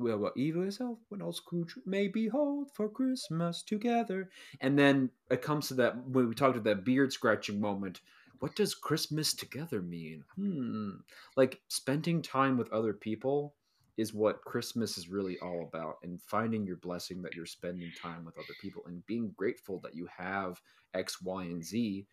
well, 0.01 0.19
well, 0.19 0.33
evil 0.35 0.63
itself 0.63 0.99
when 1.09 1.21
all 1.21 1.33
Scrooge 1.33 1.75
may 1.85 2.09
behold 2.09 2.69
for 2.75 2.89
Christmas 2.89 3.63
together. 3.63 4.31
And 4.61 4.79
then 4.79 5.11
it 5.31 5.43
comes 5.43 5.69
to 5.69 5.75
that 5.75 6.09
when 6.09 6.29
we 6.29 6.35
talked 6.35 6.57
about 6.57 6.65
that 6.65 6.85
beard 6.85 7.13
scratching 7.13 7.61
moment. 7.61 8.01
What 8.41 8.57
does 8.57 8.75
Christmas 8.75 9.35
together 9.35 9.81
mean? 9.83 10.25
Hmm. 10.35 10.91
Like 11.37 11.61
spending 11.69 12.23
time 12.23 12.57
with 12.57 12.73
other 12.73 12.93
people 12.95 13.55
is 13.97 14.15
what 14.15 14.43
Christmas 14.45 14.97
is 14.97 15.11
really 15.11 15.39
all 15.41 15.69
about, 15.69 15.97
and 16.03 16.21
finding 16.23 16.67
your 16.67 16.77
blessing 16.77 17.21
that 17.23 17.35
you're 17.35 17.47
spending 17.47 17.93
time 18.01 18.25
with 18.25 18.39
other 18.39 18.55
people 18.61 18.83
and 18.87 19.05
being 19.07 19.33
grateful 19.37 19.79
that 19.81 19.95
you 19.95 20.09
have 20.17 20.61
X, 20.95 21.21
Y, 21.23 21.45
and 21.45 21.63
Z 21.63 22.07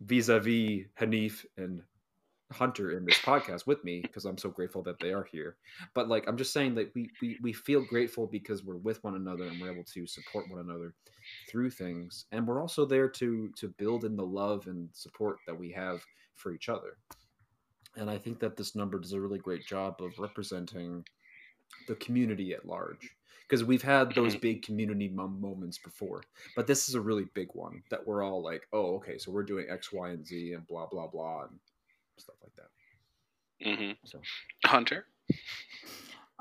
vis 0.00 0.28
a 0.28 0.38
vis 0.38 0.86
Hanif 1.00 1.44
and 1.56 1.82
Hunter 2.52 2.92
in 2.92 3.04
this 3.04 3.18
podcast 3.18 3.66
with 3.66 3.82
me 3.84 4.00
because 4.00 4.24
I'm 4.24 4.38
so 4.38 4.50
grateful 4.50 4.82
that 4.82 4.98
they 4.98 5.12
are 5.12 5.26
here. 5.30 5.56
But 5.94 6.08
like 6.08 6.26
I'm 6.26 6.36
just 6.36 6.52
saying 6.52 6.74
that 6.76 6.92
we, 6.94 7.10
we 7.22 7.38
we 7.42 7.52
feel 7.52 7.84
grateful 7.84 8.26
because 8.26 8.64
we're 8.64 8.76
with 8.76 9.02
one 9.04 9.14
another 9.14 9.44
and 9.44 9.60
we're 9.60 9.72
able 9.72 9.84
to 9.84 10.06
support 10.06 10.50
one 10.50 10.60
another 10.60 10.94
through 11.48 11.70
things. 11.70 12.26
And 12.32 12.46
we're 12.46 12.60
also 12.60 12.84
there 12.84 13.08
to 13.08 13.50
to 13.56 13.68
build 13.68 14.04
in 14.04 14.16
the 14.16 14.26
love 14.26 14.66
and 14.66 14.88
support 14.92 15.38
that 15.46 15.58
we 15.58 15.70
have 15.72 16.02
for 16.34 16.52
each 16.52 16.68
other. 16.68 16.96
And 17.96 18.10
I 18.10 18.18
think 18.18 18.38
that 18.40 18.56
this 18.56 18.74
number 18.74 18.98
does 18.98 19.12
a 19.12 19.20
really 19.20 19.38
great 19.38 19.66
job 19.66 20.00
of 20.00 20.18
representing 20.18 21.04
the 21.86 21.96
community 21.96 22.52
at 22.52 22.66
large 22.66 23.14
because 23.48 23.64
we've 23.64 23.82
had 23.82 24.14
those 24.14 24.32
mm-hmm. 24.32 24.40
big 24.40 24.62
community 24.62 25.08
moments 25.08 25.78
before 25.78 26.22
but 26.56 26.66
this 26.66 26.88
is 26.88 26.94
a 26.94 27.00
really 27.00 27.26
big 27.34 27.48
one 27.52 27.82
that 27.90 28.04
we're 28.04 28.22
all 28.22 28.42
like 28.42 28.66
oh 28.72 28.96
okay 28.96 29.18
so 29.18 29.30
we're 29.30 29.42
doing 29.42 29.66
x 29.68 29.92
y 29.92 30.10
and 30.10 30.26
z 30.26 30.52
and 30.52 30.66
blah 30.66 30.86
blah 30.86 31.06
blah 31.06 31.42
and 31.42 31.58
stuff 32.20 32.36
like 32.42 32.52
that. 32.56 33.66
Mm-hmm. 33.66 33.92
So, 34.04 34.20
Hunter. 34.64 35.06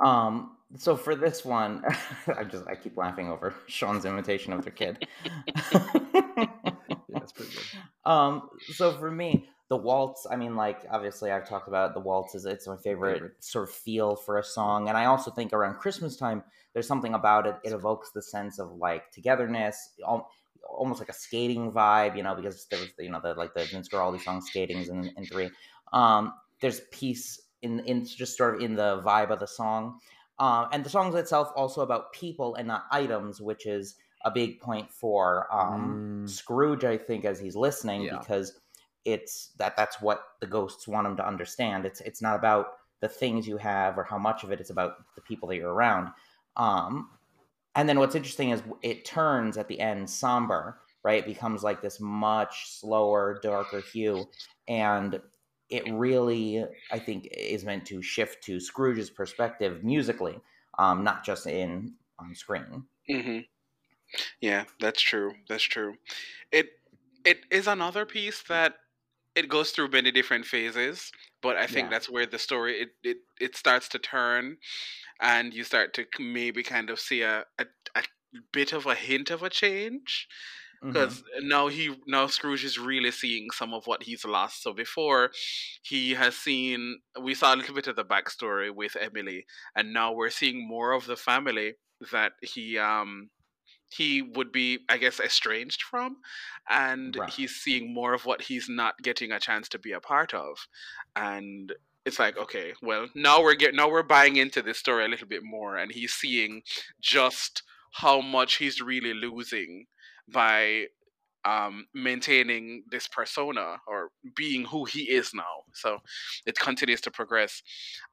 Um. 0.03 0.55
So 0.77 0.95
for 0.95 1.15
this 1.15 1.43
one, 1.43 1.83
I 2.37 2.43
just 2.43 2.65
I 2.67 2.75
keep 2.75 2.95
laughing 2.95 3.29
over 3.29 3.53
Sean's 3.67 4.05
imitation 4.05 4.53
of 4.53 4.63
their 4.63 4.71
kid. 4.71 5.07
yeah, 5.73 6.47
that's 7.09 7.31
pretty 7.31 7.51
good. 7.51 8.09
Um. 8.09 8.49
So 8.73 8.93
for 8.93 9.11
me, 9.11 9.49
the 9.69 9.77
waltz. 9.77 10.25
I 10.29 10.35
mean, 10.35 10.55
like 10.55 10.85
obviously 10.89 11.31
I've 11.31 11.47
talked 11.47 11.67
about 11.67 11.91
it, 11.91 11.93
the 11.95 11.99
waltz 11.99 12.35
is 12.35 12.45
it's 12.45 12.67
my 12.67 12.77
favorite, 12.77 13.15
favorite 13.15 13.43
sort 13.43 13.69
of 13.69 13.75
feel 13.75 14.15
for 14.15 14.37
a 14.37 14.43
song, 14.43 14.89
and 14.89 14.97
I 14.97 15.05
also 15.05 15.31
think 15.31 15.53
around 15.53 15.75
Christmas 15.79 16.15
time, 16.15 16.43
there's 16.73 16.87
something 16.87 17.13
about 17.13 17.47
it. 17.47 17.55
It 17.63 17.73
evokes 17.73 18.11
the 18.11 18.21
sense 18.21 18.59
of 18.59 18.71
like 18.73 19.11
togetherness 19.11 19.89
almost 20.67 20.99
like 20.99 21.09
a 21.09 21.13
skating 21.13 21.71
vibe, 21.71 22.15
you 22.15 22.23
know, 22.23 22.35
because 22.35 22.65
there 22.69 22.79
was 22.79 22.89
you 22.99 23.09
know 23.09 23.19
the 23.21 23.33
like 23.33 23.53
the 23.53 23.65
Vince 23.65 23.89
Guaraldi 23.89 24.21
song 24.21 24.41
"Skatings" 24.41 24.89
in, 24.89 25.11
in 25.15 25.25
three. 25.25 25.49
Um, 25.93 26.33
there's 26.61 26.81
peace 26.91 27.41
in 27.61 27.79
in 27.81 28.05
just 28.05 28.37
sort 28.37 28.55
of 28.55 28.61
in 28.61 28.75
the 28.75 29.01
vibe 29.05 29.29
of 29.29 29.39
the 29.39 29.47
song, 29.47 29.99
uh, 30.39 30.67
and 30.71 30.83
the 30.83 30.89
song 30.89 31.15
itself 31.17 31.51
also 31.55 31.81
about 31.81 32.13
people 32.13 32.55
and 32.55 32.67
not 32.67 32.85
items, 32.91 33.41
which 33.41 33.65
is 33.65 33.95
a 34.25 34.31
big 34.31 34.59
point 34.59 34.91
for 34.91 35.47
um, 35.53 36.25
mm. 36.25 36.29
Scrooge, 36.29 36.83
I 36.83 36.97
think, 36.97 37.25
as 37.25 37.39
he's 37.39 37.55
listening, 37.55 38.03
yeah. 38.03 38.17
because 38.17 38.59
it's 39.05 39.51
that 39.57 39.77
that's 39.77 40.01
what 40.01 40.21
the 40.41 40.47
ghosts 40.47 40.87
want 40.87 41.07
him 41.07 41.15
to 41.17 41.27
understand. 41.27 41.85
It's 41.85 42.01
it's 42.01 42.21
not 42.21 42.35
about 42.35 42.67
the 43.01 43.07
things 43.07 43.47
you 43.47 43.57
have 43.57 43.97
or 43.97 44.03
how 44.03 44.17
much 44.17 44.43
of 44.43 44.51
it. 44.51 44.59
It's 44.59 44.69
about 44.69 44.93
the 45.15 45.21
people 45.21 45.47
that 45.49 45.55
you're 45.55 45.73
around. 45.73 46.09
Um, 46.57 47.09
and 47.75 47.87
then 47.87 47.99
what's 47.99 48.15
interesting 48.15 48.49
is 48.49 48.61
it 48.81 49.05
turns 49.05 49.57
at 49.57 49.67
the 49.67 49.79
end 49.79 50.09
somber, 50.09 50.79
right? 51.03 51.19
It 51.19 51.27
becomes 51.27 51.63
like 51.63 51.81
this 51.81 51.99
much 51.99 52.79
slower, 52.79 53.39
darker 53.41 53.81
hue. 53.81 54.25
And 54.67 55.21
it 55.69 55.83
really, 55.91 56.65
I 56.91 56.99
think, 56.99 57.27
is 57.31 57.63
meant 57.63 57.85
to 57.87 58.01
shift 58.01 58.43
to 58.45 58.59
Scrooge's 58.59 59.09
perspective 59.09 59.83
musically, 59.83 60.39
um, 60.77 61.03
not 61.03 61.23
just 61.23 61.47
in 61.47 61.93
on 62.17 62.33
screen. 62.35 62.85
Mm-hmm. 63.09 63.39
Yeah, 64.41 64.65
that's 64.79 65.01
true. 65.01 65.33
That's 65.47 65.63
true. 65.63 65.95
It 66.51 66.69
it 67.23 67.41
is 67.51 67.67
another 67.67 68.05
piece 68.05 68.41
that 68.43 68.75
it 69.39 69.49
goes 69.49 69.71
through 69.71 69.89
many 69.89 70.11
different 70.11 70.45
phases, 70.45 71.11
but 71.41 71.55
I 71.55 71.67
think 71.67 71.85
yeah. 71.85 71.91
that's 71.91 72.09
where 72.09 72.25
the 72.25 72.39
story 72.39 72.81
it, 72.81 72.89
it 73.03 73.17
it 73.39 73.55
starts 73.55 73.87
to 73.89 73.99
turn 73.99 74.57
and 75.21 75.53
you 75.53 75.63
start 75.63 75.93
to 75.95 76.05
maybe 76.19 76.63
kind 76.63 76.89
of 76.89 76.99
see 76.99 77.21
a, 77.21 77.45
a, 77.57 77.65
a 77.95 78.03
bit 78.53 78.73
of 78.73 78.85
a 78.85 78.95
hint 78.95 79.29
of 79.31 79.43
a 79.43 79.49
change 79.49 80.27
because 80.81 81.15
mm-hmm. 81.17 81.47
now 81.47 81.67
he 81.67 81.95
now 82.07 82.27
Scrooge 82.27 82.63
is 82.63 82.79
really 82.79 83.11
seeing 83.11 83.47
some 83.51 83.73
of 83.73 83.85
what 83.85 84.03
he's 84.03 84.25
lost. 84.25 84.63
So 84.63 84.73
before 84.73 85.31
he 85.83 86.13
has 86.13 86.35
seen, 86.35 86.99
we 87.21 87.33
saw 87.33 87.53
a 87.53 87.57
little 87.57 87.75
bit 87.75 87.87
of 87.87 87.95
the 87.95 88.05
backstory 88.05 88.73
with 88.73 88.95
Emily, 88.99 89.45
and 89.75 89.93
now 89.93 90.13
we're 90.13 90.29
seeing 90.29 90.67
more 90.67 90.93
of 90.93 91.05
the 91.05 91.17
family 91.17 91.73
that 92.11 92.33
he 92.41 92.77
um 92.77 93.29
he 93.89 94.21
would 94.21 94.51
be, 94.51 94.79
I 94.87 94.97
guess, 94.97 95.19
estranged 95.19 95.81
from, 95.83 96.17
and 96.69 97.15
right. 97.15 97.29
he's 97.29 97.55
seeing 97.55 97.93
more 97.93 98.13
of 98.13 98.25
what 98.25 98.43
he's 98.43 98.69
not 98.69 98.95
getting 99.01 99.31
a 99.31 99.39
chance 99.39 99.67
to 99.69 99.79
be 99.79 99.91
a 99.91 99.99
part 99.99 100.33
of, 100.33 100.67
and 101.15 101.73
it's 102.05 102.19
like 102.19 102.37
okay 102.37 102.73
well 102.81 103.07
now 103.13 103.41
we're 103.41 103.53
getting 103.53 103.75
now 103.75 103.89
we're 103.89 104.03
buying 104.03 104.37
into 104.37 104.61
this 104.61 104.79
story 104.79 105.05
a 105.05 105.07
little 105.07 105.27
bit 105.27 105.43
more 105.43 105.77
and 105.77 105.91
he's 105.91 106.13
seeing 106.13 106.61
just 107.01 107.61
how 107.91 108.21
much 108.21 108.55
he's 108.55 108.81
really 108.81 109.13
losing 109.13 109.85
by 110.31 110.85
um, 111.45 111.85
maintaining 111.93 112.83
this 112.91 113.07
persona 113.07 113.77
or 113.87 114.09
being 114.35 114.65
who 114.65 114.85
he 114.85 115.01
is 115.01 115.33
now 115.33 115.63
so 115.73 115.99
it 116.45 116.57
continues 116.57 117.01
to 117.01 117.11
progress 117.11 117.61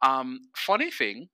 um, 0.03 0.41
funny 0.57 0.91
thing 0.91 1.29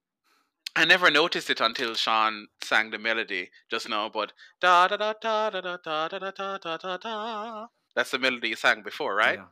I 0.75 0.85
never 0.87 1.11
noticed 1.11 1.51
it 1.51 1.61
until 1.61 1.95
Sean 1.95 2.49
sang 2.63 2.91
the 2.91 2.99
melody 2.99 3.51
just 3.71 3.89
now, 3.89 4.09
but 4.09 4.33
da 4.61 4.89
da 4.89 4.97
da 4.97 5.13
da 5.21 5.51
da 5.51 5.61
da 5.61 5.77
da 5.77 6.09
da 6.09 6.31
da 6.31 6.59
da 6.59 6.77
da 6.77 6.97
da. 6.97 7.67
That's 7.95 8.11
the 8.11 8.19
melody 8.19 8.49
you 8.49 8.57
sang 8.57 8.83
before, 8.83 9.15
right? 9.15 9.39
Yeah. 9.39 9.47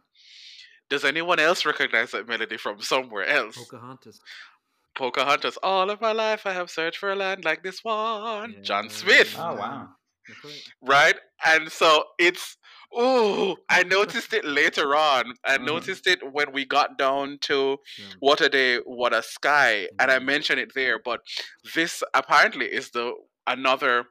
Does 0.89 1.05
anyone 1.05 1.39
else 1.39 1.67
recognize 1.67 2.11
that 2.13 2.27
melody 2.27 2.57
from 2.57 2.81
somewhere 2.81 3.27
else? 3.27 3.57
Pocahontas. 3.57 4.21
Pocahontas. 4.97 5.59
All 5.63 5.91
of 5.91 6.01
my 6.01 6.13
life 6.13 6.47
I 6.47 6.53
have 6.53 6.71
searched 6.71 6.99
for 6.99 7.13
a 7.13 7.17
land 7.17 7.45
like 7.45 7.63
this 7.63 7.85
one. 7.85 8.55
Yeah. 8.55 8.63
John 8.63 8.89
Smith. 8.89 9.37
Oh 9.39 9.55
wow. 9.55 9.89
Right? 10.83 11.17
And 11.45 11.71
so 11.71 12.05
it's 12.19 12.57
oh, 12.93 13.57
I 13.69 13.85
noticed 13.85 14.33
it 14.33 14.45
later 14.45 14.97
on. 14.97 15.35
I 15.45 15.59
Mhm. 15.59 15.65
noticed 15.65 16.07
it 16.09 16.21
when 16.33 16.53
we 16.53 16.65
got 16.65 16.99
down 16.99 17.39
to 17.43 17.79
Yeah. 17.97 18.17
what 18.19 18.41
a 18.41 18.49
day, 18.49 18.79
what 18.79 19.13
a 19.15 19.23
sky, 19.23 19.89
and 19.99 20.11
I 20.11 20.19
Mhm. 20.19 20.25
mentioned 20.25 20.61
it 20.61 20.73
there. 20.75 20.99
But 20.99 21.21
this 21.75 22.03
apparently 22.15 22.67
is 22.67 22.91
the 22.91 23.15
another. 23.47 24.07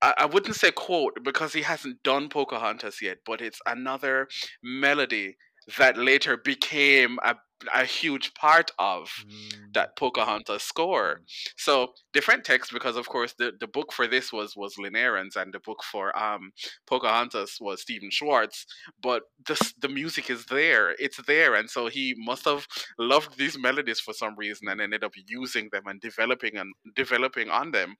I, 0.00 0.14
I 0.18 0.26
wouldn't 0.26 0.56
say 0.56 0.70
quote 0.72 1.18
because 1.24 1.52
he 1.52 1.62
hasn't 1.62 2.02
done 2.02 2.28
Pocahontas 2.28 3.00
yet, 3.02 3.18
but 3.24 3.40
it's 3.40 3.60
another 3.66 4.28
melody 4.62 5.36
that 5.78 5.96
later 5.96 6.36
became 6.36 7.18
a 7.24 7.36
a 7.72 7.84
huge 7.84 8.34
part 8.34 8.72
of 8.80 9.08
Mm. 9.24 9.72
that 9.74 9.96
Pocahontas 9.96 10.64
score. 10.64 11.20
So 11.56 11.92
different 12.12 12.44
text 12.44 12.72
because 12.72 12.96
of 12.96 13.08
course 13.08 13.34
the, 13.38 13.52
the 13.60 13.68
book 13.68 13.92
for 13.92 14.08
this 14.08 14.32
was 14.32 14.56
was 14.56 14.76
Lynn 14.78 14.96
Ahrens 14.96 15.36
and 15.36 15.54
the 15.54 15.60
book 15.60 15.80
for 15.84 16.06
um 16.18 16.50
Pocahontas 16.88 17.58
was 17.60 17.82
Stephen 17.82 18.10
Schwartz. 18.10 18.66
But 19.00 19.22
the 19.46 19.54
the 19.78 19.88
music 19.88 20.28
is 20.28 20.46
there. 20.46 20.96
It's 20.98 21.18
there. 21.26 21.54
And 21.54 21.70
so 21.70 21.86
he 21.86 22.14
must 22.18 22.44
have 22.46 22.66
loved 22.98 23.38
these 23.38 23.56
melodies 23.56 24.00
for 24.00 24.12
some 24.12 24.34
reason 24.36 24.66
and 24.68 24.80
ended 24.80 25.04
up 25.04 25.12
using 25.28 25.68
them 25.70 25.84
and 25.86 26.00
developing 26.00 26.56
and 26.56 26.74
developing 26.96 27.48
on 27.48 27.70
them 27.70 27.94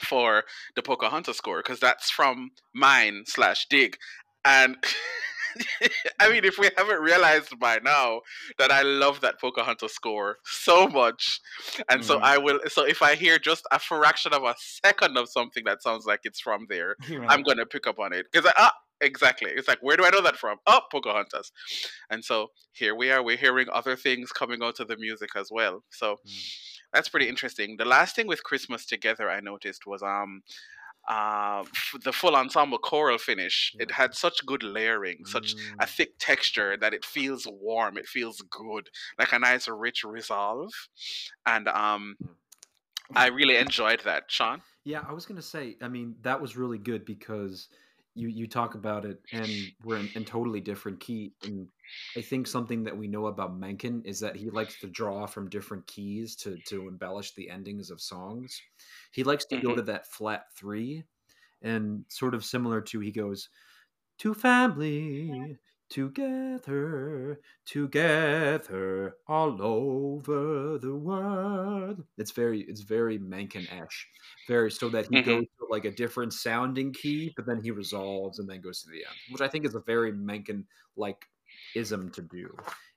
for 0.00 0.42
the 0.74 0.82
Pocahontas 0.82 1.36
score 1.36 1.58
because 1.62 1.78
that's 1.80 2.10
from 2.10 2.50
mine 2.74 3.22
slash 3.26 3.66
dig. 3.70 3.96
And 4.44 4.76
I 6.20 6.30
mean, 6.30 6.44
if 6.44 6.58
we 6.58 6.70
haven't 6.76 7.00
realized 7.00 7.58
by 7.58 7.78
now 7.82 8.20
that 8.58 8.70
I 8.70 8.82
love 8.82 9.20
that 9.20 9.40
Pocahontas 9.40 9.92
score 9.94 10.38
so 10.44 10.86
much, 10.88 11.40
and 11.88 12.04
so 12.04 12.18
Mhm. 12.18 12.22
I 12.22 12.38
will. 12.38 12.60
So 12.68 12.84
if 12.84 13.02
I 13.02 13.14
hear 13.14 13.38
just 13.38 13.64
a 13.72 13.78
fraction 13.78 14.32
of 14.32 14.42
a 14.44 14.54
second 14.58 15.16
of 15.16 15.28
something 15.28 15.64
that 15.64 15.82
sounds 15.82 16.06
like 16.06 16.20
it's 16.24 16.40
from 16.40 16.66
there, 16.68 16.96
You're 17.08 17.24
I'm 17.28 17.42
gonna 17.42 17.66
pick 17.66 17.86
up 17.86 17.98
on 17.98 18.12
it 18.12 18.26
because 18.30 18.50
ah, 18.58 18.72
exactly. 19.00 19.50
It's 19.52 19.68
like 19.68 19.82
where 19.82 19.96
do 19.96 20.04
I 20.04 20.10
know 20.10 20.22
that 20.22 20.36
from? 20.36 20.58
Oh, 20.66 20.80
Pocahontas. 20.90 21.52
And 22.10 22.24
so 22.24 22.48
here 22.72 22.94
we 22.94 23.10
are. 23.10 23.22
We're 23.22 23.36
hearing 23.36 23.68
other 23.72 23.96
things 23.96 24.32
coming 24.32 24.62
out 24.62 24.80
of 24.80 24.88
the 24.88 24.96
music 24.96 25.30
as 25.36 25.48
well. 25.50 25.84
So 25.90 26.18
Mm. 26.26 26.50
that's 26.92 27.08
pretty 27.08 27.28
interesting. 27.28 27.76
The 27.76 27.84
last 27.84 28.16
thing 28.16 28.26
with 28.26 28.44
Christmas 28.44 28.86
together 28.86 29.30
I 29.30 29.40
noticed 29.40 29.86
was 29.86 30.02
um 30.02 30.42
uh 31.08 31.62
f- 31.66 31.94
the 32.02 32.12
full 32.12 32.34
ensemble 32.36 32.78
choral 32.78 33.18
finish. 33.18 33.74
It 33.78 33.90
had 33.92 34.14
such 34.14 34.44
good 34.46 34.62
layering, 34.62 35.24
such 35.24 35.54
a 35.78 35.84
Mm. 35.84 35.88
thick 35.88 36.12
texture 36.18 36.76
that 36.78 36.94
it 36.94 37.04
feels 37.04 37.46
warm. 37.46 37.96
It 37.98 38.06
feels 38.06 38.42
good, 38.50 38.88
like 39.18 39.32
a 39.32 39.38
nice 39.38 39.68
rich 39.68 40.04
resolve. 40.04 40.72
And 41.46 41.68
um, 41.68 42.16
I 43.14 43.28
really 43.28 43.56
enjoyed 43.56 44.00
that, 44.04 44.24
Sean. 44.28 44.62
Yeah, 44.84 45.02
I 45.08 45.12
was 45.12 45.26
gonna 45.26 45.42
say. 45.42 45.76
I 45.80 45.88
mean, 45.88 46.16
that 46.22 46.40
was 46.40 46.56
really 46.56 46.78
good 46.78 47.04
because 47.04 47.68
you 48.14 48.28
you 48.28 48.46
talk 48.46 48.74
about 48.74 49.04
it, 49.04 49.20
and 49.32 49.50
we're 49.84 49.96
in, 49.96 50.08
in 50.14 50.24
totally 50.24 50.60
different 50.60 51.00
key. 51.00 51.32
And 51.44 51.68
I 52.16 52.20
think 52.20 52.46
something 52.46 52.84
that 52.84 52.96
we 52.96 53.08
know 53.08 53.26
about 53.26 53.56
Menken 53.56 54.02
is 54.04 54.20
that 54.20 54.36
he 54.36 54.50
likes 54.50 54.76
to 54.80 54.86
draw 54.86 55.26
from 55.26 55.48
different 55.48 55.86
keys 55.86 56.36
to 56.36 56.58
to 56.66 56.88
embellish 56.88 57.34
the 57.34 57.50
endings 57.50 57.90
of 57.90 58.00
songs. 58.00 58.60
He 59.14 59.24
likes 59.24 59.44
to 59.46 59.58
go 59.58 59.74
Mhm. 59.74 59.76
to 59.76 59.82
that 59.82 60.06
flat 60.06 60.54
three, 60.56 61.04
and 61.62 62.06
sort 62.10 62.34
of 62.34 62.44
similar 62.44 62.80
to 62.82 63.00
he 63.00 63.12
goes 63.12 63.50
to 64.18 64.34
family 64.34 65.58
together 65.88 67.40
together 67.66 69.16
all 69.26 69.60
over 69.62 70.78
the 70.78 70.94
world 70.96 72.04
it's 72.16 72.30
very 72.32 72.62
it's 72.62 72.80
very 72.80 73.18
menken-esh 73.18 74.08
very 74.48 74.70
so 74.70 74.88
that 74.88 75.06
he 75.10 75.16
Mhm. 75.16 75.44
goes 75.44 75.44
to 75.58 75.66
like 75.70 75.84
a 75.84 75.90
different 75.90 76.32
sounding 76.32 76.92
key 76.92 77.32
but 77.36 77.46
then 77.46 77.60
he 77.62 77.70
resolves 77.70 78.38
and 78.38 78.48
then 78.48 78.60
goes 78.60 78.82
to 78.82 78.90
the 78.90 79.04
end 79.04 79.18
which 79.28 79.42
i 79.42 79.48
think 79.48 79.66
is 79.66 79.74
a 79.74 79.80
very 79.80 80.10
menken 80.12 80.66
like 80.96 81.26
ism 81.74 82.10
to 82.10 82.22
do 82.22 82.48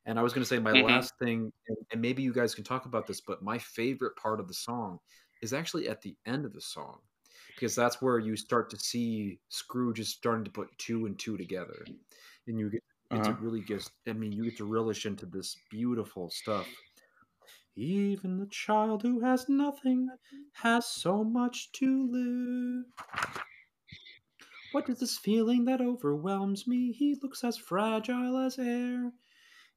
and 0.06 0.18
i 0.20 0.22
was 0.24 0.34
going 0.34 0.42
to 0.44 0.48
say 0.48 0.60
my 0.60 0.74
Mhm. 0.74 1.08
last 1.12 1.14
thing 1.20 1.52
and, 1.68 1.78
and 1.92 2.02
maybe 2.02 2.24
you 2.24 2.34
guys 2.34 2.56
can 2.56 2.64
talk 2.64 2.86
about 2.86 3.06
this 3.08 3.22
but 3.22 3.44
my 3.44 3.58
favorite 3.58 4.16
part 4.16 4.40
of 4.40 4.48
the 4.48 4.54
song 4.54 5.00
is 5.42 5.54
actually 5.54 5.88
at 5.90 6.02
the 6.02 6.16
end 6.26 6.46
of 6.46 6.54
the 6.54 6.62
song 6.62 7.00
because 7.56 7.76
that's 7.76 8.02
where 8.02 8.20
you 8.20 8.36
start 8.36 8.70
to 8.70 8.78
see 8.78 9.40
Scrooge 9.50 10.00
is 10.00 10.10
starting 10.10 10.44
to 10.46 10.52
put 10.52 10.76
two 10.78 11.06
and 11.06 11.18
two 11.18 11.38
together, 11.38 11.86
and 12.48 12.60
you 12.60 12.70
get, 12.70 12.84
Uh-huh. 13.10 13.34
really 13.42 13.62
get. 13.62 13.90
I 14.08 14.14
mean, 14.14 14.32
you 14.32 14.44
get 14.44 14.58
to 14.58 14.66
relish 14.66 15.06
into 15.06 15.26
this 15.26 15.56
beautiful 15.72 16.30
stuff. 16.30 16.68
Even 17.76 18.38
the 18.38 18.48
child 18.48 19.02
who 19.04 19.20
has 19.22 19.48
nothing 19.48 20.10
has 20.54 20.86
so 20.88 21.24
much 21.24 21.72
to 21.74 22.08
live. 22.12 22.86
What 24.72 24.90
is 24.90 25.00
this 25.00 25.18
feeling 25.18 25.66
that 25.66 25.80
overwhelms 25.82 26.68
me? 26.68 26.92
He 26.92 27.16
looks 27.22 27.44
as 27.44 27.58
fragile 27.58 28.38
as 28.38 28.60
air. 28.60 29.12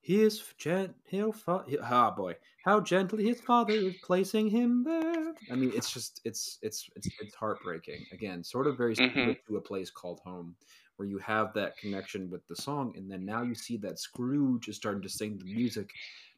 His 0.03 0.43
gent, 0.57 0.95
he'll 1.05 1.33
fa- 1.33 1.65
ah 1.83 2.11
boy, 2.11 2.37
how 2.65 2.81
gently 2.81 3.25
his 3.25 3.41
father 3.41 3.75
is 3.75 3.97
placing 4.03 4.49
him 4.49 4.83
there. 4.83 5.35
I 5.51 5.55
mean, 5.55 5.73
it's 5.75 5.93
just, 5.93 6.21
it's, 6.25 6.59
it's, 6.63 6.89
it's, 6.97 7.09
it's 7.21 7.35
heartbreaking. 7.35 8.07
Again, 8.13 8.43
sort 8.43 8.67
of 8.67 8.79
very 8.79 8.97
similar 8.97 9.35
to 9.47 9.57
a 9.57 9.61
place 9.61 9.91
called 9.91 10.21
home, 10.25 10.57
where 10.97 11.09
you 11.09 11.19
have 11.19 11.53
that 11.55 11.77
connection 11.77 12.31
with 12.31 12.47
the 12.49 12.57
song, 12.57 12.95
and 12.97 13.11
then 13.11 13.25
now 13.25 13.43
you 13.43 13.55
see 13.55 13.77
that 13.79 13.99
Scrooge 13.99 14.69
is 14.69 14.77
starting 14.77 15.03
to 15.03 15.09
sing 15.09 15.39
the 15.39 15.45
music 15.45 15.91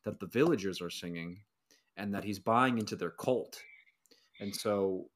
that 0.04 0.18
the 0.18 0.26
villagers 0.26 0.80
are 0.80 0.90
singing, 0.90 1.38
and 1.96 2.12
that 2.12 2.24
he's 2.24 2.40
buying 2.40 2.78
into 2.78 2.96
their 2.96 3.10
cult. 3.10 3.62
And 4.40 4.54
so, 4.54 5.08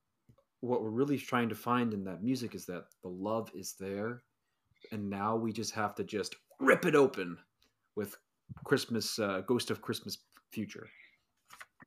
what 0.61 0.83
we're 0.83 0.91
really 0.91 1.19
trying 1.19 1.49
to 1.49 1.55
find 1.57 1.93
in 1.93 2.05
that 2.05 2.23
music 2.23 2.55
is 2.55 2.65
that 2.67 2.85
the 3.03 3.09
love 3.09 3.51
is 3.55 3.75
there, 3.79 4.23
and 4.93 5.11
now 5.11 5.35
we 5.35 5.53
just 5.53 5.75
have 5.75 5.97
to 5.97 6.05
just 6.05 6.37
rip 6.61 6.87
it 6.87 6.95
open 6.95 7.39
with 7.97 8.17
Christmas, 8.65 9.19
uh, 9.19 9.43
Ghost 9.47 9.71
of 9.71 9.83
Christmas 9.83 10.19
Future. 10.53 10.89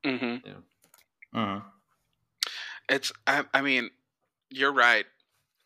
hmm 0.04 0.36
uh, 1.34 1.60
It's. 2.88 3.12
I, 3.26 3.44
I 3.54 3.62
mean, 3.62 3.90
you're 4.50 4.72
right, 4.72 5.06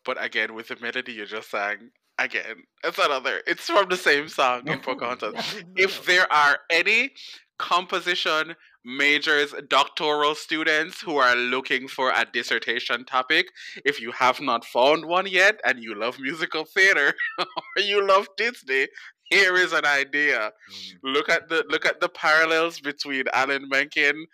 but 0.05 0.23
again, 0.23 0.55
with 0.55 0.69
the 0.69 0.77
melody 0.81 1.13
you 1.13 1.27
just 1.27 1.51
sang, 1.51 1.91
again, 2.19 2.65
it's 2.83 2.99
another. 2.99 3.43
It's 3.47 3.67
from 3.67 3.89
the 3.89 3.97
same 3.97 4.29
song 4.29 4.69
in 4.69 4.81
Pocahontas. 4.81 5.35
if 5.77 6.05
there 6.05 6.31
are 6.33 6.59
any 6.71 7.11
composition 7.59 8.55
majors 8.85 9.55
doctoral 9.69 10.35
students 10.35 11.01
who 11.01 11.17
are 11.17 11.35
looking 11.35 11.89
for 11.89 12.11
a 12.11 12.27
dissertation 12.33 13.05
topic 13.05 13.47
if 13.85 13.99
you 14.01 14.13
have 14.13 14.41
not 14.41 14.65
found 14.65 15.07
one 15.07 15.27
yet 15.27 15.59
and 15.65 15.83
you 15.83 15.95
love 15.95 16.19
musical 16.21 16.65
theater 16.65 17.15
or 17.39 17.83
you 17.83 18.07
love 18.07 18.27
disney 18.37 18.87
here 19.25 19.57
is 19.57 19.73
an 19.73 19.85
idea. 19.85 20.53
Mm. 20.73 21.15
look 21.15 21.29
at 21.29 21.49
the 21.49 21.65
look 21.69 21.87
at 21.87 22.01
the 22.01 22.09
parallels 22.09 22.81
between 22.81 23.25
alan 23.33 23.69
menken 23.69 24.27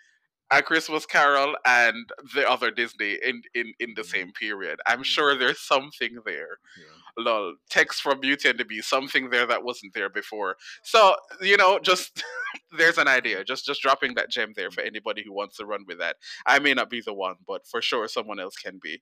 a 0.51 0.61
christmas 0.61 1.05
carol 1.05 1.55
and 1.65 2.09
the 2.35 2.47
other 2.49 2.69
disney 2.71 3.17
in 3.23 3.41
in 3.55 3.73
in 3.79 3.93
the 3.95 4.03
same 4.03 4.31
period. 4.33 4.79
I'm 4.85 5.01
sure 5.03 5.37
there's 5.37 5.61
something 5.61 6.17
there. 6.25 6.59
Yeah. 6.77 7.23
lol 7.23 7.55
text 7.69 8.01
from 8.01 8.19
beauty 8.19 8.49
and 8.49 8.59
the 8.59 8.65
beast 8.65 8.89
something 8.89 9.29
there 9.29 9.45
that 9.47 9.63
wasn't 9.63 9.93
there 9.93 10.09
before. 10.09 10.57
So 10.83 11.15
you 11.41 11.55
know 11.55 11.79
just 11.79 12.21
there's 12.77 12.97
an 12.97 13.07
idea. 13.07 13.45
Just 13.45 13.65
just 13.65 13.81
dropping 13.81 14.13
that 14.15 14.29
gem 14.29 14.51
there 14.55 14.71
for 14.71 14.81
anybody 14.81 15.23
who 15.25 15.33
wants 15.33 15.55
to 15.57 15.65
run 15.65 15.85
with 15.87 15.99
that. 15.99 16.17
I 16.45 16.59
may 16.59 16.73
not 16.73 16.89
be 16.89 17.01
the 17.01 17.13
one 17.13 17.35
but 17.47 17.65
for 17.65 17.81
sure 17.81 18.07
someone 18.09 18.39
else 18.39 18.55
can 18.55 18.77
be. 18.83 19.01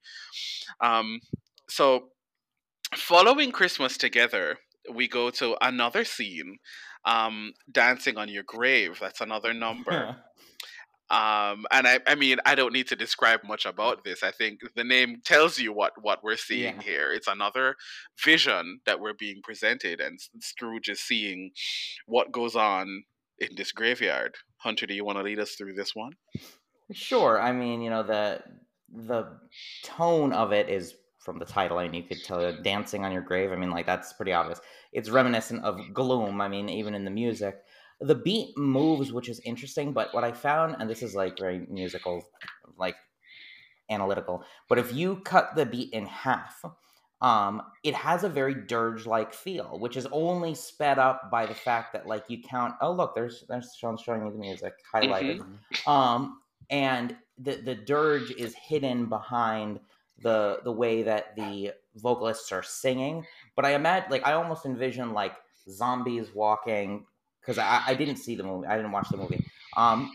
Um 0.82 1.20
so 1.68 2.10
following 2.96 3.52
christmas 3.52 3.98
together 3.98 4.58
we 4.94 5.08
go 5.08 5.30
to 5.30 5.56
another 5.62 6.04
scene 6.04 6.58
um 7.06 7.54
dancing 7.72 8.18
on 8.18 8.30
your 8.30 8.44
grave 8.44 8.98
that's 9.00 9.22
another 9.22 9.54
number 9.54 10.18
um 11.12 11.66
and 11.72 11.88
I, 11.88 12.00
I 12.06 12.16
mean 12.16 12.38
i 12.46 12.54
don't 12.56 12.74
need 12.74 12.88
to 12.90 12.96
describe 12.96 13.40
much 13.44 13.66
about 13.66 14.04
this 14.04 14.22
i 14.22 14.32
think 14.32 14.60
the 14.76 14.84
name 14.84 15.22
tells 15.26 15.58
you 15.58 15.74
what 15.74 15.94
what 16.02 16.24
we're 16.24 16.36
seeing 16.38 16.76
Yeah. 16.76 16.82
here 16.84 17.14
it's 17.14 17.28
another 17.28 17.76
vision 18.24 18.82
that 18.86 19.00
we're 19.00 19.14
being 19.14 19.42
presented 19.44 20.00
and 20.02 20.20
scrooge 20.40 20.88
is 20.90 21.00
seeing 21.00 21.52
what 22.06 22.32
goes 22.32 22.56
on 22.56 23.04
in 23.40 23.50
this 23.56 23.72
graveyard 23.72 24.36
hunter 24.58 24.86
do 24.86 24.94
you 24.94 25.04
want 25.06 25.18
to 25.18 25.24
lead 25.24 25.40
us 25.40 25.56
through 25.56 25.74
this 25.74 25.96
one 25.96 26.14
Sure. 26.92 27.40
I 27.40 27.52
mean, 27.52 27.84
you 27.84 27.92
know, 27.92 28.02
the 28.02 28.42
the 28.92 29.38
tone 29.84 30.34
of 30.34 30.52
it 30.52 30.70
is 30.70 30.96
from 31.20 31.38
the 31.38 31.46
title. 31.46 31.78
I 31.78 31.88
mean, 31.88 32.04
you 32.04 32.08
could 32.10 32.24
tell 32.24 32.62
dancing 32.64 33.06
on 33.06 33.12
your 33.12 33.22
grave. 33.22 33.52
I 33.52 33.56
mean, 33.56 33.72
like 33.72 33.86
that's 33.86 34.14
pretty 34.14 34.34
obvious. 34.34 34.60
It's 34.92 35.10
reminiscent 35.10 35.64
of 35.64 35.94
gloom. 35.94 36.42
I 36.42 36.48
mean, 36.48 36.70
even 36.70 36.96
in 36.96 37.06
the 37.06 37.12
music, 37.12 37.62
the 38.00 38.16
beat 38.16 38.58
moves, 38.58 39.12
which 39.12 39.30
is 39.30 39.40
interesting. 39.42 39.94
But 39.94 40.14
what 40.14 40.24
I 40.24 40.32
found, 40.32 40.78
and 40.80 40.90
this 40.90 41.04
is 41.04 41.16
like 41.16 41.38
very 41.38 41.68
musical, 41.70 42.24
like 42.78 42.96
analytical. 43.90 44.44
But 44.68 44.80
if 44.80 44.94
you 44.94 45.18
cut 45.18 45.56
the 45.56 45.66
beat 45.66 45.94
in 45.94 46.06
half, 46.06 46.64
um, 47.22 47.62
it 47.84 47.94
has 47.96 48.24
a 48.24 48.30
very 48.30 48.54
dirge-like 48.54 49.34
feel, 49.34 49.78
which 49.80 49.98
is 49.98 50.06
only 50.12 50.56
sped 50.56 51.00
up 51.00 51.30
by 51.30 51.46
the 51.46 51.54
fact 51.56 51.92
that 51.94 52.08
like 52.08 52.24
you 52.30 52.42
count. 52.42 52.76
Oh, 52.82 52.92
look, 52.94 53.14
there's 53.14 53.44
there's 53.50 53.76
Sean 53.76 53.98
showing 53.98 54.26
you 54.26 54.32
the 54.32 54.38
music 54.38 54.74
highlighted 54.94 55.40
Mhm. 55.40 55.88
um 55.88 56.42
and 56.70 57.18
the 57.38 57.56
the 57.58 57.76
dirge 57.76 58.32
is 58.32 58.56
hidden 58.56 59.08
behind 59.08 59.82
the 60.22 60.60
the 60.64 60.72
way 60.72 61.04
that 61.04 61.36
the 61.36 61.72
vocalists 61.96 62.52
are 62.52 62.64
singing. 62.64 63.26
But 63.56 63.66
I 63.66 63.76
imagine, 63.76 64.10
like, 64.12 64.26
I 64.26 64.34
almost 64.34 64.66
envision 64.66 65.14
like 65.14 65.34
zombies 65.70 66.34
walking 66.34 67.06
because 67.42 67.58
I, 67.58 67.82
I 67.88 67.94
didn't 67.94 68.18
see 68.18 68.36
the 68.36 68.44
movie. 68.44 68.68
I 68.68 68.76
didn't 68.76 68.92
watch 68.92 69.10
the 69.10 69.18
movie. 69.18 69.46
Um, 69.78 70.12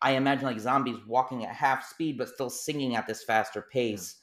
I 0.00 0.12
imagine 0.12 0.46
like 0.46 0.60
zombies 0.60 0.98
walking 1.06 1.44
at 1.44 1.54
half 1.54 1.86
speed, 1.86 2.18
but 2.18 2.28
still 2.28 2.50
singing 2.50 2.94
at 2.94 3.06
this 3.06 3.24
faster 3.24 3.66
pace. 3.72 4.16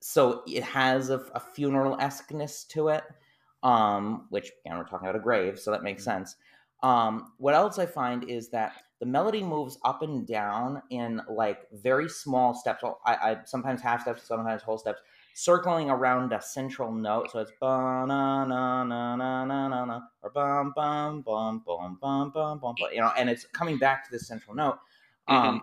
So 0.00 0.42
it 0.46 0.62
has 0.62 1.10
a, 1.10 1.18
a 1.34 1.40
funeral 1.40 1.96
esqueness 2.00 2.64
to 2.64 2.88
it, 2.88 3.04
um, 3.62 4.26
which 4.30 4.50
again 4.64 4.78
we're 4.78 4.84
talking 4.84 5.08
about 5.08 5.18
a 5.18 5.22
grave, 5.22 5.58
so 5.58 5.70
that 5.70 5.82
makes 5.82 6.04
sense. 6.04 6.36
Um, 6.82 7.32
what 7.38 7.54
else 7.54 7.78
I 7.78 7.86
find 7.86 8.24
is 8.24 8.48
that 8.50 8.72
the 9.00 9.06
melody 9.06 9.42
moves 9.42 9.78
up 9.84 10.02
and 10.02 10.26
down 10.26 10.82
in 10.90 11.20
like 11.30 11.66
very 11.72 12.08
small 12.08 12.54
steps. 12.54 12.82
I, 13.04 13.14
I 13.14 13.36
sometimes 13.44 13.82
half 13.82 14.02
steps, 14.02 14.22
sometimes 14.22 14.62
whole 14.62 14.78
steps, 14.78 15.00
circling 15.34 15.90
around 15.90 16.32
a 16.32 16.40
central 16.40 16.92
note. 16.92 17.30
So 17.30 17.40
it's 17.40 17.52
ba 17.60 18.04
na 18.06 18.44
na 18.44 18.84
na 18.84 19.16
na 19.16 19.44
na 19.44 19.68
na 19.68 19.84
na 19.84 20.00
or 20.22 20.30
bum 20.30 20.72
bum 20.74 21.22
bum 21.22 21.62
bum 21.66 21.98
bum 22.00 22.30
bum 22.30 22.58
bum, 22.58 22.74
you 22.92 23.00
know, 23.00 23.12
and 23.16 23.28
it's 23.28 23.44
coming 23.46 23.78
back 23.78 24.04
to 24.06 24.10
this 24.10 24.26
central 24.26 24.54
note, 24.56 24.78
um, 25.28 25.36
mm-hmm. 25.42 25.56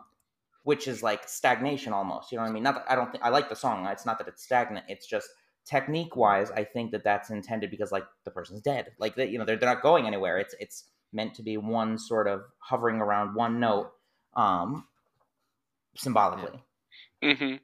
which 0.64 0.88
is 0.88 1.02
like 1.02 1.28
stagnation 1.28 1.92
almost. 1.92 2.32
You 2.32 2.38
know 2.38 2.44
what 2.44 2.52
I 2.52 2.54
mean? 2.54 2.64
Not 2.64 2.76
that 2.76 2.86
I 2.88 2.96
don't 2.96 3.12
think 3.12 3.24
I 3.24 3.30
like 3.30 3.50
the 3.50 3.56
song. 3.56 3.88
It's 3.88 4.06
not 4.06 4.20
that 4.20 4.28
it's 4.28 4.44
stagnant. 4.44 4.86
It's 4.88 5.08
just 5.08 5.30
technique 5.66 6.16
wise, 6.16 6.52
I 6.52 6.64
think 6.64 6.92
that 6.92 7.04
that's 7.04 7.30
intended 7.30 7.72
because 7.72 7.92
like 7.92 8.06
the 8.26 8.32
person's 8.32 8.62
dead. 8.62 8.92
Like 9.00 9.16
that, 9.16 9.30
you 9.30 9.40
know, 9.40 9.46
they're 9.46 9.58
they're 9.58 9.74
not 9.74 9.82
going 9.82 10.06
anywhere. 10.06 10.38
It's 10.38 10.56
it's 10.60 10.86
meant 11.14 11.36
to 11.36 11.44
be 11.44 11.58
one 11.58 11.98
sort 11.98 12.28
of 12.28 12.42
hovering 12.60 12.98
around 12.98 13.36
one 13.36 13.60
note, 13.60 13.92
um, 14.36 14.88
symbolically. 15.96 16.60
Mm-hmm. 17.24 17.56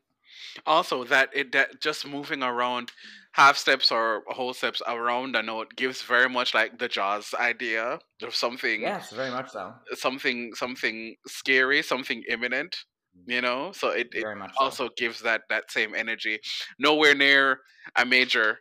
Also, 0.65 1.03
that 1.05 1.29
it 1.33 1.51
that 1.51 1.81
just 1.81 2.07
moving 2.07 2.43
around 2.43 2.91
half 3.31 3.57
steps 3.57 3.91
or 3.91 4.23
whole 4.27 4.53
steps 4.53 4.81
around 4.87 5.35
a 5.35 5.43
note 5.43 5.75
gives 5.75 6.01
very 6.01 6.29
much 6.29 6.53
like 6.53 6.77
the 6.77 6.87
Jaws 6.87 7.33
idea 7.39 7.99
of 8.21 8.35
something. 8.35 8.81
Yes, 8.81 9.11
very 9.11 9.31
much 9.31 9.49
so. 9.49 9.73
Something 9.93 10.53
something 10.55 11.15
scary, 11.27 11.81
something 11.81 12.23
imminent. 12.29 12.75
Mm. 13.17 13.33
You 13.33 13.41
know, 13.41 13.71
so 13.71 13.89
it, 13.89 14.09
it 14.13 14.25
also 14.57 14.87
so. 14.87 14.93
gives 14.97 15.21
that 15.21 15.41
that 15.49 15.71
same 15.71 15.95
energy. 15.95 16.39
Nowhere 16.77 17.15
near 17.15 17.59
a 17.95 18.05
major. 18.05 18.59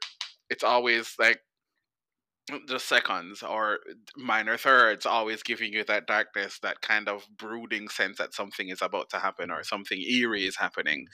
It's 0.51 0.65
always 0.65 1.15
like 1.19 1.41
the 2.67 2.79
seconds 2.79 3.43
or 3.43 3.79
minor 4.17 4.57
thirds 4.57 5.07
always 5.07 5.43
giving 5.43 5.73
you 5.73 5.85
that 5.85 6.07
darkness 6.07 6.59
that 6.61 6.81
kind 6.81 7.09
of 7.09 7.27
brooding 7.37 7.89
sense 7.89 8.19
that 8.19 8.35
something 8.35 8.69
is 8.69 8.83
about 8.83 9.11
to 9.11 9.19
happen 9.19 9.51
or 9.51 9.57
mm-hmm. 9.57 9.65
something 9.65 10.01
eerie 10.01 10.47
is 10.47 10.57
happening 10.57 11.07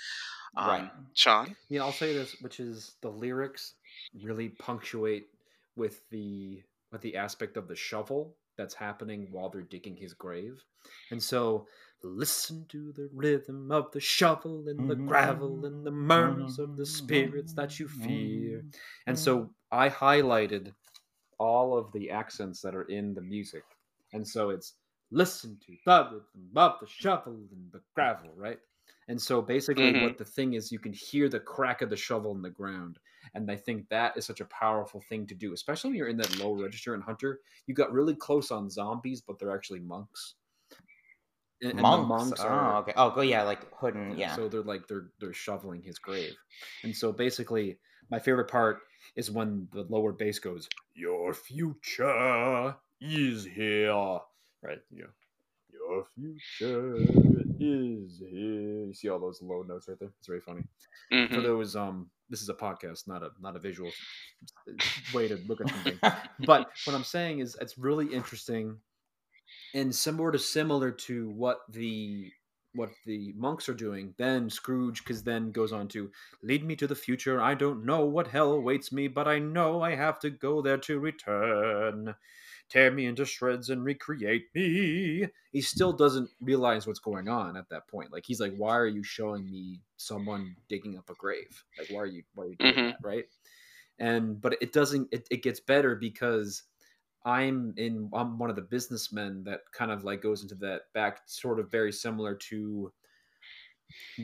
um, 0.57 0.69
right. 0.69 0.91
Sean? 1.15 1.57
Yeah, 1.69 1.83
I'll 1.83 1.93
say 1.93 2.15
this, 2.15 2.37
which 2.41 2.61
is 2.61 2.97
the 3.03 3.09
lyrics 3.09 3.75
really 4.23 4.51
punctuate 4.51 5.27
with 5.77 6.01
the 6.11 6.63
with 6.93 7.03
the 7.03 7.17
aspect 7.17 7.57
of 7.57 7.67
the 7.67 7.75
shovel 7.75 8.37
that's 8.57 8.75
happening 8.75 9.27
while 9.33 9.49
they're 9.49 9.63
digging 9.63 9.97
his 9.97 10.15
grave. 10.15 10.63
And 11.11 11.21
so 11.21 11.67
listen 12.05 12.67
to 12.69 12.93
the 12.93 13.09
rhythm 13.13 13.73
of 13.73 13.91
the 13.91 13.99
shovel 13.99 14.65
and 14.69 14.89
the 14.89 14.95
gravel 14.95 15.65
and 15.65 15.85
the 15.85 15.91
murmurs 15.91 16.61
of 16.61 16.77
the 16.77 16.87
spirits 16.87 17.55
that 17.55 17.81
you 17.81 17.89
fear. 17.89 18.63
And 19.07 19.19
so 19.19 19.51
I 19.73 19.89
highlighted 19.89 20.73
all 21.39 21.77
of 21.77 21.93
the 21.93 22.11
accents 22.11 22.61
that 22.63 22.75
are 22.75 22.85
in 22.85 23.15
the 23.15 23.21
music. 23.21 23.65
And 24.13 24.27
so 24.27 24.51
it's 24.51 24.75
listen 25.11 25.59
to 25.67 25.73
the 25.85 26.05
rhythm 26.05 26.51
of 26.57 26.75
the 26.81 26.87
shovel 26.87 27.35
and 27.53 27.73
the 27.73 27.81
gravel, 27.95 28.31
right? 28.37 28.59
And 29.09 29.21
so 29.21 29.43
basically, 29.43 29.93
mm-hmm. 29.93 30.05
what 30.05 30.19
the 30.19 30.25
thing 30.25 30.55
is, 30.55 30.73
you 30.73 30.79
can 30.79 30.93
hear 30.93 31.29
the 31.29 31.41
crack 31.41 31.83
of 31.83 31.91
the 31.91 31.97
shovel 31.97 32.35
in 32.35 32.43
the 32.43 32.51
ground. 32.51 32.99
And 33.35 33.51
I 33.51 33.57
think 33.57 33.89
that 33.89 34.17
is 34.17 34.25
such 34.25 34.41
a 34.41 34.47
powerful 34.47 35.03
thing 35.09 35.27
to 35.27 35.35
do, 35.35 35.53
especially 35.53 35.91
when 35.91 35.99
you're 35.99 36.09
in 36.09 36.17
that 36.19 36.39
low 36.39 36.55
register 36.55 36.95
in 36.95 37.01
Hunter. 37.01 37.41
You 37.67 37.75
got 37.75 37.93
really 37.93 38.15
close 38.15 38.51
on 38.51 38.71
zombies, 38.71 39.21
but 39.21 39.39
they're 39.39 39.55
actually 39.55 39.81
monks. 39.81 40.35
And, 41.63 41.81
monks. 41.81 42.09
monks 42.09 42.41
oh, 42.43 42.49
are, 42.49 42.77
okay. 42.79 42.93
Oh, 42.97 43.11
go 43.11 43.23
yeah, 43.23 43.43
like 43.43 43.61
hood 43.75 43.95
and 43.95 44.19
yeah. 44.19 44.35
So 44.35 44.49
they're 44.49 44.63
like 44.63 44.87
they're 44.87 45.07
they're 45.19 45.33
shoveling 45.33 45.83
his 45.83 45.99
grave, 45.99 46.35
and 46.83 46.95
so 46.95 47.11
basically, 47.11 47.79
my 48.11 48.19
favorite 48.19 48.51
part 48.51 48.81
is 49.17 49.31
when 49.31 49.69
the 49.73 49.83
lower 49.89 50.13
bass 50.13 50.39
goes, 50.39 50.69
"Your 50.95 51.35
future 51.35 52.77
is 53.01 53.45
here." 53.45 54.21
Right. 54.63 54.81
Yeah. 54.91 55.07
Your 55.73 56.07
future 56.15 56.97
is 57.59 58.19
here. 58.19 58.87
You 58.87 58.95
see 58.95 59.09
all 59.09 59.19
those 59.19 59.43
low 59.43 59.63
notes 59.63 59.89
right 59.89 59.99
there. 59.99 60.11
It's 60.19 60.27
very 60.27 60.41
funny. 60.41 60.63
Mm-hmm. 61.13 61.35
For 61.35 61.41
those, 61.41 61.77
um, 61.77 62.11
this 62.31 62.43
is 62.43 62.49
a 62.49 62.55
podcast, 62.55 63.07
not 63.07 63.23
a 63.23 63.31
not 63.41 63.57
a 63.57 63.59
visual 63.59 63.91
way 65.13 65.29
to 65.29 65.37
look 65.47 65.61
at 65.61 65.69
something. 65.69 65.99
but 66.41 66.71
what 66.85 66.95
I'm 66.95 67.05
saying 67.05 67.41
is, 67.41 67.57
it's 67.61 67.77
really 67.77 68.07
interesting 68.07 68.79
and 69.75 69.95
similar 69.95 70.33
to 70.33 70.39
similar 70.39 70.91
to 70.91 71.31
what 71.31 71.61
the 71.69 72.31
what 72.75 72.91
the 73.07 73.33
monks 73.37 73.69
are 73.69 73.75
doing. 73.75 74.15
Then 74.19 74.51
Scrooge, 74.51 75.05
because 75.05 75.23
then 75.23 75.53
goes 75.53 75.73
on 75.73 75.89
to 75.89 76.11
lead 76.43 76.65
me 76.65 76.77
to 76.77 76.87
the 76.87 76.95
future. 76.95 77.41
I 77.41 77.55
don't 77.55 77.85
know 77.85 78.05
what 78.05 78.29
hell 78.29 78.53
awaits 78.53 78.93
me, 78.93 79.09
but 79.09 79.29
I 79.29 79.39
know 79.39 79.83
I 79.83 79.95
have 79.95 80.19
to 80.21 80.31
go 80.31 80.63
there 80.63 80.79
to 80.79 80.99
return 80.99 82.15
tear 82.69 82.91
me 82.91 83.07
into 83.07 83.25
shreds 83.25 83.71
and 83.71 83.85
recreate 83.85 84.47
me. 84.55 85.29
He 85.53 85.61
still 85.61 85.93
doesn't 85.93 86.31
realize 86.41 86.87
what's 86.87 86.99
going 86.99 87.29
on 87.29 87.57
at 87.57 87.69
that 87.71 87.87
point. 87.89 88.13
Like 88.13 88.25
he's 88.27 88.41
like, 88.41 88.55
why 88.57 88.77
are 88.77 88.87
you 88.87 89.03
showing 89.03 89.51
me 89.51 89.81
someone 89.97 90.57
digging 90.69 90.99
up 90.99 91.11
a 91.11 91.15
grave? 91.15 91.65
Like 91.79 91.89
why 91.91 92.01
are 92.01 92.07
you 92.07 92.23
why 92.35 92.45
are 92.45 92.49
you 92.49 92.57
doing 92.57 92.75
mm-hmm. 92.75 92.87
that, 92.87 92.97
right? 93.03 93.25
And 93.99 94.41
but 94.41 94.57
it 94.61 94.73
doesn't. 94.73 95.09
It, 95.13 95.27
it 95.31 95.43
gets 95.43 95.61
better 95.61 95.95
because 95.95 96.65
I'm 97.25 97.75
in. 97.77 98.11
I'm 98.13 98.39
one 98.39 98.51
of 98.51 98.57
the 98.57 98.63
businessmen 98.63 99.45
that 99.45 99.61
kind 99.73 99.91
of 99.91 100.05
like 100.05 100.23
goes 100.23 100.43
into 100.43 100.55
that 100.57 100.83
back, 100.93 101.21
sort 101.27 101.59
of 101.59 101.71
very 101.71 101.93
similar 101.93 102.35
to 102.35 102.93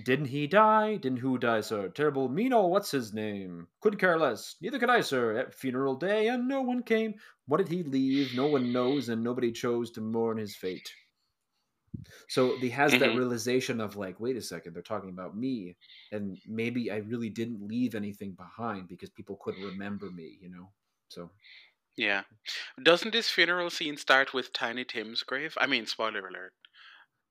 didn't 0.05 0.27
he 0.27 0.47
die? 0.47 0.97
Didn't 0.97 1.19
who 1.19 1.39
die, 1.39 1.61
sir? 1.61 1.89
Terrible 1.89 2.29
Mino, 2.29 2.67
what's 2.67 2.91
his 2.91 3.13
name? 3.13 3.69
Could 3.81 3.99
care 3.99 4.19
less. 4.19 4.57
Neither 4.61 4.79
could 4.79 4.91
I, 4.91 5.01
sir. 5.01 5.37
At 5.37 5.55
funeral 5.55 5.97
day, 5.97 6.29
and 6.29 6.49
no 6.49 6.63
one 6.63 6.83
came. 6.83 7.15
What 7.47 7.59
did 7.59 7.69
he 7.69 7.83
leave? 7.83 8.35
No 8.35 8.47
one 8.47 8.73
knows, 8.73 9.09
and 9.09 9.23
nobody 9.23 9.53
chose 9.53 9.91
to 9.93 10.01
mourn 10.01 10.39
his 10.39 10.57
fate. 10.57 10.93
So 12.29 12.57
he 12.59 12.71
has 12.71 12.93
that 12.93 13.01
mm-hmm. 13.01 13.19
realization 13.19 13.81
of 13.81 13.97
like, 13.97 14.21
wait 14.21 14.37
a 14.37 14.43
second, 14.43 14.75
they're 14.75 14.83
talking 14.83 15.11
about 15.11 15.37
me, 15.37 15.77
and 16.13 16.39
maybe 16.47 16.91
I 16.91 16.99
really 16.99 17.29
didn't 17.29 17.67
leave 17.67 17.95
anything 17.95 18.33
behind 18.33 18.89
because 18.89 19.11
people 19.11 19.39
couldn't 19.43 19.65
remember 19.65 20.11
me, 20.11 20.39
you 20.41 20.51
know. 20.51 20.71
So 21.09 21.31
yeah, 22.01 22.23
doesn't 22.83 23.13
this 23.13 23.29
funeral 23.29 23.69
scene 23.69 23.99
start 23.99 24.33
with 24.33 24.55
Tiny 24.55 24.85
Tim's 24.85 25.23
grave? 25.23 25.55
I 25.61 25.67
mean, 25.67 25.85
spoiler 25.85 26.27
alert. 26.27 26.53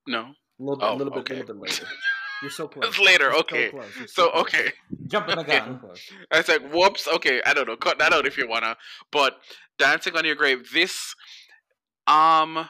No, 0.07 0.19
a 0.59 0.63
little 0.63 0.77
bit, 0.77 0.85
oh, 0.85 0.95
little 0.95 1.13
bit, 1.13 1.19
okay. 1.21 1.39
little 1.39 1.55
bit 1.55 1.61
later. 1.63 1.85
You're 2.43 2.51
so 2.51 2.67
close. 2.67 2.87
It's 2.87 2.99
later, 2.99 3.25
You're 3.25 3.39
okay. 3.39 3.71
So, 3.71 3.81
so, 3.81 4.05
so 4.05 4.31
okay. 4.41 4.71
Jumping 5.07 5.37
the 5.37 5.43
gun. 5.43 5.81
I 6.31 6.37
was 6.37 6.47
like, 6.47 6.71
whoops. 6.71 7.07
Okay, 7.07 7.41
I 7.45 7.53
don't 7.53 7.67
know. 7.67 7.75
Cut 7.75 7.97
that 7.97 8.13
out 8.13 8.27
if 8.27 8.37
you 8.37 8.47
wanna. 8.47 8.77
But 9.11 9.37
dancing 9.79 10.15
on 10.15 10.23
your 10.23 10.35
grave. 10.35 10.69
This, 10.71 11.15
um, 12.05 12.69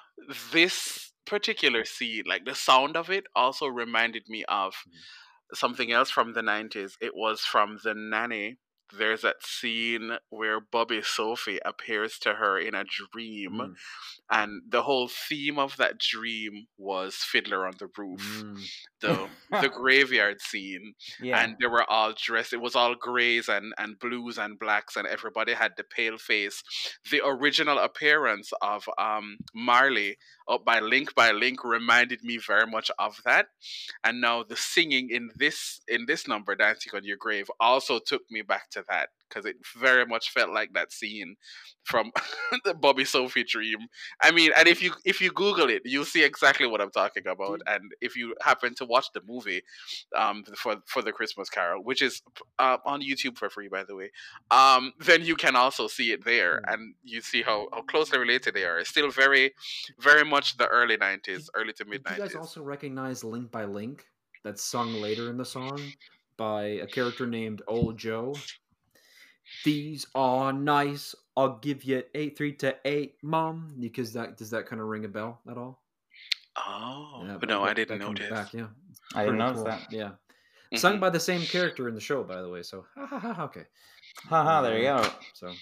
this 0.54 1.12
particular 1.26 1.84
scene, 1.84 2.24
like 2.26 2.46
the 2.46 2.56
sound 2.56 2.96
of 2.96 3.10
it, 3.10 3.26
also 3.36 3.68
reminded 3.68 4.24
me 4.30 4.46
of 4.48 4.72
mm-hmm. 4.72 5.54
something 5.54 5.92
else 5.92 6.10
from 6.10 6.34
the 6.34 6.42
'90s. 6.42 6.94
It 7.02 7.12
was 7.14 7.42
from 7.42 7.78
the 7.84 7.94
nanny. 7.94 8.58
There's 8.98 9.22
that 9.22 9.44
scene 9.44 10.18
where 10.30 10.60
Bobby 10.60 11.02
Sophie 11.04 11.60
appears 11.66 12.18
to 12.20 12.36
her 12.36 12.60
in 12.60 12.76
a 12.76 12.84
dream. 12.84 13.60
Mm 13.60 13.76
and 14.32 14.62
the 14.70 14.84
whole 14.84 15.08
theme 15.08 15.58
of 15.58 15.76
that 15.78 15.98
dream 15.98 16.68
was 16.78 17.16
Fiddler 17.16 17.66
on 17.66 17.74
the 17.80 17.90
Roof, 17.98 18.44
mm. 18.44 18.62
the 19.02 19.28
the 19.50 19.70
graveyard 19.76 20.40
scene, 20.40 20.94
yeah. 21.20 21.44
and 21.44 21.56
they 21.60 21.66
were 21.66 21.90
all 21.90 22.14
dressed. 22.16 22.54
It 22.54 22.62
was 22.62 22.76
all 22.76 22.94
grays 22.96 23.50
and 23.50 23.74
and 23.80 23.98
blues 23.98 24.38
and 24.38 24.60
blacks, 24.60 24.96
and 24.96 25.08
everybody 25.08 25.54
had 25.54 25.72
the 25.78 25.84
pale 25.84 26.18
face. 26.18 26.64
The 27.10 27.22
original 27.26 27.80
appearance 27.80 28.52
of 28.62 28.88
um, 29.00 29.38
Marley 29.56 30.18
up 30.48 30.64
by 30.64 30.80
Link 30.80 31.16
by 31.16 31.32
Link 31.32 31.64
reminded 31.64 32.24
me 32.24 32.38
very 32.38 32.68
much 32.68 32.92
of 33.00 33.22
that, 33.26 33.48
and 34.04 34.22
now 34.22 34.44
the 34.44 34.58
singing 34.58 35.10
in 35.10 35.32
this 35.36 35.82
in 35.88 36.06
this 36.06 36.28
number, 36.28 36.54
Dancing 36.54 36.94
on 36.96 37.04
Your 37.04 37.18
Grave, 37.18 37.50
also 37.60 38.00
took 38.00 38.22
me 38.30 38.44
back 38.44 38.70
to 38.72 38.79
that 38.90 39.10
because 39.28 39.46
it 39.46 39.58
very 39.78 40.06
much 40.06 40.32
felt 40.32 40.50
like 40.52 40.74
that 40.74 40.92
scene 40.92 41.36
from 41.84 42.12
the 42.66 42.74
Bobby 42.74 43.06
Sophie 43.06 43.44
dream. 43.44 43.78
I 44.22 44.32
mean, 44.32 44.52
and 44.58 44.68
if 44.68 44.82
you 44.82 44.94
if 45.06 45.22
you 45.22 45.32
Google 45.32 45.70
it, 45.70 45.84
you'll 45.86 46.06
see 46.06 46.24
exactly 46.24 46.68
what 46.68 46.82
I'm 46.82 46.92
talking 46.92 47.28
about. 47.28 47.62
And 47.68 47.92
if 48.02 48.16
you 48.16 48.36
happen 48.42 48.76
to 48.76 48.86
watch 48.86 49.08
the 49.14 49.22
movie, 49.28 49.62
um, 50.16 50.44
for 50.56 50.78
for 50.86 51.02
the 51.02 51.12
Christmas 51.12 51.50
Carol, 51.50 51.84
which 51.84 52.02
is 52.02 52.22
uh, 52.58 52.78
on 52.86 53.02
YouTube 53.02 53.38
for 53.38 53.50
free, 53.50 53.68
by 53.68 53.84
the 53.84 53.96
way, 53.96 54.12
um, 54.52 54.94
then 55.00 55.24
you 55.24 55.36
can 55.36 55.56
also 55.56 55.88
see 55.88 56.12
it 56.12 56.26
there, 56.26 56.62
hmm. 56.66 56.74
and 56.74 56.96
you 57.04 57.22
see 57.22 57.42
how 57.42 57.68
how 57.74 57.82
closely 57.84 58.20
related 58.20 58.54
they 58.54 58.66
are. 58.66 58.80
It's 58.80 58.90
still 58.90 59.10
very, 59.10 59.54
very 60.00 60.26
much 60.26 60.58
the 60.58 60.68
early 60.68 60.98
'90s, 60.98 61.48
early 61.56 61.74
to 61.74 61.86
mid 61.86 62.04
'90s. 62.04 62.18
You 62.18 62.24
guys 62.24 62.36
also 62.36 62.64
recognize 62.64 63.24
Link 63.24 63.52
by 63.52 63.66
Link? 63.66 64.06
That's 64.44 64.64
sung 64.64 64.94
later 64.94 65.30
in 65.30 65.38
the 65.38 65.44
song 65.44 65.82
by 66.38 66.64
a 66.64 66.88
character 66.88 67.28
named 67.28 67.62
Old 67.68 67.98
Joe. 67.98 68.34
These 69.66 70.06
are 70.16 70.52
nice. 70.54 71.16
I'll 71.38 71.58
give 71.60 71.84
you 71.84 72.04
eight 72.16 72.38
three 72.38 72.54
to 72.58 72.76
eight, 72.86 73.16
mom. 73.22 73.76
Because 73.80 74.14
that 74.14 74.38
does 74.38 74.50
that 74.52 74.66
kind 74.66 74.82
of 74.82 74.88
ring 74.88 75.06
a 75.06 75.08
bell 75.08 75.40
at 75.50 75.58
all? 75.58 75.82
Oh, 76.58 77.22
Yeah, 77.26 77.32
but 77.34 77.42
but 77.42 77.50
no, 77.50 77.64
I 77.64 77.74
didn't 77.74 78.00
that 78.00 78.06
notice. 78.06 78.30
Back, 78.30 78.54
yeah, 78.54 78.68
I 79.16 79.24
didn't 79.26 79.38
notice 79.40 79.58
cool. 79.58 79.66
that. 79.66 79.88
Yeah, 79.92 80.12
Mhm. 80.74 80.80
sung 80.80 81.00
by 81.00 81.10
the 81.10 81.20
same 81.20 81.42
character 81.46 81.88
in 81.88 81.96
the 81.96 82.02
show, 82.02 82.24
by 82.24 82.42
the 82.42 82.50
way. 82.50 82.64
So, 82.64 82.86
ha, 82.96 83.06
ha, 83.06 83.20
ha, 83.20 83.44
okay. 83.46 83.66
Haha, 84.28 84.62
there 84.62 84.78
you 84.78 84.84
go. 84.84 85.10
So, 85.34 85.54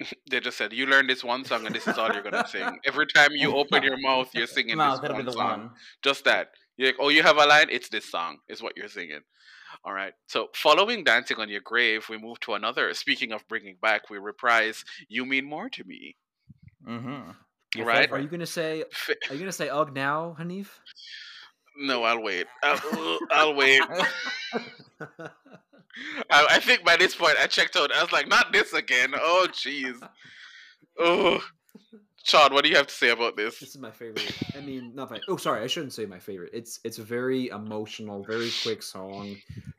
They 0.30 0.40
just 0.40 0.58
said 0.58 0.72
you 0.72 0.86
learn 0.86 1.06
this 1.06 1.22
one 1.22 1.44
song 1.44 1.66
and 1.66 1.74
this 1.74 1.86
is 1.86 1.96
all 1.98 2.12
you're 2.12 2.22
gonna 2.22 2.46
sing. 2.48 2.80
Every 2.84 3.06
time 3.06 3.30
you 3.32 3.54
open 3.54 3.82
your 3.84 3.98
mouth, 3.98 4.34
you're 4.34 4.48
singing 4.48 4.76
No, 4.78 4.96
this 4.98 5.08
one 5.08 5.16
be 5.18 5.22
the 5.22 5.32
song. 5.32 5.60
one. 5.60 5.70
Just 6.02 6.24
that. 6.24 6.50
You're 6.76 6.88
like, 6.88 6.96
oh, 6.98 7.10
you 7.10 7.22
have 7.22 7.36
a 7.36 7.46
line. 7.46 7.68
It's 7.70 7.88
this 7.88 8.06
song. 8.10 8.38
Is 8.48 8.60
what 8.60 8.76
you're 8.76 8.88
singing. 8.88 9.20
All 9.84 9.92
right. 9.92 10.14
So, 10.28 10.48
following 10.54 11.04
"Dancing 11.04 11.38
on 11.38 11.48
Your 11.48 11.60
Grave," 11.60 12.08
we 12.08 12.16
move 12.16 12.40
to 12.40 12.54
another. 12.54 12.94
Speaking 12.94 13.32
of 13.32 13.46
bringing 13.48 13.76
back, 13.82 14.08
we 14.08 14.18
reprise 14.18 14.84
"You 15.08 15.26
Mean 15.26 15.44
More 15.44 15.68
to 15.70 15.84
Me." 15.84 16.16
Mm-hmm. 16.86 17.82
Right. 17.82 18.10
are 18.10 18.20
you 18.20 18.28
gonna 18.28 18.46
say? 18.46 18.84
Are 19.28 19.34
you 19.34 19.40
gonna 19.40 19.52
say 19.52 19.68
"ugh" 19.68 19.92
now, 19.92 20.36
Hanif? 20.38 20.68
No, 21.76 22.04
I'll 22.04 22.22
wait. 22.22 22.46
I'll, 22.62 23.18
I'll 23.30 23.54
wait. 23.54 23.82
I, 26.30 26.46
I 26.50 26.60
think 26.60 26.84
by 26.84 26.96
this 26.96 27.14
point 27.14 27.36
I 27.40 27.46
checked 27.46 27.76
out. 27.76 27.92
I 27.92 28.02
was 28.02 28.12
like, 28.12 28.28
not 28.28 28.52
this 28.52 28.72
again. 28.72 29.12
Oh, 29.14 29.48
jeez. 29.50 30.00
Oh, 30.98 31.40
Sean, 32.24 32.54
what 32.54 32.64
do 32.64 32.70
you 32.70 32.76
have 32.76 32.86
to 32.86 32.94
say 32.94 33.10
about 33.10 33.36
this? 33.36 33.60
This 33.60 33.70
is 33.70 33.78
my 33.78 33.90
favorite. 33.90 34.34
I 34.56 34.60
mean, 34.60 34.92
not 34.94 35.10
my. 35.10 35.20
Oh, 35.28 35.36
sorry, 35.36 35.62
I 35.62 35.66
shouldn't 35.66 35.92
say 35.92 36.06
my 36.06 36.18
favorite. 36.18 36.52
It's 36.54 36.80
it's 36.82 36.98
a 36.98 37.02
very 37.02 37.48
emotional, 37.48 38.24
very 38.24 38.50
quick 38.62 38.82
song. 38.82 39.36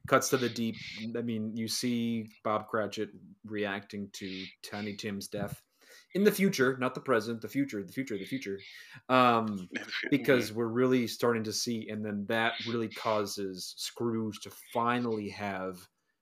Cuts 0.07 0.29
to 0.29 0.37
the 0.37 0.47
deep. 0.47 0.75
I 1.17 1.23
mean, 1.23 1.57
you 1.57 1.67
see 1.67 2.29
Bob 2.43 2.67
Cratchit 2.67 3.09
reacting 3.45 4.09
to 4.13 4.45
Tiny 4.61 4.93
Tim's 4.93 5.27
death 5.27 5.59
in 6.13 6.23
the 6.23 6.31
future, 6.31 6.77
not 6.79 6.93
the 6.93 7.01
present, 7.01 7.41
the 7.41 7.47
future, 7.47 7.83
the 7.83 7.91
future, 7.91 8.15
the 8.15 8.25
future. 8.25 8.59
Um, 9.09 9.67
because 10.11 10.53
we're 10.53 10.67
really 10.67 11.07
starting 11.07 11.43
to 11.45 11.53
see, 11.53 11.89
and 11.89 12.05
then 12.05 12.25
that 12.29 12.53
really 12.67 12.89
causes 12.89 13.73
Scrooge 13.75 14.39
to 14.41 14.51
finally 14.71 15.29
have 15.29 15.79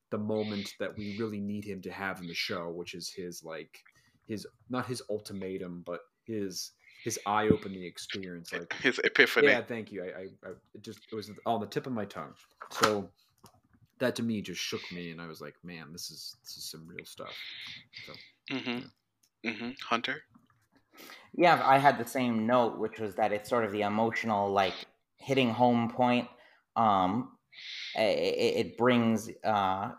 the 0.10 0.18
moment 0.18 0.74
that 0.80 0.98
we 0.98 1.18
really 1.20 1.42
need 1.42 1.66
him 1.66 1.82
to 1.82 1.92
have 1.92 2.22
in 2.22 2.28
the 2.28 2.34
show, 2.34 2.70
which 2.70 2.94
is 2.94 3.12
his 3.14 3.44
like 3.44 3.78
his 4.26 4.48
not 4.70 4.86
his 4.86 5.02
ultimatum, 5.10 5.84
but 5.86 6.00
his 6.26 6.72
his 7.04 7.20
eye 7.26 7.50
opening 7.50 7.84
experience. 7.84 8.54
Like, 8.54 8.74
his 8.82 9.00
epiphany. 9.04 9.48
yeah, 9.48 9.62
thank 9.62 9.92
you. 9.92 10.04
I, 10.04 10.08
I, 10.08 10.50
I 10.50 10.52
just 10.82 11.00
it 11.12 11.16
was 11.16 11.30
on 11.46 11.60
the 11.60 11.68
tip 11.68 11.86
of 11.88 11.94
my 11.94 12.06
tongue. 12.06 12.34
So 12.72 13.10
that 14.00 14.16
to 14.16 14.24
me 14.24 14.42
just 14.42 14.62
shook 14.62 14.82
me, 14.92 15.12
and 15.12 15.22
I 15.22 15.28
was 15.28 15.42
like, 15.42 15.56
man, 15.64 15.92
this 15.92 16.10
is 16.12 16.36
this 16.44 16.58
is 16.58 16.64
some 16.66 16.88
real 16.88 17.06
stuff. 17.06 17.34
So 18.08 18.14
Mm-hmm. 18.52 19.50
Mm-hmm. 19.50 19.70
Hunter. 19.88 20.22
Yeah, 21.36 21.62
I 21.64 21.78
had 21.78 21.98
the 21.98 22.06
same 22.06 22.46
note, 22.46 22.78
which 22.78 23.00
was 23.00 23.16
that 23.16 23.32
it's 23.32 23.50
sort 23.50 23.64
of 23.66 23.72
the 23.72 23.82
emotional, 23.82 24.52
like 24.52 24.74
hitting 25.18 25.50
home 25.50 25.90
point. 25.90 26.28
Um, 26.76 27.38
it, 27.96 28.02
it 28.68 28.78
brings. 28.78 29.30
Uh, 29.44 29.92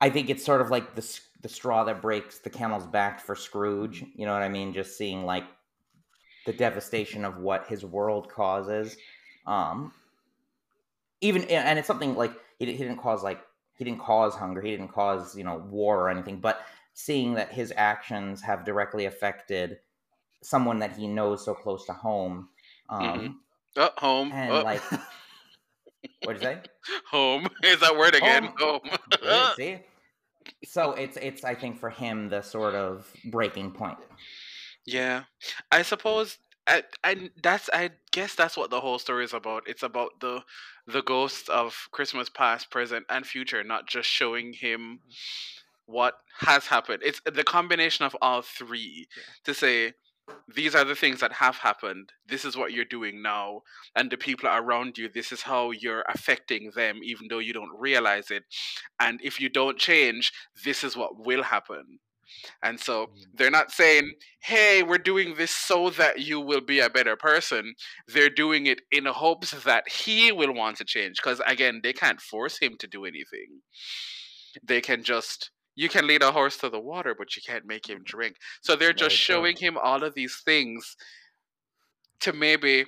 I 0.00 0.10
think 0.10 0.30
it's 0.30 0.44
sort 0.44 0.60
of 0.60 0.70
like 0.70 0.94
the 0.94 1.02
s- 1.02 1.20
the 1.42 1.48
straw 1.48 1.84
that 1.84 2.02
breaks 2.02 2.38
the 2.38 2.50
camel's 2.50 2.86
back 2.86 3.20
for 3.20 3.34
Scrooge. 3.34 4.04
You 4.14 4.26
know 4.26 4.32
what 4.32 4.42
I 4.42 4.48
mean? 4.48 4.72
Just 4.72 4.96
seeing 4.98 5.24
like 5.24 5.44
the 6.46 6.52
devastation 6.52 7.24
of 7.24 7.38
what 7.38 7.66
his 7.66 7.84
world 7.84 8.28
causes. 8.28 8.96
Um, 9.46 9.92
even 11.20 11.44
and 11.44 11.78
it's 11.78 11.86
something 11.88 12.14
like 12.16 12.32
he, 12.58 12.66
he 12.66 12.78
didn't 12.78 12.98
cause 12.98 13.22
like 13.22 13.40
he 13.76 13.84
didn't 13.84 14.00
cause 14.00 14.34
hunger. 14.34 14.60
He 14.60 14.70
didn't 14.70 14.92
cause 14.92 15.36
you 15.36 15.44
know 15.44 15.58
war 15.58 16.00
or 16.00 16.10
anything, 16.10 16.40
but 16.40 16.60
seeing 16.94 17.34
that 17.34 17.52
his 17.52 17.72
actions 17.76 18.42
have 18.42 18.64
directly 18.64 19.06
affected 19.06 19.78
someone 20.42 20.78
that 20.80 20.96
he 20.96 21.06
knows 21.06 21.44
so 21.44 21.54
close 21.54 21.86
to 21.86 21.92
home. 21.92 22.48
Um, 22.88 23.00
Mhm. 23.20 23.34
Oh, 23.76 23.90
home. 23.98 24.32
And 24.32 24.52
Oh, 24.52 24.62
like, 24.62 24.82
what'd 26.22 26.42
you 26.42 26.48
say? 26.48 26.60
home 27.10 27.46
is 27.62 27.80
that 27.80 27.96
word 27.96 28.14
again? 28.14 28.52
Home. 28.58 28.80
Yeah, 29.22 29.54
See, 29.54 29.78
so 30.64 30.92
it's 30.92 31.16
it's 31.16 31.44
I 31.44 31.54
think 31.54 31.78
for 31.78 31.90
him 31.90 32.28
the 32.28 32.42
sort 32.42 32.74
of 32.74 33.12
breaking 33.24 33.72
point. 33.72 33.98
Yeah, 34.86 35.24
I 35.70 35.82
suppose 35.82 36.38
I, 36.66 36.84
I 37.02 37.30
that's 37.42 37.68
I 37.72 37.90
guess 38.12 38.34
that's 38.34 38.56
what 38.56 38.70
the 38.70 38.80
whole 38.80 38.98
story 38.98 39.24
is 39.24 39.34
about. 39.34 39.64
It's 39.66 39.82
about 39.82 40.20
the 40.20 40.42
the 40.86 41.02
ghosts 41.02 41.48
of 41.48 41.88
Christmas 41.90 42.28
past, 42.28 42.70
present, 42.70 43.06
and 43.08 43.26
future, 43.26 43.64
not 43.64 43.88
just 43.88 44.08
showing 44.08 44.52
him 44.52 45.00
what 45.86 46.14
has 46.40 46.66
happened. 46.66 47.02
It's 47.04 47.20
the 47.24 47.44
combination 47.44 48.04
of 48.04 48.16
all 48.22 48.42
three 48.42 49.08
to 49.44 49.54
say 49.54 49.94
these 50.54 50.74
are 50.74 50.84
the 50.84 50.94
things 50.94 51.20
that 51.20 51.32
have 51.34 51.56
happened. 51.56 52.12
This 52.26 52.44
is 52.44 52.56
what 52.56 52.72
you're 52.72 52.84
doing 52.84 53.22
now, 53.22 53.62
and 53.96 54.10
the 54.10 54.16
people 54.16 54.48
around 54.48 54.98
you. 54.98 55.08
This 55.08 55.32
is 55.32 55.42
how 55.42 55.70
you're 55.70 56.04
affecting 56.08 56.72
them, 56.74 57.00
even 57.02 57.28
though 57.28 57.38
you 57.38 57.52
don't 57.52 57.78
realize 57.78 58.30
it. 58.30 58.44
And 58.98 59.20
if 59.22 59.40
you 59.40 59.48
don't 59.48 59.78
change, 59.78 60.32
this 60.64 60.84
is 60.84 60.96
what 60.96 61.24
will 61.24 61.42
happen. 61.42 62.00
And 62.62 62.78
so 62.78 63.06
Mm. 63.06 63.24
they're 63.34 63.50
not 63.50 63.72
saying, 63.72 64.12
hey, 64.40 64.82
we're 64.82 64.98
doing 64.98 65.34
this 65.34 65.50
so 65.50 65.90
that 65.90 66.20
you 66.20 66.40
will 66.40 66.60
be 66.60 66.78
a 66.80 66.88
better 66.90 67.16
person. 67.16 67.74
They're 68.06 68.30
doing 68.30 68.66
it 68.66 68.82
in 68.92 69.06
hopes 69.06 69.50
that 69.50 69.88
he 69.88 70.30
will 70.32 70.52
want 70.52 70.76
to 70.78 70.84
change. 70.84 71.16
Because 71.16 71.40
again, 71.46 71.80
they 71.82 71.92
can't 71.92 72.20
force 72.20 72.58
him 72.58 72.76
to 72.78 72.86
do 72.86 73.04
anything. 73.04 73.62
They 74.62 74.80
can 74.80 75.02
just, 75.02 75.50
you 75.74 75.88
can 75.88 76.06
lead 76.06 76.22
a 76.22 76.32
horse 76.32 76.56
to 76.58 76.68
the 76.70 76.80
water, 76.80 77.14
but 77.16 77.36
you 77.36 77.42
can't 77.46 77.64
make 77.66 77.88
him 77.88 78.02
drink. 78.04 78.36
So 78.62 78.76
they're 78.76 78.92
just 78.92 79.16
showing 79.16 79.56
him 79.56 79.78
all 79.78 80.04
of 80.04 80.14
these 80.14 80.40
things 80.44 80.96
to 82.20 82.32
maybe 82.32 82.86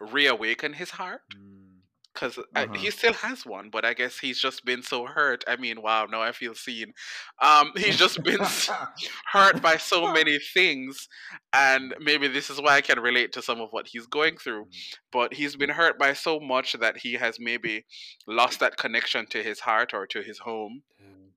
reawaken 0.00 0.72
his 0.74 0.90
heart 0.90 1.22
mm, 1.34 1.80
because 2.12 2.36
Mhm. 2.54 2.76
he 2.76 2.90
still 2.90 3.12
has 3.14 3.46
one, 3.46 3.70
but 3.70 3.84
I 3.84 3.94
guess 3.94 4.18
he's 4.18 4.40
just 4.40 4.64
been 4.64 4.82
so 4.82 5.06
hurt. 5.06 5.44
I 5.46 5.56
mean, 5.56 5.80
wow, 5.82 6.06
now 6.06 6.20
I 6.22 6.32
feel 6.32 6.54
seen. 6.54 6.92
Um, 7.40 7.72
he's 7.76 7.96
just 7.98 8.22
been 8.22 8.40
hurt 9.32 9.62
by 9.62 9.76
so 9.76 10.12
many 10.12 10.38
things, 10.38 11.08
and 11.52 11.94
maybe 12.00 12.28
this 12.28 12.50
is 12.50 12.60
why 12.60 12.76
I 12.76 12.80
can 12.82 13.00
relate 13.00 13.32
to 13.34 13.42
some 13.42 13.60
of 13.60 13.70
what 13.72 13.88
he's 13.88 14.06
going 14.06 14.36
through. 14.38 14.68
But 15.12 15.34
he's 15.34 15.56
been 15.56 15.70
hurt 15.70 15.98
by 15.98 16.12
so 16.14 16.40
much 16.40 16.72
that 16.74 16.98
he 16.98 17.14
has 17.14 17.38
maybe 17.40 17.86
lost 18.26 18.60
that 18.60 18.76
connection 18.76 19.26
to 19.28 19.42
his 19.42 19.60
heart 19.60 19.94
or 19.94 20.06
to 20.08 20.22
his 20.22 20.38
home. 20.40 20.82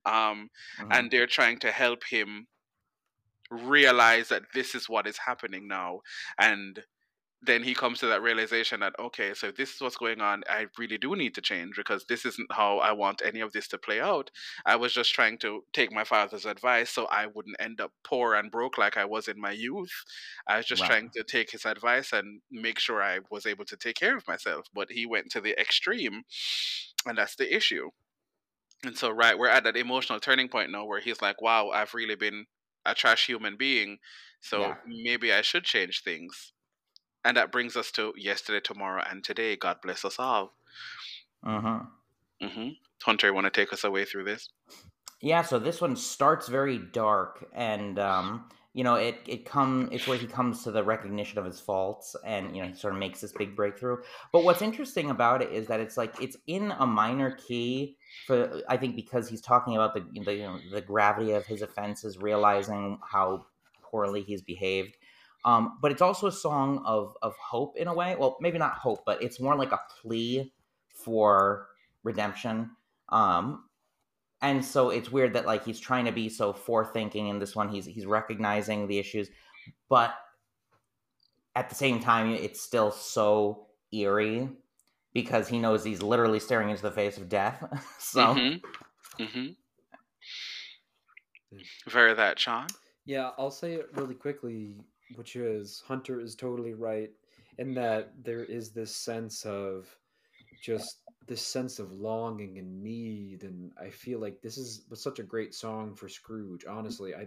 Um, 0.06 0.50
Mhm. 0.78 0.92
and 0.92 1.10
they're 1.10 1.26
trying 1.28 1.58
to 1.60 1.72
help 1.72 2.04
him 2.04 2.48
realize 3.50 4.28
that 4.28 4.42
this 4.54 4.74
is 4.74 4.88
what 4.88 5.06
is 5.06 5.18
happening 5.18 5.68
now. 5.68 6.00
And 6.38 6.84
then 7.42 7.62
he 7.62 7.74
comes 7.74 8.00
to 8.00 8.06
that 8.06 8.22
realization 8.22 8.80
that 8.80 8.94
okay 8.98 9.34
so 9.34 9.52
this 9.52 9.74
is 9.74 9.80
what's 9.82 9.96
going 9.96 10.20
on. 10.20 10.42
I 10.48 10.66
really 10.78 10.98
do 10.98 11.16
need 11.16 11.34
to 11.36 11.42
change 11.42 11.76
because 11.76 12.06
this 12.08 12.24
isn't 12.26 12.52
how 12.52 12.78
i 12.78 12.92
want 12.92 13.22
any 13.24 13.40
of 13.40 13.52
this 13.52 13.68
to 13.68 13.78
play 13.78 14.00
out. 14.00 14.30
I 14.66 14.76
was 14.76 14.94
just 14.94 15.12
trying 15.14 15.38
to 15.40 15.62
take 15.72 15.92
my 15.92 16.04
father's 16.04 16.46
advice 16.46 16.90
so 16.90 17.06
i 17.06 17.26
wouldn't 17.26 17.56
end 17.60 17.80
up 17.80 17.92
poor 18.04 18.34
and 18.34 18.50
broke 18.50 18.78
like 18.78 18.96
i 18.96 19.04
was 19.06 19.28
in 19.28 19.40
my 19.40 19.52
youth. 19.52 19.92
I 20.48 20.58
was 20.58 20.66
just 20.66 20.84
Right. 20.84 20.86
trying 20.86 21.10
to 21.16 21.24
take 21.24 21.50
his 21.52 21.66
advice 21.66 22.12
and 22.12 22.42
make 22.50 22.78
sure 22.80 23.02
i 23.02 23.20
was 23.30 23.46
able 23.46 23.66
to 23.66 23.76
take 23.76 23.96
care 23.96 24.16
of 24.16 24.26
myself 24.28 24.66
but 24.74 24.90
he 24.92 25.06
went 25.06 25.30
to 25.32 25.40
the 25.42 25.60
extreme 25.60 26.22
and 27.06 27.18
that's 27.18 27.36
the 27.36 27.54
issue 27.54 27.90
and 28.84 28.96
so, 28.96 29.10
right, 29.10 29.38
we're 29.38 29.48
at 29.48 29.64
that 29.64 29.76
emotional 29.76 30.20
turning 30.20 30.48
point 30.48 30.70
now 30.70 30.84
where 30.84 31.00
he's 31.00 31.22
like, 31.22 31.40
wow, 31.40 31.70
I've 31.70 31.94
really 31.94 32.14
been 32.14 32.46
a 32.84 32.94
trash 32.94 33.26
human 33.26 33.56
being. 33.56 33.98
So 34.40 34.60
Yeah. 34.60 34.76
maybe 34.86 35.32
I 35.32 35.42
should 35.42 35.64
change 35.64 36.02
things. 36.02 36.52
And 37.24 37.36
that 37.36 37.52
brings 37.52 37.76
us 37.76 37.90
to 37.92 38.14
yesterday, 38.16 38.60
tomorrow, 38.60 39.02
and 39.08 39.24
today. 39.24 39.56
God 39.56 39.80
bless 39.82 40.04
us 40.04 40.18
all. 40.18 40.56
Mhm. 41.44 41.90
hmm 42.40 42.68
Hunter, 43.02 43.28
you 43.28 43.34
want 43.34 43.44
to 43.44 43.50
take 43.50 43.72
us 43.72 43.84
away 43.84 44.04
through 44.04 44.24
this? 44.24 44.48
Yeah, 45.20 45.42
so 45.42 45.58
this 45.58 45.80
one 45.80 45.96
starts 45.96 46.48
very 46.48 46.78
dark, 46.78 47.48
and 47.54 47.98
um, 47.98 48.48
you 48.76 48.84
know, 48.84 48.96
it 48.96 49.20
it 49.26 49.46
come 49.46 49.88
it's 49.90 50.06
where 50.06 50.18
he 50.18 50.26
comes 50.26 50.62
to 50.64 50.70
the 50.70 50.84
recognition 50.84 51.38
of 51.38 51.46
his 51.46 51.58
faults, 51.58 52.14
and 52.26 52.54
you 52.54 52.60
know, 52.60 52.68
he 52.68 52.74
sort 52.74 52.92
of 52.92 52.98
makes 52.98 53.22
this 53.22 53.32
big 53.32 53.56
breakthrough. 53.56 53.96
But 54.34 54.44
what's 54.44 54.60
interesting 54.60 55.08
about 55.08 55.40
it 55.40 55.50
is 55.50 55.66
that 55.68 55.80
it's 55.80 55.96
like 55.96 56.20
it's 56.20 56.36
in 56.46 56.74
a 56.78 56.86
minor 56.86 57.30
key 57.30 57.96
for 58.26 58.60
I 58.68 58.76
think 58.76 58.94
because 58.94 59.30
he's 59.30 59.40
talking 59.40 59.76
about 59.76 59.94
the 59.94 60.00
the 60.22 60.34
you 60.34 60.42
know, 60.42 60.58
the 60.70 60.82
gravity 60.82 61.32
of 61.32 61.46
his 61.46 61.62
offenses, 61.62 62.18
realizing 62.18 62.98
how 63.02 63.46
poorly 63.80 64.20
he's 64.20 64.42
behaved. 64.42 64.98
Um, 65.46 65.78
but 65.80 65.90
it's 65.90 66.02
also 66.02 66.26
a 66.26 66.32
song 66.32 66.82
of 66.84 67.16
of 67.22 67.34
hope 67.38 67.78
in 67.78 67.88
a 67.88 67.94
way. 67.94 68.14
Well, 68.14 68.36
maybe 68.42 68.58
not 68.58 68.74
hope, 68.74 69.06
but 69.06 69.22
it's 69.22 69.40
more 69.40 69.56
like 69.56 69.72
a 69.72 69.80
plea 70.02 70.52
for 70.92 71.68
redemption. 72.02 72.72
Um, 73.08 73.65
and 74.42 74.64
so 74.64 74.90
it's 74.90 75.10
weird 75.10 75.32
that 75.32 75.46
like 75.46 75.64
he's 75.64 75.80
trying 75.80 76.04
to 76.04 76.12
be 76.12 76.28
so 76.28 76.52
forethinking 76.52 77.30
in 77.30 77.38
this 77.38 77.56
one 77.56 77.68
he's 77.68 77.86
he's 77.86 78.06
recognizing 78.06 78.86
the 78.86 78.98
issues 78.98 79.28
but 79.88 80.14
at 81.54 81.68
the 81.68 81.74
same 81.74 82.00
time 82.00 82.30
it's 82.30 82.60
still 82.60 82.90
so 82.90 83.66
eerie 83.92 84.48
because 85.16 85.48
he 85.48 85.58
knows 85.58 85.82
he's 85.82 86.02
literally 86.02 86.38
staring 86.38 86.68
into 86.68 86.82
the 86.82 86.90
face 86.90 87.16
of 87.16 87.26
death. 87.30 87.64
so, 87.98 88.34
Mm-hmm. 88.34 89.22
Mm-hmm. 89.22 89.46
Very 91.88 92.12
that, 92.12 92.38
Sean. 92.38 92.66
Yeah, 93.06 93.30
I'll 93.38 93.50
say 93.50 93.72
it 93.72 93.88
really 93.94 94.14
quickly, 94.14 94.74
which 95.14 95.36
is 95.36 95.82
Hunter 95.88 96.20
is 96.20 96.34
totally 96.34 96.74
right 96.74 97.10
in 97.56 97.72
that 97.74 98.12
there 98.22 98.44
is 98.44 98.72
this 98.72 98.94
sense 98.94 99.46
of 99.46 99.86
just 100.62 100.98
this 101.26 101.42
sense 101.42 101.78
of 101.78 101.92
longing 101.92 102.58
and 102.58 102.82
need 102.82 103.42
and 103.42 103.72
I 103.80 103.90
feel 103.90 104.20
like 104.20 104.40
this 104.42 104.58
is 104.58 104.82
such 104.94 105.18
a 105.18 105.24
great 105.24 105.54
song 105.54 105.94
for 105.94 106.08
Scrooge. 106.08 106.64
Mm. 106.64 106.76
Honestly, 106.76 107.14
I 107.14 107.26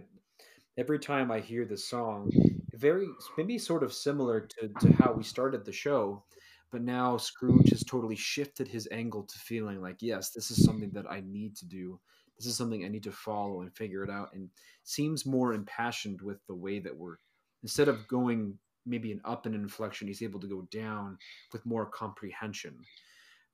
every 0.78 0.98
time 0.98 1.30
I 1.30 1.40
hear 1.40 1.64
this 1.64 1.88
song, 1.88 2.30
very 2.74 3.08
maybe 3.36 3.58
sort 3.58 3.82
of 3.82 3.92
similar 3.92 4.40
to, 4.40 4.68
to 4.80 4.92
how 4.94 5.12
we 5.12 5.22
started 5.22 5.64
the 5.64 5.72
show, 5.72 6.22
but 6.70 6.82
now 6.82 7.16
Scrooge 7.16 7.70
has 7.70 7.84
totally 7.84 8.16
shifted 8.16 8.68
his 8.68 8.88
angle 8.90 9.24
to 9.24 9.38
feeling 9.38 9.80
like, 9.80 9.96
yes, 10.00 10.30
this 10.30 10.50
is 10.50 10.64
something 10.64 10.90
that 10.92 11.10
I 11.10 11.22
need 11.26 11.56
to 11.56 11.66
do. 11.66 12.00
This 12.38 12.46
is 12.46 12.56
something 12.56 12.84
I 12.84 12.88
need 12.88 13.02
to 13.02 13.12
follow 13.12 13.60
and 13.60 13.74
figure 13.74 14.02
it 14.02 14.10
out, 14.10 14.30
and 14.32 14.48
seems 14.84 15.26
more 15.26 15.52
impassioned 15.52 16.22
with 16.22 16.38
the 16.46 16.54
way 16.54 16.78
that 16.78 16.96
we're 16.96 17.16
instead 17.62 17.88
of 17.88 18.08
going 18.08 18.58
maybe 18.86 19.12
an 19.12 19.20
up 19.24 19.46
and 19.46 19.54
inflection, 19.54 20.08
he's 20.08 20.22
able 20.22 20.40
to 20.40 20.46
go 20.46 20.62
down 20.70 21.18
with 21.52 21.66
more 21.66 21.86
comprehension. 21.86 22.74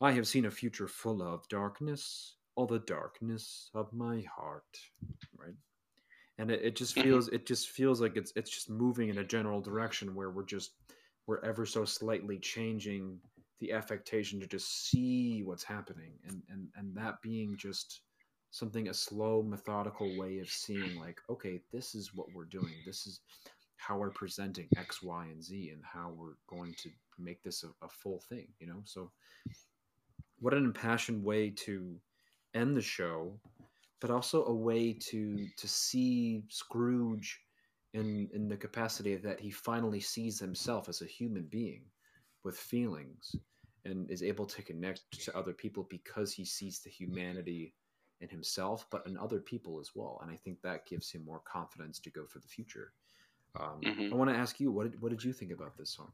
I 0.00 0.12
have 0.12 0.28
seen 0.28 0.44
a 0.44 0.50
future 0.50 0.88
full 0.88 1.22
of 1.22 1.48
darkness, 1.48 2.36
all 2.54 2.66
the 2.66 2.80
darkness 2.80 3.70
of 3.74 3.92
my 3.92 4.22
heart, 4.34 4.78
right? 5.38 5.54
And 6.38 6.50
it, 6.50 6.60
it 6.62 6.76
just 6.76 6.94
mm-hmm. 6.94 7.08
feels 7.08 7.28
it 7.28 7.46
just 7.46 7.70
feels 7.70 8.00
like 8.00 8.16
it's 8.16 8.32
it's 8.36 8.50
just 8.50 8.68
moving 8.68 9.08
in 9.08 9.18
a 9.18 9.24
general 9.24 9.60
direction 9.60 10.14
where 10.14 10.30
we're 10.30 10.44
just 10.44 10.72
we're 11.26 11.44
ever 11.44 11.64
so 11.64 11.84
slightly 11.84 12.38
changing 12.38 13.18
the 13.60 13.72
affectation 13.72 14.38
to 14.40 14.46
just 14.46 14.90
see 14.90 15.42
what's 15.42 15.64
happening 15.64 16.12
and 16.28 16.42
and 16.50 16.68
and 16.76 16.94
that 16.94 17.22
being 17.22 17.56
just 17.56 18.02
something 18.50 18.88
a 18.88 18.94
slow 18.94 19.42
methodical 19.42 20.14
way 20.18 20.38
of 20.40 20.48
seeing 20.50 20.98
like 21.00 21.20
okay 21.30 21.60
this 21.72 21.94
is 21.94 22.14
what 22.14 22.26
we're 22.34 22.44
doing. 22.44 22.74
This 22.84 23.06
is 23.06 23.20
how 23.78 23.96
we're 23.96 24.10
presenting 24.10 24.68
x 24.76 25.02
y 25.02 25.24
and 25.24 25.42
z 25.42 25.70
and 25.70 25.82
how 25.84 26.12
we're 26.14 26.36
going 26.48 26.74
to 26.74 26.90
make 27.18 27.42
this 27.42 27.64
a, 27.64 27.68
a 27.84 27.88
full 27.88 28.20
thing 28.28 28.48
you 28.60 28.66
know? 28.66 28.82
So 28.84 29.10
what 30.40 30.54
an 30.54 30.64
impassioned 30.64 31.24
way 31.24 31.50
to 31.50 32.00
end 32.54 32.76
the 32.76 32.82
show 32.82 33.40
but 34.00 34.10
also 34.10 34.44
a 34.46 34.54
way 34.54 34.92
to 34.92 35.48
to 35.56 35.68
see 35.68 36.44
scrooge 36.48 37.40
in 37.94 38.28
in 38.32 38.48
the 38.48 38.56
capacity 38.56 39.16
that 39.16 39.40
he 39.40 39.50
finally 39.50 40.00
sees 40.00 40.38
himself 40.38 40.88
as 40.88 41.02
a 41.02 41.06
human 41.06 41.44
being 41.46 41.84
with 42.44 42.56
feelings 42.58 43.40
and 43.84 44.10
is 44.10 44.22
able 44.22 44.46
to 44.46 44.62
connect 44.62 45.02
to 45.12 45.36
other 45.36 45.52
people 45.52 45.84
because 45.90 46.32
he 46.32 46.44
sees 46.44 46.80
the 46.80 46.90
humanity 46.90 47.74
in 48.20 48.28
himself 48.28 48.86
but 48.90 49.06
in 49.06 49.16
other 49.16 49.40
people 49.40 49.80
as 49.80 49.92
well. 49.94 50.18
And 50.22 50.30
i 50.30 50.36
think 50.36 50.60
that 50.62 50.86
gives 50.86 51.10
him 51.10 51.24
more 51.24 51.40
confidence 51.40 51.98
to 52.00 52.10
go 52.10 52.26
for 52.26 52.38
the 52.40 52.48
future. 52.48 52.92
Um, 53.58 53.80
Mhm. 53.82 54.12
i 54.12 54.14
want 54.14 54.30
to 54.30 54.36
ask 54.36 54.60
you 54.60 54.70
what 54.72 54.90
did, 54.90 55.00
what 55.00 55.10
did 55.10 55.24
you 55.24 55.32
think 55.32 55.52
about 55.52 55.76
this 55.76 55.90
song 55.90 56.12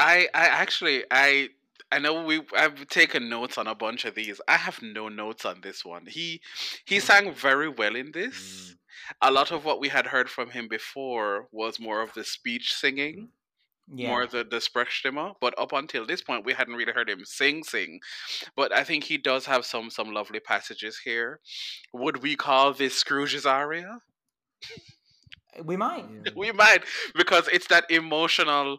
I 0.00 0.28
I 0.34 0.46
actually 0.46 1.04
I 1.10 1.50
I 1.92 1.98
know 1.98 2.24
we 2.24 2.42
I've 2.56 2.88
taken 2.88 3.28
notes 3.28 3.58
on 3.58 3.66
a 3.66 3.74
bunch 3.74 4.04
of 4.04 4.14
these. 4.14 4.40
I 4.48 4.56
have 4.56 4.80
no 4.82 5.08
notes 5.08 5.44
on 5.44 5.60
this 5.60 5.84
one. 5.84 6.06
He 6.06 6.40
he 6.84 6.96
mm-hmm. 6.96 7.06
sang 7.06 7.34
very 7.34 7.68
well 7.68 7.94
in 7.94 8.12
this. 8.12 8.36
Mm. 8.72 8.76
A 9.22 9.30
lot 9.30 9.50
of 9.50 9.64
what 9.64 9.80
we 9.80 9.88
had 9.88 10.06
heard 10.06 10.28
from 10.30 10.50
him 10.50 10.68
before 10.68 11.48
was 11.52 11.80
more 11.80 12.00
of 12.00 12.14
the 12.14 12.22
speech 12.22 12.72
singing, 12.72 13.30
yeah. 13.92 14.08
more 14.08 14.26
the 14.26 14.44
the 14.44 14.60
Sprechstimme. 14.60 15.34
But 15.40 15.58
up 15.58 15.72
until 15.72 16.06
this 16.06 16.22
point, 16.22 16.46
we 16.46 16.54
hadn't 16.54 16.74
really 16.74 16.92
heard 16.92 17.10
him 17.10 17.24
sing 17.24 17.64
sing. 17.64 18.00
But 18.56 18.72
I 18.72 18.84
think 18.84 19.04
he 19.04 19.18
does 19.18 19.46
have 19.46 19.66
some 19.66 19.90
some 19.90 20.12
lovely 20.12 20.40
passages 20.40 21.00
here. 21.04 21.40
Would 21.92 22.22
we 22.22 22.36
call 22.36 22.72
this 22.72 22.94
Scrooge's 22.94 23.46
aria? 23.46 24.00
we 25.64 25.76
might. 25.76 26.06
Yeah. 26.24 26.32
we 26.36 26.52
might 26.52 26.84
because 27.14 27.48
it's 27.48 27.66
that 27.68 27.90
emotional 27.90 28.78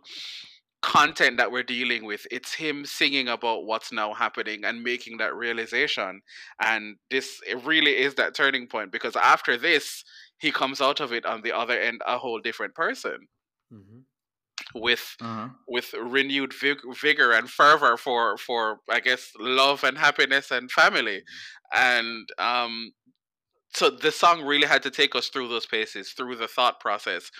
content 0.82 1.38
that 1.38 1.52
we're 1.52 1.64
dealing 1.64 2.06
with 2.06 2.26
it's 2.32 2.54
him 2.56 2.86
singing 2.86 3.28
about 3.28 3.66
what's 3.66 3.92
now 3.92 4.14
happening 4.14 4.64
and 4.66 4.84
making 4.84 5.18
that 5.18 5.36
realization 5.36 6.22
and 6.64 6.98
this 7.12 7.40
it 7.48 7.64
really 7.66 7.98
is 7.98 8.16
that 8.16 8.34
turning 8.36 8.68
point 8.68 8.92
because 8.92 9.16
after 9.16 9.58
this 9.58 10.04
he 10.40 10.52
comes 10.52 10.82
out 10.82 11.00
of 11.00 11.14
it 11.14 11.26
on 11.26 11.42
the 11.44 11.52
other 11.52 11.78
end 11.80 12.02
a 12.08 12.18
whole 12.18 12.40
different 12.42 12.74
person 12.76 13.28
Mhm. 13.72 14.06
with 14.74 15.18
Mhm. 15.22 15.56
with 15.68 15.94
renewed 15.94 16.54
vig- 16.54 16.96
vigor 17.02 17.32
and 17.34 17.50
fervor 17.50 17.98
for 17.98 18.38
for 18.38 18.80
i 18.90 19.00
guess 19.00 19.32
love 19.40 19.84
and 19.84 19.98
happiness 19.98 20.52
and 20.52 20.72
family 20.72 21.24
and 21.74 22.28
um 22.38 22.92
so 23.74 23.90
the 23.90 24.12
song 24.12 24.44
really 24.44 24.68
had 24.68 24.84
to 24.84 24.92
take 24.92 25.16
us 25.16 25.30
through 25.30 25.48
those 25.48 25.66
paces 25.66 26.12
through 26.12 26.36
the 26.36 26.48
thought 26.48 26.80
process 26.80 27.32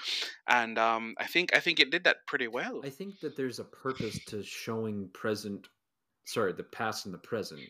and 0.48 0.78
um 0.78 1.16
i 1.20 1.26
think 1.26 1.56
i 1.56 1.60
think 1.60 1.80
it 1.80 1.90
did 1.92 2.04
that 2.04 2.18
pretty 2.28 2.48
well 2.48 2.82
I 2.84 2.90
think 2.90 3.20
that 3.20 3.36
there's 3.36 3.60
a 3.60 3.64
purpose 3.66 4.20
to 4.26 4.44
showing 4.44 5.10
present, 5.10 5.70
sorry, 6.26 6.54
the 6.54 6.64
past 6.64 7.06
and 7.06 7.14
the 7.14 7.20
present. 7.20 7.62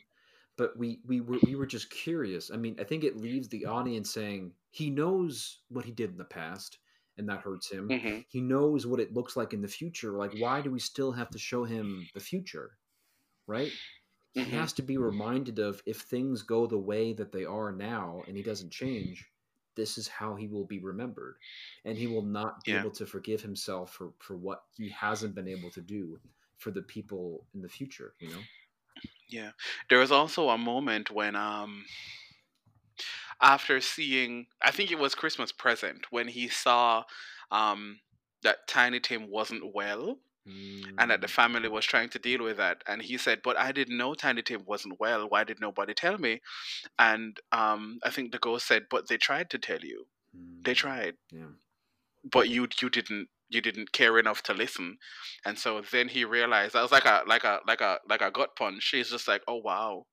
But 0.58 0.78
we 0.78 1.02
we 1.06 1.22
were 1.22 1.40
we 1.44 1.56
were 1.56 1.66
just 1.66 1.90
curious. 1.90 2.52
I 2.52 2.58
mean, 2.58 2.76
I 2.80 2.84
think 2.84 3.04
it 3.04 3.18
leaves 3.18 3.48
the 3.50 3.66
audience 3.66 4.12
saying 4.14 4.54
he 4.70 4.90
knows 4.90 5.62
what 5.70 5.86
he 5.86 5.92
did 5.92 6.12
in 6.12 6.18
the 6.18 6.26
past, 6.26 6.80
and 7.18 7.28
that 7.30 7.42
hurts 7.42 7.70
him. 7.72 7.88
hmm 7.90 8.20
He 8.30 8.42
knows 8.42 8.86
what 8.86 9.00
it 9.00 9.14
looks 9.14 9.36
like 9.36 9.54
in 9.54 9.62
the 9.62 9.68
future. 9.68 10.12
Like, 10.12 10.34
why 10.34 10.62
do 10.62 10.72
we 10.72 10.80
still 10.80 11.12
have 11.14 11.30
to 11.32 11.40
show 11.40 11.64
him 11.64 12.10
the 12.14 12.20
future? 12.20 12.78
Right? 13.48 13.72
He 14.34 14.46
Mhm. 14.46 14.52
has 14.52 14.74
to 14.74 14.82
be 14.82 14.98
reminded 14.98 15.60
of 15.60 15.82
if 15.86 16.02
things 16.02 16.42
go 16.44 16.68
the 16.68 16.78
way 16.78 17.14
that 17.14 17.32
they 17.32 17.46
are 17.46 17.72
now, 17.72 18.24
and 18.28 18.36
he 18.38 18.44
doesn't 18.44 18.72
change. 18.72 19.32
This 19.76 19.98
is 19.98 20.08
how 20.10 20.36
he 20.36 20.48
will 20.48 20.66
be 20.66 20.80
remembered, 20.80 21.38
and 21.86 21.98
he 21.98 22.08
will 22.08 22.24
not 22.26 22.66
be 22.66 22.74
Yeah. 22.74 22.76
able 22.76 22.92
to 22.92 23.06
forgive 23.06 23.42
himself 23.42 23.94
for 23.94 24.14
for 24.20 24.36
what 24.38 24.66
he 24.76 24.90
hasn't 24.90 25.36
been 25.36 25.48
able 25.48 25.72
to 25.72 25.82
do 25.82 26.22
for 26.58 26.72
the 26.72 26.82
people 26.84 27.48
in 27.54 27.62
the 27.62 27.70
future. 27.70 28.16
You 28.20 28.30
know. 28.30 28.50
Yeah. 29.28 29.52
There 29.90 30.00
was 30.00 30.12
also 30.12 30.50
a 30.50 30.58
moment 30.58 31.12
when 31.12 31.36
um 31.36 31.86
after 33.42 33.82
seeing 33.82 34.48
I 34.62 34.72
think 34.72 34.92
it 34.92 35.00
was 35.00 35.16
Christmas 35.16 35.52
present 35.52 36.12
when 36.12 36.28
he 36.28 36.48
saw 36.48 37.04
um 37.52 38.00
that 38.44 38.68
Tiny 38.68 39.00
Tim 39.00 39.28
wasn't 39.30 39.74
well 39.74 40.20
and 40.98 41.12
that 41.12 41.22
the 41.22 41.28
Mm, 41.28 41.36
family 41.40 41.70
was 41.70 41.86
trying 41.86 42.10
to 42.10 42.20
deal 42.20 42.44
with 42.44 42.58
that 42.58 42.84
and 42.88 43.02
he 43.04 43.18
said, 43.18 43.42
But 43.44 43.58
I 43.58 43.72
didn't 43.72 43.98
know 43.98 44.14
Tiny 44.14 44.42
Tim 44.44 44.66
wasn't 44.66 45.00
well. 45.00 45.28
Why 45.30 45.44
did 45.44 45.60
nobody 45.60 45.94
tell 45.94 46.18
me? 46.18 46.42
And 47.00 47.40
um 47.52 48.00
I 48.04 48.12
think 48.12 48.32
the 48.32 48.40
ghost 48.40 48.68
said, 48.68 48.88
But 48.90 49.08
they 49.10 49.18
tried 49.18 49.50
to 49.52 49.60
tell 49.60 49.82
you. 49.84 50.08
They 50.66 50.74
mm, 50.74 50.76
tried. 50.76 51.18
Yeah. 51.32 51.52
But 52.24 52.50
you 52.50 52.68
you 52.82 52.90
didn't 52.90 53.30
you 53.50 53.62
didn't 53.62 53.92
care 53.92 54.18
enough 54.18 54.42
to 54.44 54.54
listen. 54.56 54.98
And 55.46 55.60
so 55.60 55.82
then 55.82 56.08
he 56.08 56.26
realized 56.26 56.74
that 56.74 56.82
was 56.82 56.92
like 56.92 57.06
a 57.06 57.24
like 57.28 57.44
a 57.44 57.60
like 57.68 57.82
a 57.82 58.00
like 58.08 58.22
a 58.22 58.32
gut 58.32 58.56
punch. 58.56 58.90
He's 58.90 59.10
just 59.12 59.28
like, 59.28 59.44
Oh 59.48 59.58
wow, 59.58 60.08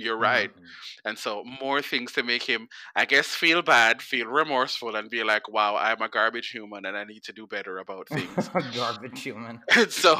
you're 0.00 0.16
right. 0.18 0.50
Mhm. 0.50 0.76
And 1.04 1.18
so 1.18 1.44
more 1.44 1.82
things 1.82 2.12
to 2.12 2.22
make 2.22 2.42
him, 2.44 2.68
I 2.96 3.04
guess, 3.06 3.28
feel 3.28 3.62
bad, 3.62 4.02
feel 4.02 4.26
remorseful, 4.26 4.96
and 4.96 5.10
be 5.10 5.22
like, 5.24 5.48
"Wow, 5.48 5.76
I'm 5.76 6.02
a 6.02 6.08
garbage 6.08 6.50
human, 6.50 6.84
and 6.86 6.96
I 6.96 7.04
need 7.04 7.22
to 7.24 7.32
do 7.32 7.46
better 7.46 7.78
about 7.78 8.08
things." 8.08 8.50
Garbage 8.74 9.22
human. 9.22 9.62
And 9.76 9.90
so, 9.92 10.16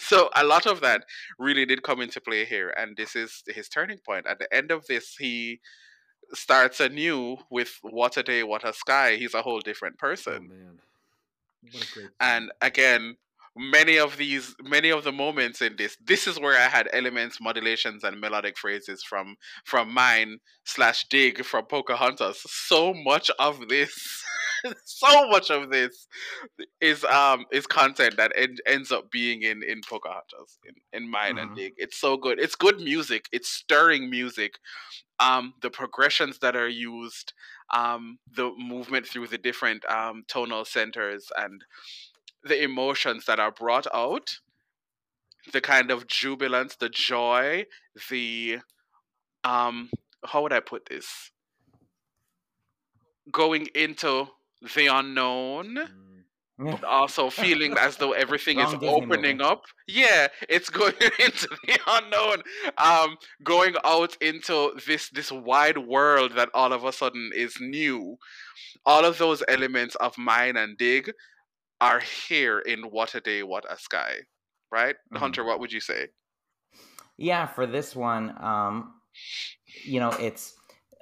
so 0.00 0.30
a 0.34 0.44
lot 0.44 0.66
of 0.66 0.80
that 0.80 1.04
really 1.38 1.66
did 1.66 1.82
come 1.82 2.00
into 2.00 2.20
play 2.20 2.44
here, 2.44 2.70
and 2.76 2.96
this 2.96 3.16
is 3.16 3.42
his 3.46 3.68
turning 3.68 3.98
point. 3.98 4.26
At 4.26 4.38
the 4.38 4.52
end 4.54 4.70
of 4.70 4.86
this, 4.86 5.16
he 5.18 5.60
starts 6.34 6.80
anew 6.80 7.38
with 7.50 7.78
"What 7.82 8.16
a 8.18 8.22
day, 8.22 8.42
what 8.44 8.64
a 8.68 8.72
sky." 8.74 9.16
He's 9.16 9.34
a 9.34 9.42
whole 9.42 9.60
different 9.60 9.98
Oh 10.26 10.38
person, 10.38 10.40
man, 10.40 10.80
what 11.72 11.82
a 11.82 11.86
great. 11.86 12.10
and 12.20 12.52
again. 12.60 13.16
Many 13.56 13.98
of 13.98 14.16
these, 14.16 14.54
many 14.62 14.90
of 14.90 15.04
the 15.04 15.12
moments 15.12 15.62
in 15.62 15.76
this, 15.76 15.96
this 16.04 16.26
is 16.26 16.40
where 16.40 16.58
I 16.60 16.68
had 16.68 16.88
elements, 16.92 17.40
modulations, 17.40 18.02
and 18.02 18.20
melodic 18.20 18.58
phrases 18.58 19.04
from 19.04 19.36
from 19.64 19.92
mine 19.94 20.38
slash 20.64 21.04
dig 21.08 21.44
from 21.44 21.66
Pocahontas. 21.66 22.40
So 22.46 22.92
much 22.92 23.30
of 23.38 23.68
this, 23.68 23.94
so 24.84 25.28
much 25.28 25.50
of 25.50 25.70
this 25.70 26.08
is 26.80 27.04
um 27.04 27.44
is 27.52 27.66
content 27.66 28.16
that 28.16 28.32
en- 28.36 28.56
ends 28.66 28.90
up 28.92 29.10
being 29.10 29.42
in 29.42 29.62
in 29.62 29.80
Pocahontas 29.88 30.58
in, 30.66 30.74
in 31.04 31.10
mine 31.10 31.38
and 31.38 31.50
Mhm. 31.52 31.56
dig. 31.56 31.74
It's 31.76 31.98
so 32.00 32.16
good. 32.16 32.40
It's 32.40 32.56
good 32.56 32.80
music. 32.80 33.28
It's 33.32 33.50
stirring 33.50 34.10
music. 34.10 34.58
Um, 35.20 35.54
the 35.62 35.70
progressions 35.70 36.38
that 36.40 36.56
are 36.56 36.68
used, 36.68 37.32
um, 37.72 38.18
the 38.36 38.52
movement 38.58 39.06
through 39.06 39.28
the 39.28 39.38
different 39.38 39.84
um 39.86 40.24
tonal 40.28 40.64
centers 40.64 41.30
and 41.36 41.62
the 42.44 42.62
emotions 42.62 43.24
that 43.26 43.40
are 43.40 43.50
brought 43.50 43.86
out, 43.94 44.38
the 45.52 45.60
kind 45.60 45.90
of 45.90 46.06
jubilance, 46.06 46.76
the 46.76 46.88
joy, 46.88 47.66
the 48.10 48.58
um 49.44 49.90
how 50.24 50.42
would 50.42 50.52
I 50.52 50.60
put 50.60 50.86
this? 50.86 51.30
Going 53.30 53.68
into 53.74 54.28
the 54.74 54.86
unknown 54.86 55.78
Mm, 56.60 56.70
but 56.70 56.84
also 56.84 57.30
feeling 57.30 57.76
as 57.78 57.96
though 57.96 58.12
everything 58.24 58.60
is 58.60 58.74
opening 58.82 59.40
up. 59.40 59.64
Yeah, 59.88 60.28
it's 60.48 60.70
going 60.70 60.94
into 61.18 61.48
the 61.66 61.78
unknown, 61.86 62.42
um, 62.78 63.16
going 63.42 63.74
out 63.84 64.16
into 64.20 64.78
this 64.86 65.10
this 65.10 65.32
wide 65.32 65.78
world 65.78 66.32
that 66.36 66.50
all 66.54 66.72
of 66.72 66.84
a 66.84 66.92
sudden 66.92 67.30
is 67.34 67.56
new. 67.60 68.16
All 68.86 69.04
of 69.04 69.18
those 69.18 69.42
elements 69.48 69.96
of 69.96 70.16
mine 70.16 70.56
and 70.56 70.78
dig 70.78 71.10
are 71.84 72.00
here 72.00 72.58
in 72.60 72.90
What 72.90 73.14
a 73.14 73.20
Day, 73.20 73.42
What 73.42 73.70
a 73.70 73.78
Sky. 73.78 74.20
Right, 74.70 74.96
Mhm. 75.12 75.18
Hunter? 75.18 75.44
What 75.44 75.60
would 75.60 75.72
you 75.72 75.80
say? 75.80 76.08
Yeah, 77.16 77.46
for 77.46 77.66
this 77.66 77.94
one, 77.94 78.34
um, 78.42 79.00
you 79.84 80.00
know, 80.00 80.10
it's 80.10 80.56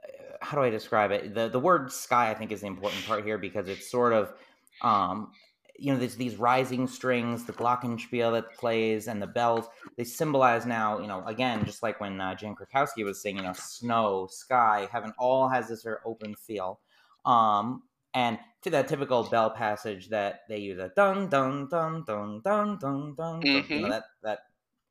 uh, 0.05 0.37
how 0.41 0.57
do 0.57 0.63
I 0.63 0.71
describe 0.71 1.11
it? 1.11 1.35
The 1.35 1.49
the 1.49 1.61
word 1.61 1.93
sky 1.93 2.31
I 2.31 2.35
think 2.35 2.53
is 2.53 2.61
the 2.61 2.67
important 2.67 3.05
part 3.07 3.25
here 3.25 3.39
because 3.39 3.69
it's 3.69 3.91
sort 3.91 4.13
of 4.13 4.35
um, 4.83 5.33
you 5.77 5.93
know, 5.93 5.99
there's 5.99 6.17
these 6.17 6.37
rising 6.37 6.87
strings, 6.87 7.45
the 7.45 7.53
glockenspiel 7.53 8.33
that 8.33 8.53
plays, 8.55 9.09
and 9.09 9.23
the 9.23 9.27
bells. 9.27 9.67
They 9.97 10.05
symbolize 10.05 10.67
now, 10.67 10.99
you 11.01 11.07
know, 11.07 11.25
again, 11.27 11.65
just 11.65 11.83
like 11.83 12.01
when 12.01 12.21
uh, 12.21 12.35
Jane 12.35 12.55
Krakowski 12.55 13.05
was 13.05 13.21
singing, 13.23 13.39
you 13.43 13.49
know, 13.49 13.55
snow, 13.55 14.29
sky, 14.31 14.89
heaven, 14.93 15.13
all 15.19 15.49
has 15.49 15.69
this 15.69 15.83
very 15.83 15.99
open 16.05 16.35
feel. 16.37 16.81
Um, 17.25 17.85
and 18.15 18.39
to 18.63 18.71
that 18.71 18.89
typical 18.89 19.25
bell 19.25 19.51
passage 19.51 20.09
that 20.11 20.41
they 20.49 20.59
use 20.59 20.79
a 20.79 20.91
dun 20.95 21.29
dun 21.29 21.69
dun 21.69 22.05
dun 22.07 22.41
dun 22.45 22.79
dun 22.79 23.15
dun, 23.15 23.43
dun 23.43 23.43
you 23.43 23.81
know, 23.83 23.89
Mhm. 23.89 23.91
that 23.91 24.05
that 24.23 24.39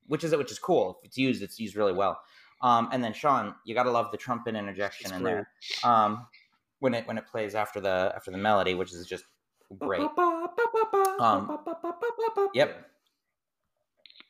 which 0.07 0.23
is 0.23 0.33
it 0.33 0.39
which 0.39 0.51
is 0.51 0.59
cool. 0.59 0.97
If 1.01 1.07
it's 1.07 1.17
used, 1.17 1.41
it's 1.41 1.59
used 1.59 1.75
really 1.75 1.93
well. 1.93 2.19
Um, 2.61 2.89
and 2.91 3.03
then 3.03 3.13
Sean, 3.13 3.55
you 3.65 3.73
gotta 3.73 3.91
love 3.91 4.11
the 4.11 4.17
trumpet 4.17 4.55
interjection 4.55 5.11
It's 5.11 5.17
in 5.17 5.23
there. 5.23 5.49
Um, 5.83 6.27
when 6.79 6.93
it 6.93 7.07
when 7.07 7.17
it 7.17 7.27
plays 7.27 7.55
after 7.55 7.79
the 7.79 8.11
after 8.15 8.31
the 8.31 8.37
melody, 8.37 8.73
which 8.73 8.91
is 8.93 9.05
just 9.07 9.25
great. 9.79 10.07
Um, 11.19 11.59
Yep. 12.53 12.85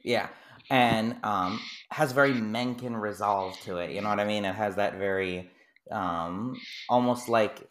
Yeah. 0.04 0.30
And 0.70 1.18
um 1.24 1.60
has 1.89 2.12
very 2.12 2.34
Menken 2.34 2.96
resolve 2.96 3.60
to 3.62 3.78
it. 3.78 3.92
You 3.92 4.02
know 4.02 4.10
what 4.10 4.20
I 4.20 4.26
mean? 4.26 4.46
It 4.46 4.56
has 4.56 4.76
that 4.76 4.96
very 4.98 5.50
um 5.92 6.60
almost 6.89 7.28
like 7.30 7.70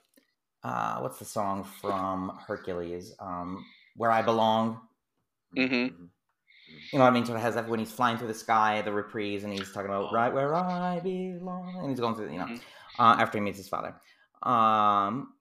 uh 0.62 0.98
what's 1.00 1.18
the 1.18 1.24
song 1.24 1.64
from 1.64 2.38
Hercules? 2.46 3.14
Um 3.18 3.64
Where 3.96 4.10
I 4.10 4.22
Belong. 4.22 4.80
Mhm. 5.56 6.08
You 6.92 6.98
know 6.98 7.04
what 7.04 7.10
I 7.10 7.10
mean? 7.10 7.26
So 7.26 7.34
it 7.34 7.40
has 7.40 7.54
that 7.56 7.68
when 7.68 7.80
he's 7.80 7.90
flying 7.92 8.16
through 8.16 8.28
the 8.28 8.34
sky, 8.34 8.80
the 8.82 8.92
reprise, 8.92 9.42
and 9.44 9.52
he's 9.52 9.72
talking 9.72 9.90
about 9.90 10.12
right 10.12 10.32
where 10.32 10.54
I 10.54 11.00
belong, 11.00 11.76
and 11.80 11.90
he's 11.90 11.98
going 12.00 12.14
through, 12.14 12.30
you 12.32 12.38
know, 12.38 12.46
Mhm. 12.46 12.60
uh, 12.98 13.16
after 13.18 13.38
he 13.38 13.42
meets 13.44 13.58
his 13.58 13.68
father. 13.68 13.94
Um, 14.42 15.34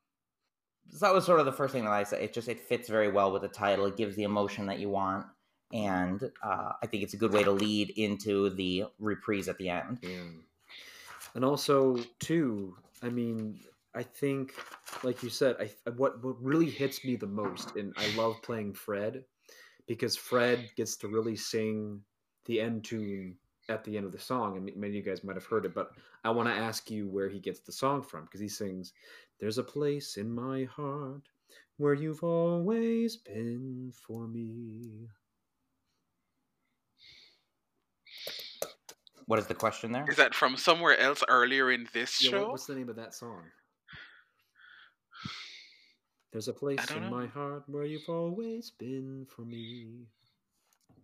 so 0.90 1.06
that 1.06 1.14
was 1.14 1.26
sort 1.26 1.40
of 1.40 1.46
the 1.46 1.52
first 1.54 1.72
thing 1.72 1.84
that 1.86 1.94
I 1.94 2.04
said. 2.04 2.22
It 2.24 2.34
just 2.34 2.48
it 2.48 2.60
fits 2.60 2.90
very 2.90 3.10
well 3.12 3.32
with 3.32 3.44
the 3.44 3.48
title. 3.48 3.86
It 3.86 3.96
gives 3.96 4.16
the 4.16 4.24
emotion 4.24 4.66
that 4.68 4.80
you 4.80 4.90
want, 4.90 5.28
and 5.72 6.32
uh, 6.42 6.74
I 6.82 6.88
think 6.88 7.04
it's 7.04 7.14
a 7.14 7.18
good 7.18 7.32
way 7.32 7.44
to 7.44 7.52
lead 7.52 7.92
into 7.92 8.50
the 8.50 8.86
reprise 8.98 9.48
at 9.48 9.58
the 9.60 9.70
end. 9.70 10.00
Yeah. 10.02 10.24
And 11.36 11.46
also, 11.46 11.96
too, 12.20 12.76
I 13.04 13.10
mean, 13.10 13.60
I 13.96 14.04
think, 14.04 14.54
like 15.04 15.24
you 15.24 15.30
said, 15.30 15.56
I 15.60 15.72
what 15.92 16.24
what 16.24 16.42
really 16.42 16.70
hits 16.70 17.04
me 17.04 17.16
the 17.16 17.28
most, 17.28 17.76
and 17.76 17.94
I 17.98 18.08
love 18.16 18.42
playing 18.44 18.74
Fred, 18.74 19.24
because 19.88 20.16
Fred 20.16 20.70
gets 20.76 20.96
to 20.98 21.08
really 21.08 21.36
sing 21.36 22.02
the 22.46 22.62
end 22.62 22.84
tune 22.86 23.36
at 23.68 23.84
the 23.84 23.98
end 23.98 24.06
of 24.06 24.12
the 24.12 24.20
song, 24.20 24.58
and 24.58 24.66
many 24.76 24.90
of 24.90 24.94
you 24.96 25.02
guys 25.02 25.24
might 25.24 25.36
have 25.36 25.46
heard 25.46 25.66
it, 25.66 25.74
but 25.74 25.92
I 26.24 26.30
want 26.30 26.48
to 26.50 26.54
ask 26.54 26.90
you 26.90 27.08
where 27.08 27.30
he 27.30 27.40
gets 27.40 27.60
the 27.62 27.72
song 27.72 28.02
from, 28.02 28.26
because 28.26 28.40
he 28.40 28.48
sings, 28.48 28.94
"There's 29.40 29.58
a 29.58 29.64
place 29.64 30.18
in 30.18 30.32
my 30.32 30.64
heart 30.66 31.24
where 31.78 31.94
you've 31.94 32.24
always 32.24 33.18
been 33.18 33.92
for 33.94 34.28
me." 34.28 35.08
What 39.26 39.40
is 39.40 39.48
the 39.48 39.56
question 39.56 39.92
there? 39.92 40.06
Is 40.10 40.18
that 40.18 40.34
from 40.34 40.58
somewhere 40.58 40.98
else 40.98 41.24
earlier 41.28 41.72
in 41.72 41.88
this 41.94 42.22
Yeah, 42.22 42.32
show? 42.32 42.50
what's 42.50 42.66
the 42.66 42.76
name 42.76 42.90
of 42.90 42.96
that 42.96 43.14
song? 43.14 43.44
There's 46.32 46.48
a 46.48 46.54
place 46.54 46.80
in 46.92 47.02
know. 47.04 47.10
my 47.10 47.26
heart 47.28 47.64
where 47.68 47.86
you've 47.86 48.08
always 48.10 48.70
been 48.72 49.26
for 49.36 49.42
me. 49.42 50.06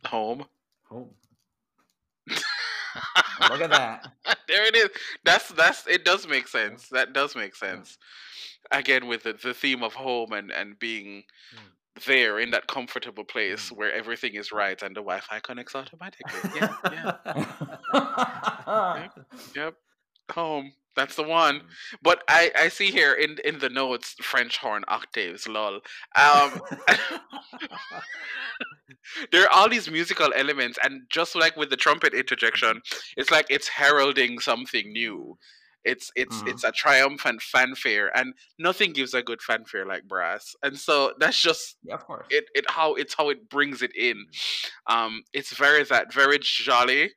Home. 0.06 0.46
Home. 0.90 1.10
Look 2.30 3.62
at 3.62 3.70
that. 3.72 4.08
there 4.48 4.66
it 4.66 4.76
is. 4.76 4.90
That's 5.24 5.50
that's 5.50 5.88
it. 5.88 6.06
Does 6.06 6.28
make 6.28 6.48
sense. 6.48 6.88
That 6.90 7.14
does 7.14 7.36
make 7.36 7.56
sense. 7.56 7.98
Again, 8.72 9.08
with 9.08 9.24
the, 9.24 9.34
the 9.34 9.54
theme 9.54 9.84
of 9.84 9.94
home 9.94 10.32
and 10.34 10.52
and 10.52 10.78
being 10.80 11.24
Yeah. 11.54 11.60
there 12.06 12.40
in 12.40 12.52
that 12.52 12.68
comfortable 12.68 13.24
place 13.24 13.70
Mm. 13.72 13.78
where 13.78 13.92
everything 13.94 14.36
is 14.36 14.52
right 14.52 14.82
and 14.82 14.96
the 14.96 15.02
Wi-Fi 15.02 15.40
connects 15.40 15.76
automatically. 15.76 16.52
Yeah, 16.56 17.18
yeah. 17.94 19.08
Yep. 19.56 19.76
Home. 20.32 20.72
That's 20.96 21.16
the 21.16 21.24
one. 21.24 21.62
But 22.02 22.24
I, 22.30 22.52
I 22.58 22.68
see 22.70 22.91
here 22.91 23.14
in 23.14 23.38
in 23.43 23.60
the 23.60 23.70
notes 23.70 24.16
French 24.22 24.58
horn 24.58 24.84
octaves, 24.88 25.48
lol. 25.48 25.82
Um, 26.16 26.62
there 29.32 29.43
are 29.43 29.52
all 29.52 29.70
these 29.70 29.89
musical 29.89 30.32
elements, 30.34 30.78
and 30.84 31.02
just 31.10 31.36
like 31.36 31.56
with 31.56 31.70
the 31.70 31.78
trumpet 31.78 32.14
interjection, 32.14 32.82
it's 33.18 33.32
like 33.32 33.46
it's 33.50 33.68
heralding 33.68 34.39
something 34.39 34.91
new. 34.91 35.38
It's 35.84 36.12
it's 36.16 36.41
Mhm. 36.41 36.48
it's 36.48 36.64
a 36.64 36.72
triumphant 36.72 37.41
fanfare, 37.41 38.16
and 38.18 38.34
nothing 38.58 38.93
gives 38.93 39.14
a 39.14 39.22
good 39.22 39.41
fanfare 39.41 39.86
like 39.86 40.08
brass. 40.08 40.56
And 40.64 40.78
so 40.78 41.14
that's 41.20 41.41
just 41.41 41.78
yeah, 41.84 41.96
of 41.96 42.06
course. 42.06 42.28
it, 42.30 42.46
it 42.56 42.66
how 42.70 42.96
it's 42.96 43.14
how 43.16 43.30
it 43.30 43.50
brings 43.50 43.82
it 43.82 43.96
in. 43.96 44.26
Um, 44.88 45.24
it's 45.34 45.56
very 45.56 45.84
that 45.84 46.14
very 46.14 46.39
jolly, 46.41 47.12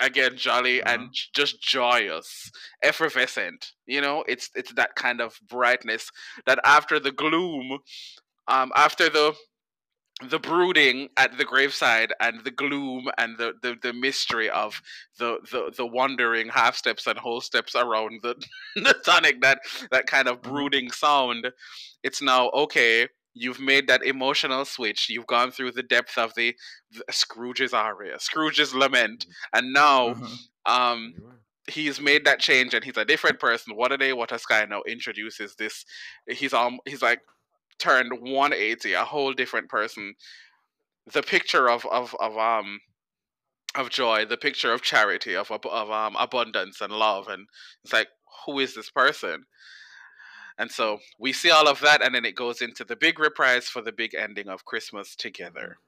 again 0.00 0.36
jolly 0.36 0.80
and 0.82 1.02
Uh-huh. 1.02 1.28
just 1.34 1.60
joyous, 1.62 2.50
effervescent. 2.82 3.72
You 3.86 4.00
know, 4.00 4.24
it's 4.28 4.50
it's 4.54 4.72
that 4.74 4.94
kind 4.96 5.20
of 5.20 5.38
brightness 5.48 6.10
that 6.46 6.58
after 6.64 6.98
the 7.00 7.12
gloom, 7.12 7.78
um, 8.48 8.72
after 8.76 9.08
the 9.08 9.34
the 10.30 10.38
brooding 10.38 11.10
at 11.18 11.36
the 11.36 11.44
graveside 11.44 12.12
and 12.20 12.42
the 12.42 12.50
gloom 12.50 13.06
and 13.18 13.36
the, 13.36 13.52
the, 13.62 13.76
the 13.82 13.92
mystery 13.92 14.48
of 14.48 14.80
the, 15.18 15.38
the, 15.52 15.70
the 15.76 15.84
wandering 15.86 16.48
half 16.48 16.74
steps 16.74 17.06
and 17.06 17.18
whole 17.18 17.42
steps 17.42 17.74
around 17.74 18.20
the, 18.22 18.34
the 18.76 18.94
tonic 19.04 19.42
that 19.42 19.58
that 19.90 20.06
kind 20.06 20.26
of 20.26 20.40
brooding 20.40 20.90
sound 20.90 21.52
it's 22.02 22.22
now 22.22 22.48
okay 22.54 23.06
you've 23.36 23.60
made 23.60 23.88
that 23.88 24.02
emotional 24.04 24.64
switch 24.64 25.08
you've 25.10 25.26
gone 25.26 25.50
through 25.52 25.72
the 25.72 25.82
depth 25.82 26.18
of 26.18 26.34
the, 26.36 26.56
the 26.92 27.04
scrooge's 27.12 27.74
aria 27.74 28.18
scrooge's 28.20 28.74
lament 28.74 29.26
and 29.52 29.72
now 29.72 30.14
Mhm. 30.14 30.38
um 30.66 31.14
he's 31.68 32.00
made 32.00 32.24
that 32.24 32.40
change 32.40 32.74
and 32.74 32.84
he's 32.84 32.96
a 32.96 33.04
different 33.04 33.40
person. 33.40 33.76
What 33.76 33.92
a 33.92 33.98
day, 33.98 34.12
what 34.12 34.32
a 34.32 34.38
sky 34.38 34.64
now 34.66 34.82
introduces 34.86 35.56
this. 35.56 35.84
He's 36.28 36.54
um 36.54 36.80
he's 36.86 37.02
like 37.02 37.20
turned 37.78 38.12
180, 38.20 38.94
a 38.94 39.04
whole 39.04 39.32
different 39.34 39.68
person. 39.70 40.14
The 41.06 41.22
picture 41.22 41.68
of 41.70 41.86
of 41.86 42.14
of 42.20 42.38
um 42.38 42.80
of 43.76 43.90
joy, 43.90 44.24
the 44.24 44.36
picture 44.38 44.72
of 44.72 44.82
charity, 44.82 45.34
of 45.36 45.50
of 45.50 45.66
um 45.66 46.16
abundance 46.16 46.80
and 46.80 46.92
love, 46.92 47.28
and 47.28 47.48
it's 47.84 47.92
like 47.92 48.08
who 48.46 48.58
is 48.60 48.74
this 48.74 48.90
person? 48.90 49.44
And 50.58 50.70
so 50.70 50.98
we 51.18 51.32
see 51.32 51.50
all 51.50 51.68
of 51.68 51.80
that, 51.80 52.02
and 52.02 52.14
then 52.14 52.24
it 52.24 52.34
goes 52.34 52.62
into 52.62 52.84
the 52.84 52.96
big 52.96 53.18
reprise 53.18 53.68
for 53.68 53.82
the 53.82 53.92
big 53.92 54.14
ending 54.14 54.48
of 54.48 54.64
Christmas 54.64 55.14
together, 55.14 55.78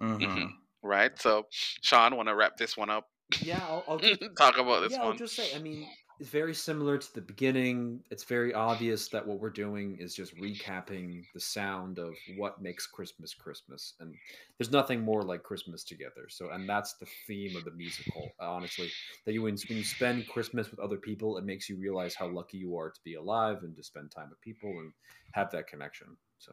Mhm. 0.00 0.52
right? 0.82 1.18
So, 1.20 1.46
Sean, 1.50 2.14
want 2.16 2.28
to 2.28 2.34
wrap 2.34 2.56
this 2.56 2.76
one 2.76 2.90
up? 2.90 3.08
Yeah, 3.42 3.58
I'll, 3.66 3.84
I'll 3.88 3.98
just, 3.98 4.20
Talk 4.38 4.58
about 4.58 4.82
this 4.82 4.92
one. 4.92 5.00
yeah, 5.00 5.06
I'll 5.06 5.14
just 5.16 5.34
say, 5.34 5.54
I 5.56 5.58
mean, 5.58 5.88
it's 6.18 6.30
very 6.30 6.54
similar 6.54 6.96
to 6.96 7.14
the 7.14 7.20
beginning. 7.20 8.00
It's 8.10 8.24
very 8.24 8.54
obvious 8.54 9.08
that 9.08 9.26
what 9.26 9.38
we're 9.38 9.50
doing 9.50 9.98
is 10.00 10.14
just 10.14 10.34
recapping 10.38 11.24
the 11.34 11.40
sound 11.40 11.98
of 11.98 12.14
what 12.36 12.62
makes 12.62 12.86
Christmas 12.86 13.34
Christmas, 13.34 13.94
and 14.00 14.14
there's 14.58 14.70
nothing 14.70 15.02
more 15.02 15.22
like 15.22 15.42
Christmas 15.42 15.84
together. 15.84 16.26
So, 16.28 16.50
and 16.50 16.68
that's 16.68 16.94
the 16.94 17.06
theme 17.26 17.54
of 17.54 17.64
the 17.64 17.70
musical. 17.72 18.34
Honestly, 18.40 18.88
that 19.24 19.32
you 19.32 19.42
when, 19.42 19.56
when 19.68 19.78
you 19.78 19.84
spend 19.84 20.26
Christmas 20.26 20.70
with 20.70 20.80
other 20.80 20.96
people, 20.96 21.36
it 21.36 21.44
makes 21.44 21.68
you 21.68 21.76
realize 21.76 22.14
how 22.14 22.28
lucky 22.28 22.56
you 22.56 22.76
are 22.78 22.90
to 22.90 23.00
be 23.04 23.14
alive 23.14 23.58
and 23.62 23.76
to 23.76 23.82
spend 23.82 24.10
time 24.10 24.30
with 24.30 24.40
people 24.40 24.70
and 24.80 24.92
have 25.32 25.50
that 25.52 25.66
connection. 25.66 26.16
So, 26.38 26.52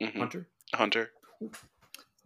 Mhm. 0.00 0.18
Hunter, 0.18 0.48
Hunter. 0.74 1.10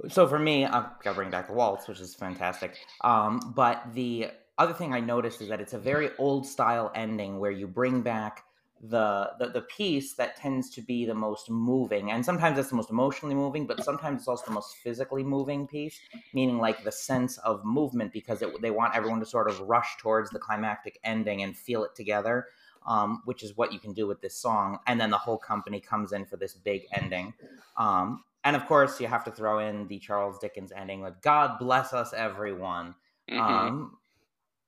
So 0.08 0.26
for 0.26 0.38
me, 0.38 0.64
I've 0.64 0.84
got 1.04 1.10
to 1.10 1.14
bring 1.14 1.30
back 1.30 1.46
the 1.46 1.52
waltz, 1.52 1.86
which 1.86 2.00
is 2.00 2.14
fantastic. 2.14 2.78
Um, 3.02 3.52
but 3.54 3.92
the 3.92 4.30
other 4.60 4.74
thing 4.74 4.92
I 4.94 5.00
noticed 5.00 5.40
is 5.40 5.48
that 5.48 5.60
it's 5.60 5.72
a 5.74 5.78
very 5.78 6.10
old 6.18 6.46
style 6.46 6.92
ending 6.94 7.40
where 7.40 7.50
you 7.50 7.66
bring 7.66 8.02
back 8.02 8.44
the, 8.82 9.32
the 9.38 9.48
the 9.48 9.62
piece 9.62 10.14
that 10.14 10.36
tends 10.36 10.70
to 10.70 10.80
be 10.82 11.04
the 11.04 11.14
most 11.14 11.50
moving, 11.50 12.10
and 12.10 12.24
sometimes 12.24 12.58
it's 12.58 12.70
the 12.70 12.76
most 12.76 12.90
emotionally 12.90 13.34
moving, 13.34 13.66
but 13.66 13.82
sometimes 13.82 14.20
it's 14.20 14.28
also 14.28 14.44
the 14.46 14.52
most 14.54 14.76
physically 14.76 15.22
moving 15.22 15.66
piece, 15.68 16.00
meaning 16.32 16.58
like 16.58 16.82
the 16.84 16.92
sense 16.92 17.36
of 17.38 17.62
movement 17.64 18.12
because 18.12 18.40
it, 18.40 18.48
they 18.62 18.70
want 18.70 18.94
everyone 18.96 19.20
to 19.20 19.26
sort 19.26 19.48
of 19.50 19.60
rush 19.60 19.96
towards 19.98 20.30
the 20.30 20.38
climactic 20.38 20.98
ending 21.04 21.42
and 21.42 21.56
feel 21.58 21.84
it 21.84 21.94
together. 21.94 22.46
um, 22.86 23.20
which 23.26 23.42
is 23.42 23.56
what 23.56 23.72
you 23.74 23.78
can 23.78 23.92
do 23.92 24.06
with 24.06 24.22
this 24.22 24.34
song. 24.36 24.78
And 24.86 25.00
then 25.00 25.10
the 25.10 25.18
whole 25.18 25.38
company 25.38 25.80
comes 25.80 26.12
in 26.12 26.24
for 26.24 26.38
this 26.38 26.54
big 26.54 26.86
ending. 26.92 27.34
Um, 27.76 28.24
and 28.42 28.56
of 28.56 28.64
course, 28.66 29.00
you 29.00 29.06
have 29.06 29.24
to 29.24 29.30
throw 29.30 29.58
in 29.58 29.86
the 29.88 29.98
Charles 29.98 30.38
Dickens 30.38 30.72
ending 30.72 31.02
with 31.02 31.20
"God 31.20 31.58
bless 31.58 31.92
us, 31.92 32.14
everyone." 32.14 32.94
Mhm. 33.28 33.70
um, 33.70 33.98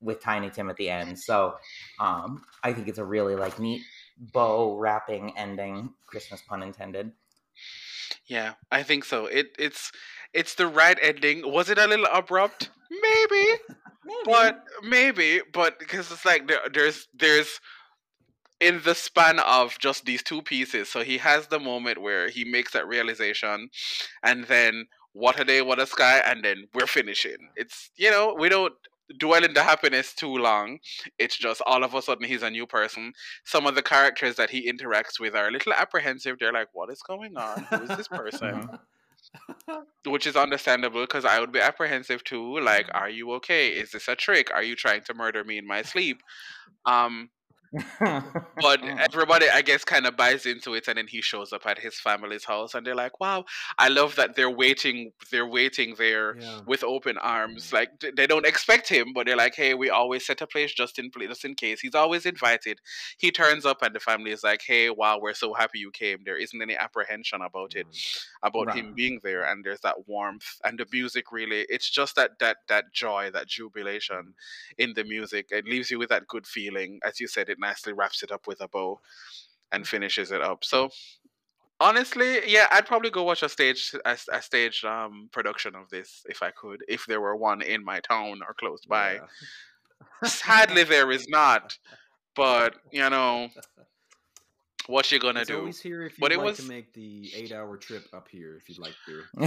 with 0.03 0.21
Tiny 0.21 0.49
Tim 0.49 0.69
at 0.69 0.77
the 0.77 0.89
end. 0.89 1.17
So 1.19 1.55
um, 1.99 2.43
I 2.63 2.73
think 2.73 2.87
it's 2.87 2.99
a 2.99 3.05
really 3.05 3.35
like 3.35 3.59
neat 3.59 3.81
bow 4.17 4.77
wrapping 4.77 5.33
ending, 5.37 5.93
Christmas 6.05 6.41
pun 6.41 6.63
intended. 6.63 7.11
Yeah, 8.27 8.53
I 8.71 8.83
think 8.83 9.05
so. 9.05 9.25
It 9.25 9.55
it's 9.59 9.91
it's 10.33 10.55
the 10.55 10.67
right 10.67 10.97
ending. 11.01 11.51
Was 11.51 11.69
it 11.69 11.77
a 11.77 11.87
little 11.87 12.07
abrupt? 12.11 12.69
Maybe, 12.89 13.59
but 14.25 14.63
maybe, 14.83 15.41
but 15.51 15.79
because 15.79 16.11
it's 16.11 16.25
like 16.25 16.47
there, 16.47 16.59
there's 16.73 17.07
there's 17.13 17.59
in 18.59 18.81
the 18.85 18.95
span 18.95 19.39
of 19.39 19.77
just 19.79 20.05
these 20.05 20.23
two 20.23 20.41
pieces. 20.41 20.89
So 20.89 21.03
he 21.03 21.17
has 21.17 21.47
the 21.47 21.59
moment 21.59 22.01
where 22.01 22.29
he 22.29 22.45
makes 22.45 22.71
that 22.73 22.87
realization, 22.87 23.69
and 24.23 24.45
then 24.45 24.85
what 25.11 25.39
a 25.39 25.43
day, 25.43 25.61
what 25.61 25.79
a 25.79 25.85
sky, 25.85 26.21
and 26.25 26.43
then 26.43 26.67
we're 26.73 26.87
finishing. 26.87 27.49
It's 27.55 27.91
you 27.97 28.09
know 28.09 28.35
we 28.37 28.49
don't 28.49 28.73
dwell 29.19 29.43
in 29.43 29.53
the 29.53 29.63
happiness 29.63 30.13
too 30.13 30.35
long. 30.37 30.79
It's 31.19 31.37
just 31.37 31.61
all 31.65 31.83
of 31.83 31.93
a 31.93 32.01
sudden 32.01 32.25
he's 32.27 32.43
a 32.43 32.49
new 32.51 32.67
person. 32.67 33.13
Some 33.45 33.65
of 33.67 33.75
the 33.75 33.83
characters 33.83 34.35
that 34.37 34.49
he 34.51 34.71
interacts 34.71 35.19
with 35.19 35.35
are 35.35 35.47
a 35.47 35.51
little 35.51 35.73
apprehensive. 35.73 36.37
They're 36.39 36.53
like, 36.53 36.69
"What 36.73 36.91
is 36.91 37.01
going 37.01 37.37
on? 37.37 37.67
Who 37.69 37.81
is 37.83 37.93
this 37.95 38.07
person?" 38.09 38.69
Mhm. 39.69 39.85
which 40.05 40.27
is 40.27 40.35
understandable 40.35 41.01
because 41.01 41.25
I 41.25 41.39
would 41.39 41.51
be 41.51 41.59
apprehensive 41.59 42.23
too. 42.23 42.59
Like, 42.59 42.87
are 42.93 43.09
you 43.09 43.31
okay? 43.33 43.69
Is 43.69 43.91
this 43.91 44.07
a 44.07 44.15
trick? 44.15 44.51
Are 44.53 44.63
you 44.63 44.75
trying 44.75 45.03
to 45.03 45.13
murder 45.13 45.43
me 45.43 45.57
in 45.57 45.65
my 45.67 45.81
sleep? 45.81 46.21
Um, 46.85 47.29
but 48.59 48.81
Mm. 48.81 49.03
everybody, 49.11 49.49
I 49.49 49.61
guess, 49.63 49.83
kind 49.83 50.05
of 50.05 50.15
buys 50.15 50.45
into 50.45 50.75
it, 50.75 50.87
and 50.87 50.97
then 50.97 51.07
he 51.07 51.21
shows 51.21 51.51
up 51.51 51.65
at 51.65 51.79
his 51.79 51.99
family's 51.99 52.45
house, 52.45 52.75
and 52.75 52.85
they're 52.85 52.95
like, 52.95 53.19
"Wow, 53.19 53.45
I 53.79 53.87
love 53.87 54.15
that 54.15 54.35
they're 54.35 54.49
waiting. 54.49 55.11
They're 55.31 55.47
waiting 55.47 55.95
there 55.97 56.35
Yeah. 56.35 56.63
with 56.65 56.83
open 56.83 57.17
arms. 57.17 57.69
Like 57.73 57.89
they 58.15 58.27
don't 58.27 58.45
expect 58.45 58.89
him, 58.89 59.11
but 59.13 59.25
they're 59.25 59.35
like, 59.35 59.55
"Hey, 59.55 59.73
we 59.73 59.89
always 59.89 60.25
set 60.25 60.41
a 60.41 60.47
place 60.47 60.73
just 60.73 60.99
in 60.99 61.09
just 61.19 61.45
in 61.45 61.55
case. 61.55 61.81
He's 61.81 61.95
always 61.95 62.25
invited." 62.27 62.79
He 63.17 63.31
turns 63.31 63.65
up, 63.65 63.81
and 63.81 63.95
the 63.95 63.99
family 63.99 64.31
is 64.31 64.43
like, 64.43 64.61
"Hey, 64.65 64.89
wow, 64.91 65.19
we're 65.19 65.33
so 65.33 65.53
happy 65.53 65.79
you 65.79 65.91
came. 65.91 66.19
There 66.23 66.37
isn't 66.37 66.61
any 66.61 66.75
apprehension 66.77 67.41
about 67.41 67.75
it." 67.75 67.87
about 68.41 68.71
Right. 68.71 68.75
him 68.75 68.93
being 68.95 69.19
there 69.23 69.43
and 69.43 69.63
there's 69.63 69.79
that 69.81 70.07
warmth 70.07 70.59
and 70.63 70.79
the 70.79 70.85
music 70.91 71.31
really 71.31 71.65
it's 71.69 71.89
just 71.89 72.15
that 72.15 72.31
that 72.39 72.57
that 72.67 72.85
joy 72.93 73.29
that 73.31 73.47
jubilation 73.47 74.33
in 74.77 74.93
the 74.93 75.03
music 75.03 75.47
it 75.51 75.65
leaves 75.65 75.89
you 75.91 75.99
with 75.99 76.09
that 76.09 76.27
good 76.27 76.45
feeling 76.45 76.99
as 77.03 77.19
you 77.19 77.27
said 77.27 77.49
it 77.49 77.57
nicely 77.63 77.93
wraps 77.93 78.23
it 78.23 78.31
up 78.31 78.45
with 78.47 78.61
a 78.61 78.67
bow 78.67 78.99
and 79.71 79.87
finishes 79.87 80.31
it 80.31 80.41
up 80.41 80.63
so 80.63 80.89
honestly 81.79 82.31
yeah 82.55 82.67
i'd 82.73 82.85
probably 82.85 83.09
go 83.09 83.23
watch 83.23 83.43
a 83.43 83.49
stage 83.49 83.81
a, 84.05 84.17
a 84.31 84.41
stage 84.41 84.83
um 84.85 85.27
production 85.31 85.73
of 85.75 85.89
this 85.89 86.09
if 86.29 86.39
i 86.47 86.51
could 86.51 86.79
if 86.87 87.05
there 87.07 87.19
were 87.25 87.35
one 87.35 87.61
in 87.61 87.83
my 87.83 87.99
town 88.01 88.41
or 88.47 88.53
close 88.53 88.83
by 88.87 89.13
Yeah. 89.15 90.27
sadly 90.29 90.83
there 90.83 91.09
is 91.11 91.25
not 91.27 91.63
but 92.35 92.75
you 92.91 93.09
know 93.09 93.49
what 94.87 95.09
you 95.11 95.17
gonna 95.19 95.41
It's 95.41 95.49
do 95.49 95.59
always 95.59 95.79
here 95.81 96.01
if 96.03 96.11
you'd 96.17 96.21
But 96.21 96.31
it 96.33 96.37
like 96.39 96.45
was- 96.45 96.57
to 96.57 96.63
make 96.77 96.93
the 96.93 97.31
eight-hour 97.39 97.77
trip 97.77 98.03
up 98.13 98.27
here, 98.27 98.57
if 98.57 98.67
you'd 98.67 98.79
like 98.79 98.97
to. 99.05 99.15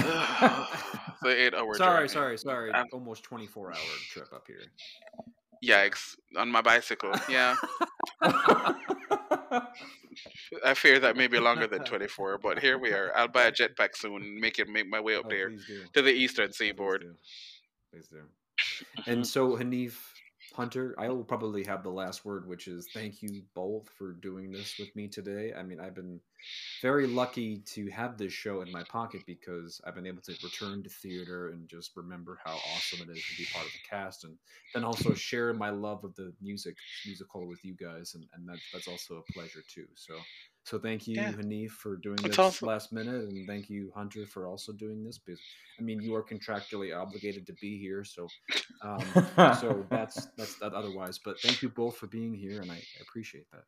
the 1.23 1.35
eight 1.43 1.53
hour 1.55 1.75
sorry, 1.75 1.99
journey. 1.99 2.09
sorry, 2.09 2.39
sorry. 2.39 2.71
Um, 2.73 2.87
Almost 2.91 3.23
twenty-four 3.23 3.67
hour 3.73 3.95
trip 4.13 4.33
up 4.33 4.45
here. 4.47 4.63
Yikes! 5.65 6.17
On 6.37 6.51
my 6.51 6.61
bicycle, 6.63 7.13
yeah. 7.29 7.57
I 10.65 10.75
fear 10.75 10.99
that 11.01 11.17
may 11.17 11.27
be 11.27 11.39
longer 11.39 11.67
than 11.67 11.85
24, 11.85 12.39
but 12.39 12.59
here 12.59 12.79
we 12.79 12.91
are. 12.93 13.13
I'll 13.17 13.29
buy 13.29 13.45
a 13.45 13.53
jetpack 13.53 13.95
soon 13.97 14.23
and 14.23 14.37
make 14.41 14.59
it 14.59 14.69
make 14.69 14.89
my 14.89 15.01
way 15.01 15.17
up 15.17 15.25
Oh, 15.27 15.29
there 15.29 15.51
to 15.95 16.03
the 16.03 16.11
eastern 16.13 16.49
Please 16.49 16.57
seaboard. 16.57 17.03
do. 17.03 17.15
Please 17.93 18.09
do. 18.09 18.23
And 19.07 19.27
so, 19.27 19.57
Hanif 19.57 19.95
Hunter, 20.57 20.95
I 20.99 21.11
will 21.11 21.23
probably 21.23 21.63
have 21.65 21.83
the 21.83 21.91
last 21.91 22.25
word, 22.25 22.49
which 22.49 22.67
is 22.67 22.89
thank 22.95 23.21
you 23.21 23.43
both 23.55 23.91
for 23.91 24.13
doing 24.15 24.51
this 24.51 24.79
with 24.79 24.95
me 24.97 25.07
today. 25.07 25.53
I 25.53 25.63
mean, 25.63 25.79
I've 25.79 25.95
been 25.95 26.19
very 26.81 27.07
lucky 27.07 27.59
to 27.75 27.91
have 27.91 28.17
this 28.17 28.33
show 28.33 28.63
in 28.63 28.73
my 28.73 28.83
pocket 28.85 29.23
because 29.27 29.83
I've 29.87 29.95
been 29.95 30.07
able 30.07 30.23
to 30.23 30.35
return 30.43 30.83
to 30.83 30.89
theater 30.89 31.51
and 31.51 31.69
just 31.69 31.95
remember 31.95 32.39
how 32.43 32.55
awesome 32.55 33.07
it 33.07 33.15
is 33.15 33.23
to 33.23 33.37
be 33.37 33.47
part 33.53 33.67
of 33.67 33.73
the 33.73 33.89
cast, 33.89 34.25
and 34.25 34.39
then 34.73 34.83
also 34.83 35.13
share 35.13 35.53
my 35.53 35.69
love 35.69 36.05
of 36.05 36.15
the 36.17 36.33
music 36.41 36.75
musical 37.05 37.47
with 37.47 37.63
you 37.63 37.77
guys, 37.77 38.15
and, 38.15 38.25
and 38.35 38.49
that's 38.49 38.63
that's 38.73 38.89
also 38.89 39.17
a 39.17 39.33
pleasure 39.33 39.63
too. 39.69 39.87
So. 39.95 40.15
So 40.67 40.81
thank 40.81 41.07
you, 41.07 41.15
Yeah. 41.15 41.31
Hanif, 41.31 41.71
for 41.71 41.97
doing 41.97 42.17
this 42.17 42.41
awesome. 42.41 42.67
last 42.67 42.93
minute, 42.93 43.29
and 43.29 43.47
thank 43.47 43.71
you, 43.71 43.93
Hunter, 43.95 44.27
for 44.27 44.49
also 44.49 44.73
doing 44.73 45.05
this. 45.05 45.17
Because 45.17 45.41
I 45.79 45.83
mean, 45.83 46.03
you 46.03 46.13
are 46.17 46.25
contractually 46.25 46.93
obligated 46.93 47.47
to 47.47 47.53
be 47.61 47.79
here, 47.79 48.03
so 48.03 48.27
um, 48.83 48.99
so 49.61 49.87
that's 49.91 50.27
that's 50.37 50.59
that 50.59 50.75
otherwise. 50.75 51.21
But 51.25 51.39
thank 51.41 51.63
you 51.63 51.69
both 51.69 51.97
for 51.97 52.09
being 52.09 52.35
here, 52.35 52.61
and 52.61 52.73
I, 52.73 52.75
I 52.75 53.01
appreciate 53.01 53.49
that. 53.53 53.63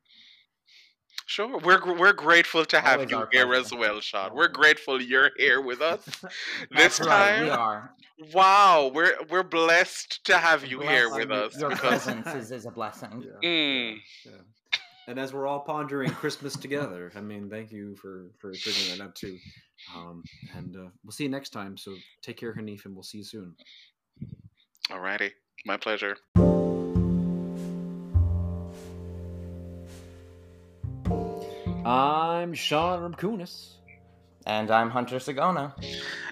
Sure, 1.25 1.57
we're 1.59 1.95
we're 1.95 2.11
grateful 2.11 2.65
to 2.65 2.81
have 2.81 2.95
Always 2.99 3.11
you 3.11 3.17
here 3.31 3.45
pleasure. 3.47 3.61
as 3.61 3.73
well, 3.73 4.01
Sean. 4.01 4.33
We're 4.35 4.47
grateful 4.61 5.01
you're 5.01 5.31
here 5.37 5.61
with 5.61 5.81
us 5.81 6.03
this 6.71 6.99
right, 6.99 7.41
we 7.43 7.47
time. 7.47 7.59
are. 7.59 7.93
Wow, 8.33 8.91
we're 8.93 9.15
we're 9.29 9.43
blessed 9.43 10.25
to 10.25 10.37
have 10.37 10.65
you 10.65 10.81
here 10.81 11.07
Blessed. 11.07 11.29
with 11.29 11.31
us 11.31 11.59
Your 11.61 11.71
presence 11.77 12.27
is, 12.27 12.51
is 12.51 12.65
a 12.65 12.71
blessing. 12.71 13.23
Yeah, 13.25 13.47
Mm. 13.49 13.97
yeah. 14.25 14.31
And 15.09 15.17
as 15.17 15.33
we're 15.33 15.47
all 15.47 15.61
pondering 15.61 16.11
Christmas 16.11 16.55
together, 16.55 17.11
I 17.15 17.21
mean, 17.21 17.49
thank 17.49 17.71
you 17.71 17.95
for 17.95 18.29
for 18.37 18.53
figuring 18.53 18.95
that 18.95 19.03
out 19.03 19.15
too. 19.15 19.39
Um, 19.95 20.23
and 20.55 20.75
uh, 20.75 20.89
we'll 21.03 21.11
see 21.11 21.23
you 21.23 21.31
next 21.31 21.49
time. 21.49 21.77
So 21.77 21.95
take 22.21 22.37
care, 22.37 22.53
Hanif, 22.53 22.85
and 22.85 22.93
we'll 22.93 23.01
see 23.01 23.17
you 23.17 23.23
soon. 23.23 23.55
alrighty, 24.91 25.31
my 25.65 25.77
pleasure. 25.77 26.15
I'm 31.83 32.53
Sean 32.53 33.11
Ramkunis. 33.11 33.77
And 34.45 34.69
I'm 34.69 34.91
Hunter 34.91 35.17
Sagona. 35.17 35.73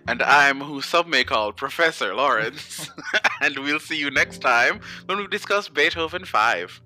And 0.07 0.21
I'm 0.21 0.61
who 0.61 0.81
some 0.81 1.09
may 1.09 1.23
call 1.23 1.51
Professor 1.51 2.13
Lawrence. 2.13 2.91
and 3.41 3.57
we'll 3.57 3.79
see 3.79 3.97
you 3.97 4.11
next 4.11 4.37
time 4.39 4.81
when 5.07 5.17
we 5.17 5.27
discuss 5.27 5.67
Beethoven 5.67 6.25
5. 6.25 6.81